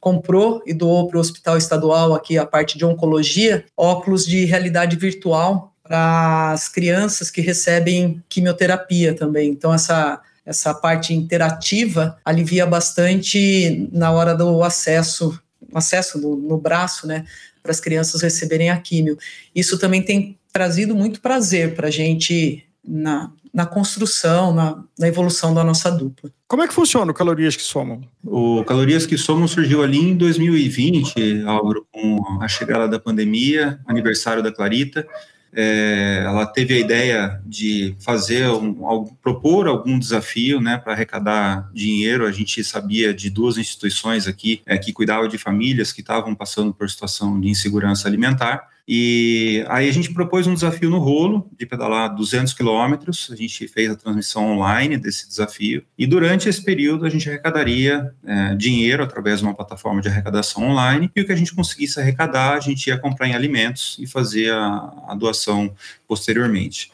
comprou 0.08 0.62
e 0.64 0.72
doou 0.72 1.06
para 1.06 1.18
o 1.18 1.20
hospital 1.20 1.58
estadual 1.58 2.14
aqui 2.14 2.38
a 2.38 2.46
parte 2.46 2.78
de 2.78 2.84
oncologia 2.84 3.66
óculos 3.76 4.26
de 4.26 4.46
realidade 4.46 4.96
virtual 4.96 5.74
para 5.82 6.52
as 6.52 6.66
crianças 6.66 7.30
que 7.30 7.42
recebem 7.42 8.22
quimioterapia 8.26 9.14
também. 9.14 9.50
Então 9.50 9.72
essa 9.72 10.20
essa 10.46 10.72
parte 10.72 11.12
interativa 11.12 12.16
alivia 12.24 12.64
bastante 12.64 13.86
na 13.92 14.10
hora 14.10 14.34
do 14.34 14.62
acesso 14.62 15.38
acesso 15.74 16.18
no, 16.18 16.34
no 16.36 16.56
braço, 16.56 17.06
né, 17.06 17.26
para 17.62 17.70
as 17.70 17.80
crianças 17.80 18.22
receberem 18.22 18.70
a 18.70 18.78
químio. 18.78 19.18
Isso 19.54 19.78
também 19.78 20.00
tem 20.02 20.38
trazido 20.50 20.94
muito 20.94 21.20
prazer 21.20 21.74
para 21.74 21.88
a 21.88 21.90
gente 21.90 22.64
na, 22.82 23.30
na 23.52 23.66
construção, 23.66 24.52
na, 24.54 24.82
na, 24.98 25.08
evolução 25.08 25.52
da 25.54 25.64
nossa 25.64 25.90
dupla. 25.90 26.30
Como 26.46 26.62
é 26.62 26.68
que 26.68 26.74
funciona 26.74 27.10
o 27.10 27.14
Calorias 27.14 27.56
que 27.56 27.62
Somam? 27.62 28.02
O 28.24 28.64
Calorias 28.64 29.06
que 29.06 29.16
Somam 29.16 29.46
surgiu 29.48 29.82
ali 29.82 29.98
em 29.98 30.16
2020, 30.16 31.42
Álvaro, 31.46 31.86
com 31.92 32.40
a 32.40 32.48
chegada 32.48 32.88
da 32.88 32.98
pandemia, 32.98 33.80
aniversário 33.86 34.42
da 34.42 34.52
Clarita. 34.52 35.06
É, 35.52 36.22
ela 36.24 36.46
teve 36.46 36.74
a 36.74 36.78
ideia 36.78 37.40
de 37.44 37.96
fazer, 37.98 38.48
um, 38.50 39.04
propor 39.22 39.66
algum 39.66 39.98
desafio 39.98 40.60
né, 40.60 40.76
para 40.76 40.92
arrecadar 40.92 41.70
dinheiro. 41.72 42.26
A 42.26 42.32
gente 42.32 42.62
sabia 42.62 43.14
de 43.14 43.30
duas 43.30 43.56
instituições 43.56 44.26
aqui 44.26 44.60
é, 44.66 44.76
que 44.76 44.92
cuidavam 44.92 45.28
de 45.28 45.38
famílias 45.38 45.92
que 45.92 46.00
estavam 46.00 46.34
passando 46.34 46.72
por 46.72 46.88
situação 46.88 47.40
de 47.40 47.48
insegurança 47.48 48.06
alimentar. 48.06 48.68
E 48.90 49.66
aí 49.68 49.86
a 49.86 49.92
gente 49.92 50.14
propôs 50.14 50.46
um 50.46 50.54
desafio 50.54 50.88
no 50.88 50.98
rolo 50.98 51.46
de 51.58 51.66
pedalar 51.66 52.14
200 52.14 52.54
quilômetros. 52.54 53.28
A 53.30 53.36
gente 53.36 53.68
fez 53.68 53.90
a 53.90 53.94
transmissão 53.94 54.52
online 54.52 54.96
desse 54.96 55.28
desafio 55.28 55.84
e 55.98 56.06
durante 56.06 56.48
esse 56.48 56.64
período 56.64 57.04
a 57.04 57.10
gente 57.10 57.28
arrecadaria 57.28 58.10
é, 58.24 58.54
dinheiro 58.54 59.02
através 59.02 59.40
de 59.40 59.44
uma 59.44 59.54
plataforma 59.54 60.00
de 60.00 60.08
arrecadação 60.08 60.64
online 60.64 61.10
e 61.14 61.20
o 61.20 61.26
que 61.26 61.32
a 61.32 61.36
gente 61.36 61.54
conseguisse 61.54 62.00
arrecadar 62.00 62.54
a 62.54 62.60
gente 62.60 62.86
ia 62.86 62.96
comprar 62.96 63.28
em 63.28 63.34
alimentos 63.34 63.98
e 64.00 64.06
fazer 64.06 64.50
a, 64.52 64.90
a 65.08 65.14
doação 65.14 65.74
posteriormente. 66.06 66.90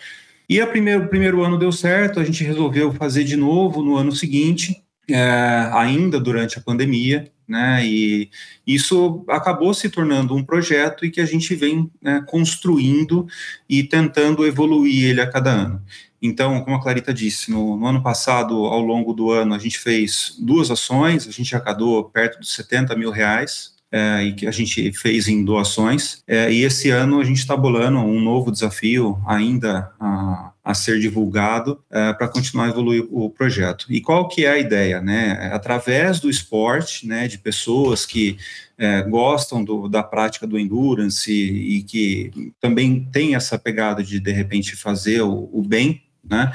E 0.49 0.61
o 0.61 0.67
primeiro, 0.67 1.07
primeiro 1.07 1.45
ano 1.45 1.57
deu 1.57 1.71
certo, 1.71 2.19
a 2.19 2.25
gente 2.25 2.43
resolveu 2.43 2.93
fazer 2.93 3.23
de 3.23 3.37
novo 3.37 3.83
no 3.83 3.97
ano 3.97 4.11
seguinte, 4.11 4.83
é, 5.09 5.71
ainda 5.73 6.19
durante 6.19 6.59
a 6.59 6.61
pandemia, 6.61 7.31
né? 7.47 7.85
E 7.87 8.31
isso 8.67 9.25
acabou 9.29 9.73
se 9.75 9.89
tornando 9.89 10.35
um 10.35 10.45
projeto 10.45 11.05
e 11.05 11.11
que 11.11 11.21
a 11.21 11.27
gente 11.27 11.55
vem 11.55 11.91
né, 12.01 12.25
construindo 12.27 13.27
e 13.69 13.83
tentando 13.83 14.47
evoluir 14.47 15.11
ele 15.11 15.21
a 15.21 15.31
cada 15.31 15.51
ano. 15.51 15.83
Então, 16.23 16.63
como 16.63 16.77
a 16.77 16.83
Clarita 16.83 17.13
disse, 17.13 17.51
no, 17.51 17.77
no, 17.77 17.87
ano 17.87 18.03
passado, 18.03 18.55
ao 18.65 18.81
longo 18.81 19.13
do 19.13 19.31
ano, 19.31 19.55
a 19.55 19.59
gente 19.59 19.79
fez 19.79 20.35
duas 20.39 20.71
ações, 20.71 21.29
a 21.29 21.31
gente 21.31 21.55
arrecadou 21.55 22.03
perto 22.05 22.41
de 22.41 22.49
70 22.49 22.97
mil 22.97 23.11
reais 23.11 23.74
é, 23.95 24.25
e 24.25 24.33
que 24.33 24.45
a 24.45 24.51
gente 24.51 24.93
fez 24.93 25.29
em 25.29 25.45
doações. 25.45 26.21
É, 26.27 26.53
e 26.53 26.65
esse 26.65 26.91
ano 26.91 27.21
a 27.21 27.25
gente 27.25 27.39
está 27.39 27.57
bolando 27.57 28.01
um 28.01 28.21
novo 28.21 28.51
desafio 28.51 29.23
ainda 29.25 29.93
a, 30.01 30.53
a 30.65 30.75
ser 30.75 30.99
divulgado 30.99 31.81
é, 31.89 32.13
para 32.13 32.27
continuar 32.27 32.65
a 32.65 32.69
evoluir 32.71 33.07
o 33.09 33.31
projeto. 33.31 33.87
E 33.89 34.01
qual 34.01 34.27
que 34.27 34.45
é 34.45 34.51
a 34.51 34.59
ideia? 34.59 35.01
Né? 35.01 35.39
É, 35.41 35.55
através 35.55 36.19
do 36.19 36.29
esporte, 36.29 37.07
né, 37.07 37.29
de 37.29 37.39
pessoas 37.39 38.05
que 38.05 38.37
é, 38.77 39.01
gostam 39.03 39.63
do, 39.63 39.89
da 39.89 40.03
prática 40.03 40.45
do 40.45 40.59
endurance 40.59 41.31
e, 41.31 41.77
e, 41.77 41.83
que 41.85 42.53
também 42.61 43.09
tem 43.13 43.37
essa 43.37 43.57
pegada 43.57 44.03
de, 44.03 44.19
de 44.19 44.33
repente, 44.33 44.75
fazer 44.75 45.23
o, 45.23 45.49
o 45.53 45.63
bem, 45.63 46.03
né? 46.29 46.53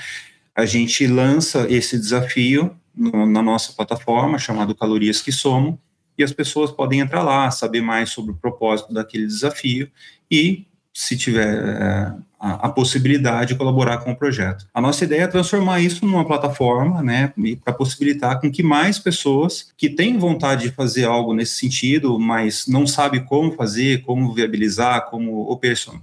a 0.54 0.66
gente 0.66 1.08
lança 1.08 1.66
esse 1.70 1.98
desafio 1.98 2.76
no, 2.94 3.26
na 3.26 3.42
nossa 3.42 3.72
plataforma, 3.72 4.38
chamado 4.38 4.76
Calorias 4.76 5.22
que 5.22 5.32
Somam, 5.32 5.80
e 6.22 6.24
as 6.24 6.34
pessoas 6.34 6.72
podem 6.72 7.00
entrar 7.00 7.24
lá, 7.24 7.50
saber 7.50 7.82
mais 7.82 8.10
sobre 8.10 8.32
o 8.32 8.36
propósito 8.36 8.94
daquele 8.94 9.26
desafio 9.26 9.90
e, 10.30 10.66
se 10.94 11.18
tiver 11.18 11.48
é, 11.48 12.14
a, 12.40 12.68
a, 12.68 12.70
possibilidade 12.70 13.54
de 13.54 13.58
colaborar 13.58 14.00
com 14.00 14.12
o 14.12 14.16
projeto. 14.16 14.68
A 14.74 14.82
nossa 14.82 15.06
ideia 15.06 15.24
é 15.24 15.28
transformar 15.28 15.80
isso 15.80 16.06
numa 16.06 16.26
plataforma, 16.26 17.02
né, 17.02 17.34
para 17.64 17.74
possibilitar 17.74 18.42
com 18.42 18.52
que 18.52 18.62
mais 18.62 19.00
pessoas 19.00 19.72
que 19.78 19.90
têm 19.90 20.18
vontade 20.18 20.64
de 20.64 20.76
fazer 20.76 21.06
algo 21.06 21.34
nesse 21.34 21.56
sentido, 21.56 22.20
mas 22.20 22.68
não 22.68 22.86
sabe 22.86 23.22
como 23.22 23.54
fazer, 23.54 24.02
como 24.02 24.34
viabilizar, 24.34 25.10
como 25.10 25.58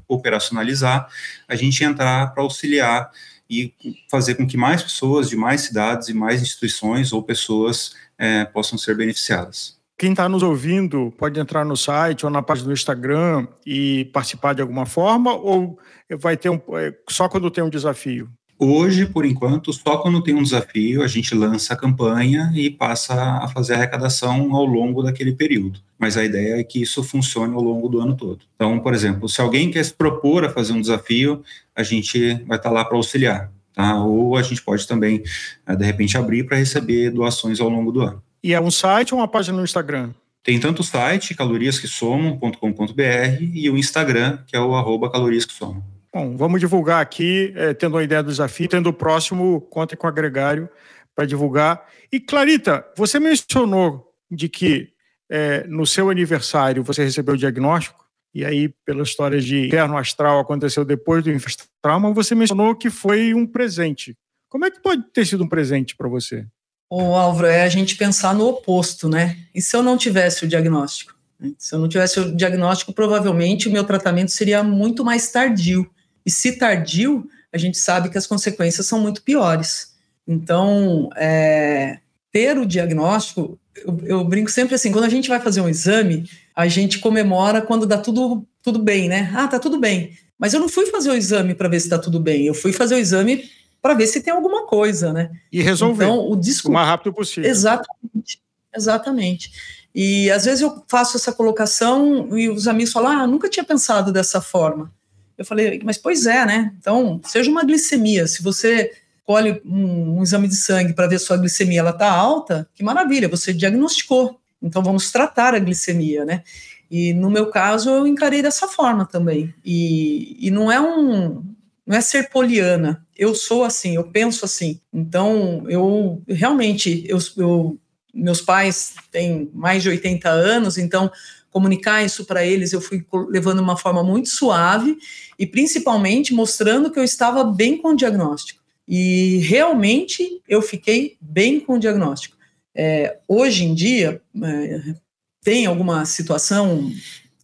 operacionalizar, 0.08 1.08
a 1.46 1.54
gente 1.56 1.84
entrar 1.84 2.32
para 2.32 2.42
auxiliar 2.42 3.10
e 3.48 3.72
fazer 4.10 4.34
com 4.34 4.46
que 4.46 4.56
mais 4.56 4.82
pessoas 4.82 5.28
de 5.28 5.36
mais 5.36 5.62
cidades 5.62 6.08
e 6.08 6.14
mais 6.14 6.42
instituições 6.42 7.12
ou 7.12 7.22
pessoas 7.22 7.94
é, 8.18 8.44
possam 8.44 8.78
ser 8.78 8.96
beneficiadas. 8.96 9.76
Quem 9.98 10.10
está 10.10 10.28
nos 10.28 10.42
ouvindo 10.42 11.10
pode 11.16 11.40
entrar 11.40 11.64
no 11.64 11.74
site 11.74 12.26
ou 12.26 12.30
na 12.30 12.42
página 12.42 12.68
do 12.68 12.74
Instagram 12.74 13.46
e 13.64 14.04
participar 14.12 14.52
de 14.52 14.60
alguma 14.60 14.84
forma, 14.84 15.34
ou 15.34 15.78
vai 16.18 16.36
ter 16.36 16.50
um, 16.50 16.60
é, 16.74 16.94
só 17.08 17.30
quando 17.30 17.50
tem 17.50 17.64
um 17.64 17.70
desafio? 17.70 18.28
Hoje, 18.58 19.06
por 19.06 19.24
enquanto, 19.24 19.72
só 19.72 19.96
quando 19.98 20.22
tem 20.22 20.34
um 20.34 20.42
desafio, 20.42 21.02
a 21.02 21.06
gente 21.06 21.34
lança 21.34 21.72
a 21.72 21.76
campanha 21.76 22.52
e 22.54 22.70
passa 22.70 23.14
a 23.14 23.48
fazer 23.48 23.72
a 23.72 23.76
arrecadação 23.76 24.54
ao 24.54 24.66
longo 24.66 25.02
daquele 25.02 25.32
período. 25.32 25.80
Mas 25.98 26.18
a 26.18 26.24
ideia 26.24 26.60
é 26.60 26.64
que 26.64 26.80
isso 26.80 27.02
funcione 27.02 27.54
ao 27.54 27.62
longo 27.62 27.88
do 27.88 27.98
ano 27.98 28.14
todo. 28.14 28.40
Então, 28.54 28.78
por 28.80 28.92
exemplo, 28.92 29.28
se 29.30 29.40
alguém 29.40 29.70
quer 29.70 29.84
se 29.84 29.94
propor 29.94 30.44
a 30.44 30.50
fazer 30.50 30.74
um 30.74 30.80
desafio, 30.80 31.42
a 31.74 31.82
gente 31.82 32.34
vai 32.46 32.58
estar 32.58 32.70
lá 32.70 32.84
para 32.84 32.96
auxiliar. 32.96 33.50
Tá? 33.74 34.02
Ou 34.02 34.36
a 34.36 34.42
gente 34.42 34.62
pode 34.62 34.86
também, 34.86 35.22
eh, 35.66 35.76
de 35.76 35.84
repente, 35.84 36.16
abrir 36.16 36.44
para 36.44 36.56
receber 36.56 37.10
doações 37.10 37.60
ao 37.60 37.68
longo 37.68 37.92
do 37.92 38.00
ano. 38.00 38.22
E 38.46 38.54
é 38.54 38.60
um 38.60 38.70
site 38.70 39.12
ou 39.12 39.18
uma 39.18 39.26
página 39.26 39.58
no 39.58 39.64
Instagram? 39.64 40.14
Tem 40.44 40.60
tanto 40.60 40.78
o 40.78 40.84
site, 40.84 41.34
caloriasquesomam.com.br, 41.34 43.40
e 43.40 43.68
o 43.68 43.76
Instagram, 43.76 44.38
que 44.46 44.54
é 44.54 44.60
o 44.60 44.76
arroba 44.76 45.10
caloriasquesomam. 45.10 45.82
Bom, 46.14 46.36
vamos 46.36 46.60
divulgar 46.60 47.02
aqui, 47.02 47.52
é, 47.56 47.74
tendo 47.74 47.96
uma 47.96 48.04
ideia 48.04 48.22
do 48.22 48.30
desafio, 48.30 48.68
tendo 48.68 48.88
o 48.88 48.92
próximo, 48.92 49.62
conta 49.62 49.96
com 49.96 50.06
o 50.06 50.08
agregário 50.08 50.68
para 51.12 51.26
divulgar. 51.26 51.88
E 52.12 52.20
Clarita, 52.20 52.86
você 52.96 53.18
mencionou 53.18 54.12
de 54.30 54.48
que 54.48 54.90
é, 55.28 55.66
no 55.66 55.84
seu 55.84 56.08
aniversário 56.08 56.84
você 56.84 57.02
recebeu 57.02 57.34
o 57.34 57.38
diagnóstico, 57.38 58.06
e 58.32 58.44
aí, 58.44 58.68
pela 58.84 59.02
história 59.02 59.40
de 59.40 59.66
inferno 59.66 59.98
astral 59.98 60.38
aconteceu 60.38 60.84
depois 60.84 61.24
do 61.24 61.32
inferno 61.32 61.64
astral, 61.82 61.98
mas 61.98 62.14
você 62.14 62.32
mencionou 62.32 62.76
que 62.76 62.90
foi 62.90 63.34
um 63.34 63.44
presente. 63.44 64.16
Como 64.48 64.64
é 64.64 64.70
que 64.70 64.80
pode 64.80 65.02
ter 65.12 65.26
sido 65.26 65.42
um 65.42 65.48
presente 65.48 65.96
para 65.96 66.06
você? 66.06 66.46
O 66.88 67.14
Álvaro, 67.14 67.48
é 67.48 67.62
a 67.62 67.68
gente 67.68 67.96
pensar 67.96 68.34
no 68.34 68.46
oposto, 68.46 69.08
né? 69.08 69.36
E 69.54 69.60
se 69.60 69.76
eu 69.76 69.82
não 69.82 69.96
tivesse 69.96 70.44
o 70.44 70.48
diagnóstico? 70.48 71.14
Se 71.58 71.74
eu 71.74 71.78
não 71.78 71.88
tivesse 71.88 72.20
o 72.20 72.34
diagnóstico, 72.34 72.92
provavelmente 72.92 73.68
o 73.68 73.72
meu 73.72 73.84
tratamento 73.84 74.30
seria 74.30 74.62
muito 74.62 75.04
mais 75.04 75.30
tardio. 75.30 75.88
E 76.24 76.30
se 76.30 76.52
tardio, 76.52 77.28
a 77.52 77.58
gente 77.58 77.76
sabe 77.76 78.08
que 78.08 78.16
as 78.16 78.26
consequências 78.26 78.86
são 78.86 79.00
muito 79.00 79.22
piores. 79.22 79.94
Então, 80.26 81.10
é, 81.16 81.98
ter 82.32 82.56
o 82.58 82.66
diagnóstico, 82.66 83.58
eu, 83.76 84.00
eu, 84.04 84.24
brinco 84.24 84.50
sempre 84.50 84.74
assim, 84.74 84.90
quando 84.90 85.04
a 85.04 85.10
gente 85.10 85.28
vai 85.28 85.40
fazer 85.40 85.60
um 85.60 85.68
exame, 85.68 86.28
a 86.54 86.66
gente 86.68 86.98
comemora 86.98 87.60
quando 87.60 87.86
dá 87.86 87.98
tudo, 87.98 88.46
tudo 88.62 88.78
bem, 88.78 89.08
né? 89.08 89.30
Ah, 89.34 89.46
tá 89.46 89.58
tudo 89.58 89.78
bem. 89.78 90.16
Mas 90.38 90.54
eu 90.54 90.60
não 90.60 90.68
fui 90.68 90.86
fazer 90.86 91.10
o 91.10 91.14
exame 91.14 91.54
para 91.54 91.68
ver 91.68 91.80
se 91.80 91.86
está 91.86 91.98
tudo 91.98 92.20
bem. 92.20 92.46
Eu 92.46 92.54
fui 92.54 92.72
fazer 92.72 92.94
o 92.94 92.98
exame 92.98 93.44
para 93.86 93.94
ver 93.94 94.08
se 94.08 94.20
tem 94.20 94.32
alguma 94.32 94.66
coisa, 94.66 95.12
né? 95.12 95.30
E 95.52 95.62
resolver 95.62 96.06
então, 96.06 96.28
o 96.28 96.34
disco... 96.34 96.68
o 96.68 96.72
mais 96.72 96.88
rápido 96.88 97.14
possível. 97.14 97.48
Exatamente, 97.48 98.42
exatamente. 98.74 99.52
E 99.94 100.28
às 100.28 100.44
vezes 100.44 100.60
eu 100.60 100.82
faço 100.88 101.16
essa 101.16 101.32
colocação 101.32 102.36
e 102.36 102.48
os 102.48 102.66
amigos 102.66 102.92
falam: 102.92 103.12
Ah, 103.12 103.26
nunca 103.28 103.48
tinha 103.48 103.64
pensado 103.64 104.12
dessa 104.12 104.40
forma. 104.40 104.92
Eu 105.38 105.44
falei, 105.44 105.80
mas 105.84 105.98
pois 105.98 106.26
é, 106.26 106.44
né? 106.44 106.74
Então, 106.80 107.20
seja 107.24 107.48
uma 107.48 107.62
glicemia, 107.62 108.26
se 108.26 108.42
você 108.42 108.90
colhe 109.22 109.60
um, 109.64 110.18
um 110.18 110.22
exame 110.22 110.48
de 110.48 110.56
sangue 110.56 110.92
para 110.92 111.06
ver 111.06 111.20
se 111.20 111.26
sua 111.26 111.36
glicemia 111.36 111.80
ela 111.80 111.90
está 111.90 112.10
alta, 112.10 112.68
que 112.74 112.82
maravilha, 112.82 113.28
você 113.28 113.52
diagnosticou. 113.52 114.40
Então 114.60 114.82
vamos 114.82 115.12
tratar 115.12 115.54
a 115.54 115.60
glicemia, 115.60 116.24
né? 116.24 116.42
E 116.90 117.14
no 117.14 117.30
meu 117.30 117.50
caso 117.50 117.90
eu 117.90 118.06
encarei 118.06 118.42
dessa 118.42 118.66
forma 118.66 119.06
também. 119.06 119.54
E, 119.64 120.36
e 120.40 120.50
não 120.50 120.72
é 120.72 120.80
um 120.80 121.44
não 121.86 121.96
é 121.96 122.00
ser 122.00 122.28
poliana. 122.30 123.06
Eu 123.16 123.34
sou 123.34 123.64
assim, 123.64 123.94
eu 123.94 124.04
penso 124.10 124.44
assim. 124.44 124.80
Então 124.92 125.64
eu 125.68 126.22
realmente 126.28 127.04
eu, 127.06 127.18
eu 127.36 127.78
meus 128.12 128.40
pais 128.40 128.94
têm 129.12 129.50
mais 129.54 129.82
de 129.82 129.90
80 129.90 130.28
anos, 130.28 130.78
então 130.78 131.10
comunicar 131.50 132.04
isso 132.04 132.24
para 132.24 132.44
eles 132.44 132.72
eu 132.72 132.80
fui 132.80 133.06
levando 133.28 133.60
uma 133.60 133.76
forma 133.76 134.02
muito 134.02 134.28
suave 134.28 134.96
e 135.38 135.46
principalmente 135.46 136.34
mostrando 136.34 136.90
que 136.90 136.98
eu 136.98 137.04
estava 137.04 137.44
bem 137.44 137.78
com 137.78 137.88
o 137.88 137.96
diagnóstico. 137.96 138.62
E 138.88 139.38
realmente 139.38 140.42
eu 140.48 140.62
fiquei 140.62 141.16
bem 141.20 141.58
com 141.58 141.74
o 141.74 141.78
diagnóstico. 141.78 142.36
É, 142.74 143.18
hoje 143.26 143.64
em 143.64 143.74
dia, 143.74 144.20
é, 144.42 144.94
tem 145.42 145.66
alguma 145.66 146.04
situação 146.04 146.92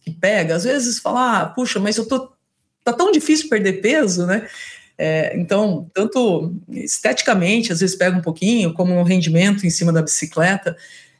que 0.03 0.11
pega, 0.11 0.55
às 0.55 0.63
vezes 0.63 0.99
fala, 0.99 1.41
ah, 1.41 1.45
puxa, 1.47 1.79
mas 1.79 1.97
eu 1.97 2.07
tô, 2.07 2.32
tá 2.83 2.93
tão 2.93 3.11
difícil 3.11 3.49
perder 3.49 3.81
peso, 3.81 4.25
né? 4.25 4.47
É, 4.97 5.35
então, 5.37 5.89
tanto 5.93 6.53
esteticamente, 6.69 7.71
às 7.71 7.79
vezes 7.79 7.95
pega 7.95 8.17
um 8.17 8.21
pouquinho, 8.21 8.73
como 8.73 8.93
um 8.93 9.03
rendimento 9.03 9.65
em 9.65 9.69
cima 9.69 9.91
da 9.91 10.01
bicicleta. 10.01 10.77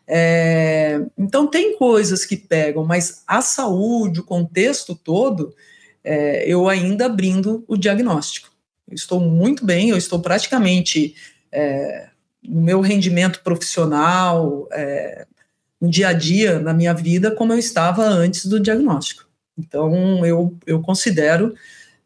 É, 0.07 1.01
então, 1.18 1.47
tem 1.47 1.78
coisas 1.78 2.26
que 2.26 2.38
pegam, 2.38 2.86
mas 2.86 3.24
a 3.28 3.41
saúde, 3.41 4.20
o 4.20 4.24
contexto 4.24 4.93
todo, 4.95 5.55
é, 6.03 6.45
eu 6.47 6.68
ainda 6.68 7.09
brindo 7.09 7.64
o 7.68 7.78
diagnóstico. 7.78 8.49
Eu 8.88 8.95
estou 8.95 9.20
muito 9.20 9.66
bem, 9.66 9.89
eu 9.89 9.97
estou 9.97 10.20
praticamente 10.20 11.16
é, 11.51 12.09
no 12.43 12.61
meu 12.61 12.82
rendimento 12.82 13.41
profissional, 13.41 14.68
é, 14.72 15.26
no 15.80 15.89
dia 15.89 16.09
a 16.09 16.14
dia, 16.14 16.59
na 16.59 16.74
minha 16.74 16.93
vida, 16.93 17.32
como 17.32 17.53
eu 17.53 17.57
estava 17.57 18.03
antes 18.03 18.45
do 18.45 18.59
diagnóstico. 18.59 19.26
Então, 19.58 20.26
eu, 20.26 20.58
eu 20.66 20.82
considero 20.82 21.54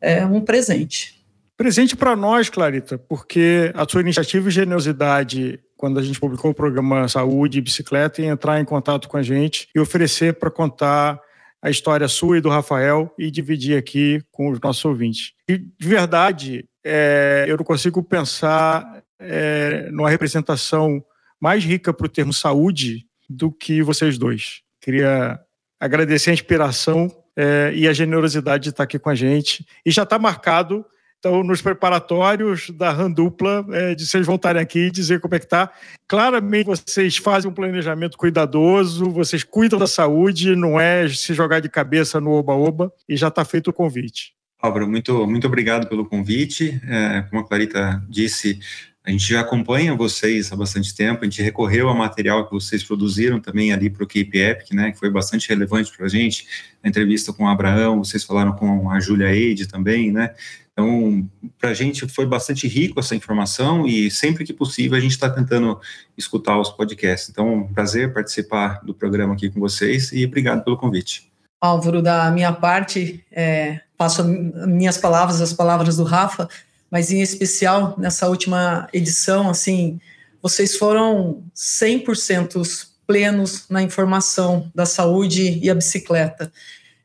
é, 0.02 0.26
um 0.26 0.41
presente. 0.41 1.18
Presente 1.56 1.95
para 1.95 2.16
nós, 2.16 2.50
Clarita, 2.50 2.98
porque 2.98 3.72
a 3.74 3.88
sua 3.89 4.02
iniciativa 4.02 4.48
e 4.48 4.52
generosidade, 4.52 5.60
quando 5.76 6.00
a 6.00 6.04
gente 6.04 6.20
publicou 6.20 6.52
o 6.52 6.54
programa 6.54 7.08
Saúde 7.08 7.58
e 7.58 7.62
Bicicleta, 7.62 8.22
em 8.22 8.28
entrar 8.28 8.60
em 8.60 8.66
contato 8.66 9.10
com 9.10 9.18
a 9.18 9.24
gente 9.24 9.68
e 9.74 9.80
oferecer 9.80 10.36
para 10.36 10.52
contar 10.52 11.20
a 11.60 11.70
história 11.70 12.08
sua 12.08 12.38
e 12.38 12.41
do 12.41 12.50
Rafael 12.50 13.12
e 13.18 13.32
dividir 13.32 13.76
aqui 13.76 14.22
com 14.32 14.52
os 14.52 14.60
nossos 14.60 14.86
ouvintes. 14.86 15.34
E, 15.50 15.58
de 15.58 15.88
verdade, 15.88 16.66
é, 16.86 17.45
eu 17.48 17.58
não 17.58 17.66
consigo 17.66 18.04
pensar 18.04 19.04
é, 19.20 19.89
numa 19.91 20.10
representação 20.10 21.04
mais 21.41 21.64
rica 21.64 21.91
para 21.91 22.06
o 22.06 22.10
termo 22.10 22.34
saúde 22.34 23.08
do 23.28 23.52
que 23.52 23.82
vocês 23.82 24.18
dois. 24.18 24.62
Queria 24.80 25.39
agradecer 25.80 26.30
a 26.30 26.34
inspiração 26.34 27.12
é, 27.38 27.72
e 27.76 27.88
a 27.88 27.94
generosidade 27.94 28.64
de 28.64 28.70
estar 28.72 28.84
aqui 28.84 28.98
com 28.98 29.10
a 29.10 29.16
gente. 29.16 29.66
E 29.86 29.92
já 29.92 30.02
está 30.02 30.18
marcado, 30.18 30.84
então, 31.20 31.44
nos 31.44 31.62
preparatórios 31.62 32.70
da 32.72 32.92
Randupla, 32.92 33.66
é, 33.72 33.96
de 33.96 34.06
vocês 34.06 34.26
voltarem 34.26 34.62
aqui 34.62 34.88
e 34.88 34.92
dizer 34.92 35.20
como 35.20 35.36
é 35.36 35.40
que 35.40 35.46
está. 35.46 35.72
Claramente, 36.08 36.66
vocês 36.66 37.18
fazem 37.18 37.50
um 37.50 37.54
planejamento 37.54 38.18
cuidadoso, 38.18 39.10
vocês 39.12 39.44
cuidam 39.44 39.80
da 39.80 39.88
saúde, 39.88 40.56
não 40.56 40.80
é 40.80 41.08
se 41.10 41.34
jogar 41.34 41.60
de 41.60 41.70
cabeça 41.70 42.20
no 42.20 42.32
oba-oba, 42.32 42.92
e 43.08 43.16
já 43.16 43.28
está 43.28 43.44
feito 43.46 43.70
o 43.70 43.74
convite. 43.74 44.34
Álvaro, 44.60 44.88
muito, 44.88 45.28
muito 45.28 45.46
obrigado 45.46 45.88
pelo 45.88 46.06
convite. 46.06 46.82
É, 46.88 47.24
como 47.30 47.42
a 47.42 47.48
Clarita 47.48 48.04
disse, 48.10 48.60
a 49.08 49.12
gente 49.12 49.26
já 49.26 49.39
acompanha 49.39 49.95
vocês 49.95 50.51
há 50.51 50.55
bastante 50.55 50.93
tempo, 50.93 51.22
a 51.22 51.24
gente 51.24 51.41
recorreu 51.41 51.88
ao 51.88 51.95
material 51.95 52.45
que 52.45 52.51
vocês 52.51 52.84
produziram 52.84 53.39
também 53.39 53.72
ali 53.72 53.89
para 53.89 54.03
o 54.03 54.08
Cape 54.08 54.38
Epic, 54.38 54.74
né, 54.74 54.91
que 54.91 54.99
foi 54.99 55.10
bastante 55.10 55.47
relevante 55.47 55.95
para 55.95 56.05
a 56.05 56.10
gente, 56.10 56.45
a 56.84 56.89
entrevista 56.89 57.32
com 57.32 57.45
o 57.45 57.47
Abraão, 57.47 58.03
vocês 58.03 58.26
falaram 58.26 58.51
com 58.51 58.91
a 58.91 58.99
Júlia 58.99 59.34
Eide 59.34 59.66
também, 59.66 60.12
né, 60.12 60.36
então, 60.74 61.28
para 61.58 61.70
a 61.70 61.74
gente 61.74 62.05
foi 62.08 62.26
bastante 62.26 62.68
rico 62.68 62.99
essa 62.99 63.16
informação 63.16 63.88
e 63.88 64.12
sempre 64.12 64.43
que 64.43 64.53
possível 64.53 64.95
a 64.95 65.01
gente 65.01 65.12
está 65.12 65.28
tentando 65.28 65.80
escutar 66.16 66.60
os 66.60 66.70
podcasts. 66.70 67.30
Então, 67.30 67.51
um 67.51 67.74
prazer 67.74 68.14
participar 68.14 68.82
do 68.86 68.93
programa 68.93 69.34
aqui 69.34 69.49
com 69.49 69.60
vocês 69.60 70.12
e 70.12 70.24
obrigado 70.24 70.64
pelo 70.64 70.78
convite. 70.78 71.32
Álvaro, 71.60 71.99
da 71.99 72.30
minha 72.30 72.53
parte, 72.53 73.26
é, 73.32 73.80
passo 73.97 74.24
minhas 74.24 74.99
palavras, 74.99 75.41
as 75.41 75.51
palavras 75.51 75.97
do 75.97 76.03
Rafa, 76.03 76.47
mas 76.90 77.12
em 77.12 77.22
especial 77.22 77.96
nessa 77.98 78.28
última 78.28 78.88
edição, 78.94 79.50
assim, 79.50 80.00
vocês 80.42 80.78
foram 80.78 81.44
100% 81.56 82.88
plenos 83.06 83.66
na 83.70 83.82
informação 83.82 84.70
da 84.76 84.86
saúde 84.86 85.60
e 85.62 85.70
a 85.70 85.76
bicicleta. 85.76 86.52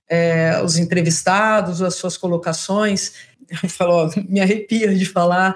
É, 0.09 0.61
os 0.63 0.77
entrevistados, 0.77 1.81
as 1.81 1.95
suas 1.95 2.17
colocações, 2.17 3.13
eu 3.63 3.69
falo, 3.69 4.11
me 4.29 4.41
arrepia 4.41 4.95
de 4.95 5.07
falar, 5.07 5.55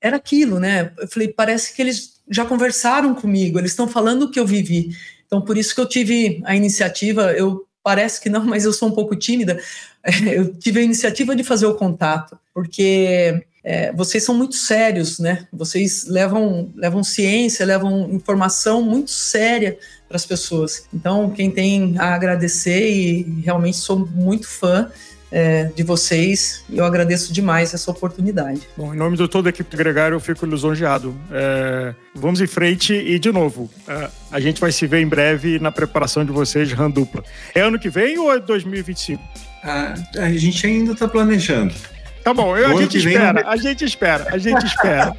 era 0.00 0.16
aquilo, 0.16 0.58
né? 0.58 0.92
Eu 0.98 1.08
falei, 1.08 1.28
parece 1.28 1.74
que 1.74 1.82
eles 1.82 2.20
já 2.30 2.44
conversaram 2.44 3.14
comigo, 3.14 3.58
eles 3.58 3.72
estão 3.72 3.88
falando 3.88 4.24
o 4.24 4.30
que 4.30 4.38
eu 4.38 4.46
vivi. 4.46 4.96
Então, 5.26 5.40
por 5.40 5.58
isso 5.58 5.74
que 5.74 5.80
eu 5.80 5.86
tive 5.86 6.40
a 6.44 6.54
iniciativa, 6.54 7.32
eu 7.32 7.66
parece 7.82 8.20
que 8.20 8.28
não, 8.28 8.44
mas 8.44 8.64
eu 8.64 8.72
sou 8.72 8.88
um 8.88 8.92
pouco 8.92 9.16
tímida, 9.16 9.60
eu 10.30 10.54
tive 10.54 10.80
a 10.80 10.82
iniciativa 10.82 11.34
de 11.34 11.42
fazer 11.42 11.66
o 11.66 11.74
contato, 11.74 12.38
porque 12.54 13.46
é, 13.70 13.92
vocês 13.92 14.24
são 14.24 14.34
muito 14.34 14.54
sérios, 14.54 15.18
né? 15.18 15.46
Vocês 15.52 16.06
levam, 16.06 16.72
levam 16.74 17.04
ciência, 17.04 17.66
levam 17.66 18.08
informação 18.10 18.80
muito 18.80 19.10
séria 19.10 19.76
para 20.08 20.16
as 20.16 20.24
pessoas. 20.24 20.86
Então, 20.90 21.28
quem 21.28 21.50
tem 21.50 21.94
a 21.98 22.14
agradecer 22.14 22.90
e 22.90 23.42
realmente 23.44 23.76
sou 23.76 23.98
muito 23.98 24.48
fã 24.48 24.90
é, 25.30 25.64
de 25.64 25.82
vocês. 25.82 26.64
Eu 26.72 26.82
agradeço 26.82 27.30
demais 27.30 27.74
essa 27.74 27.90
oportunidade. 27.90 28.66
Bom, 28.74 28.94
em 28.94 28.96
nome 28.96 29.18
de 29.18 29.28
toda 29.28 29.50
a 29.50 29.50
equipe 29.50 29.70
do 29.70 29.76
Gregário, 29.76 30.14
eu 30.14 30.20
fico 30.20 30.46
lisonjeado. 30.46 31.14
É, 31.30 31.94
vamos 32.14 32.40
em 32.40 32.46
frente 32.46 32.94
e, 32.94 33.18
de 33.18 33.30
novo, 33.30 33.68
é, 33.86 34.08
a 34.32 34.40
gente 34.40 34.62
vai 34.62 34.72
se 34.72 34.86
ver 34.86 35.02
em 35.02 35.06
breve 35.06 35.58
na 35.58 35.70
preparação 35.70 36.24
de 36.24 36.32
vocês, 36.32 36.72
RAM 36.72 36.90
dupla. 36.90 37.22
É 37.54 37.60
ano 37.60 37.78
que 37.78 37.90
vem 37.90 38.16
ou 38.16 38.32
é 38.32 38.40
2025? 38.40 39.22
Ah, 39.62 39.92
a 40.16 40.30
gente 40.30 40.66
ainda 40.66 40.92
está 40.92 41.06
planejando. 41.06 41.74
Tá 42.28 42.34
bom, 42.34 42.54
eu, 42.54 42.76
a, 42.76 42.82
gente 42.82 42.98
espera, 42.98 43.40
vem... 43.40 43.50
a 43.50 43.56
gente 43.56 43.84
espera, 43.86 44.26
a 44.30 44.36
gente 44.36 44.66
espera, 44.66 45.16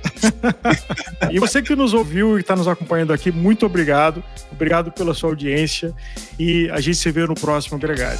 e 1.32 1.40
você 1.40 1.60
que 1.60 1.76
nos 1.76 1.92
ouviu 1.92 2.38
e 2.38 2.42
está 2.42 2.56
nos 2.56 2.68
acompanhando 2.68 3.12
aqui, 3.12 3.32
muito 3.32 3.66
obrigado. 3.66 4.24
Obrigado 4.52 4.92
pela 4.92 5.16
sua 5.16 5.32
audiência 5.32 5.92
e 6.38 6.70
a 6.70 6.80
gente 6.80 6.98
se 6.98 7.10
vê 7.10 7.26
no 7.26 7.34
próximo 7.34 7.80
Gregário. 7.80 8.20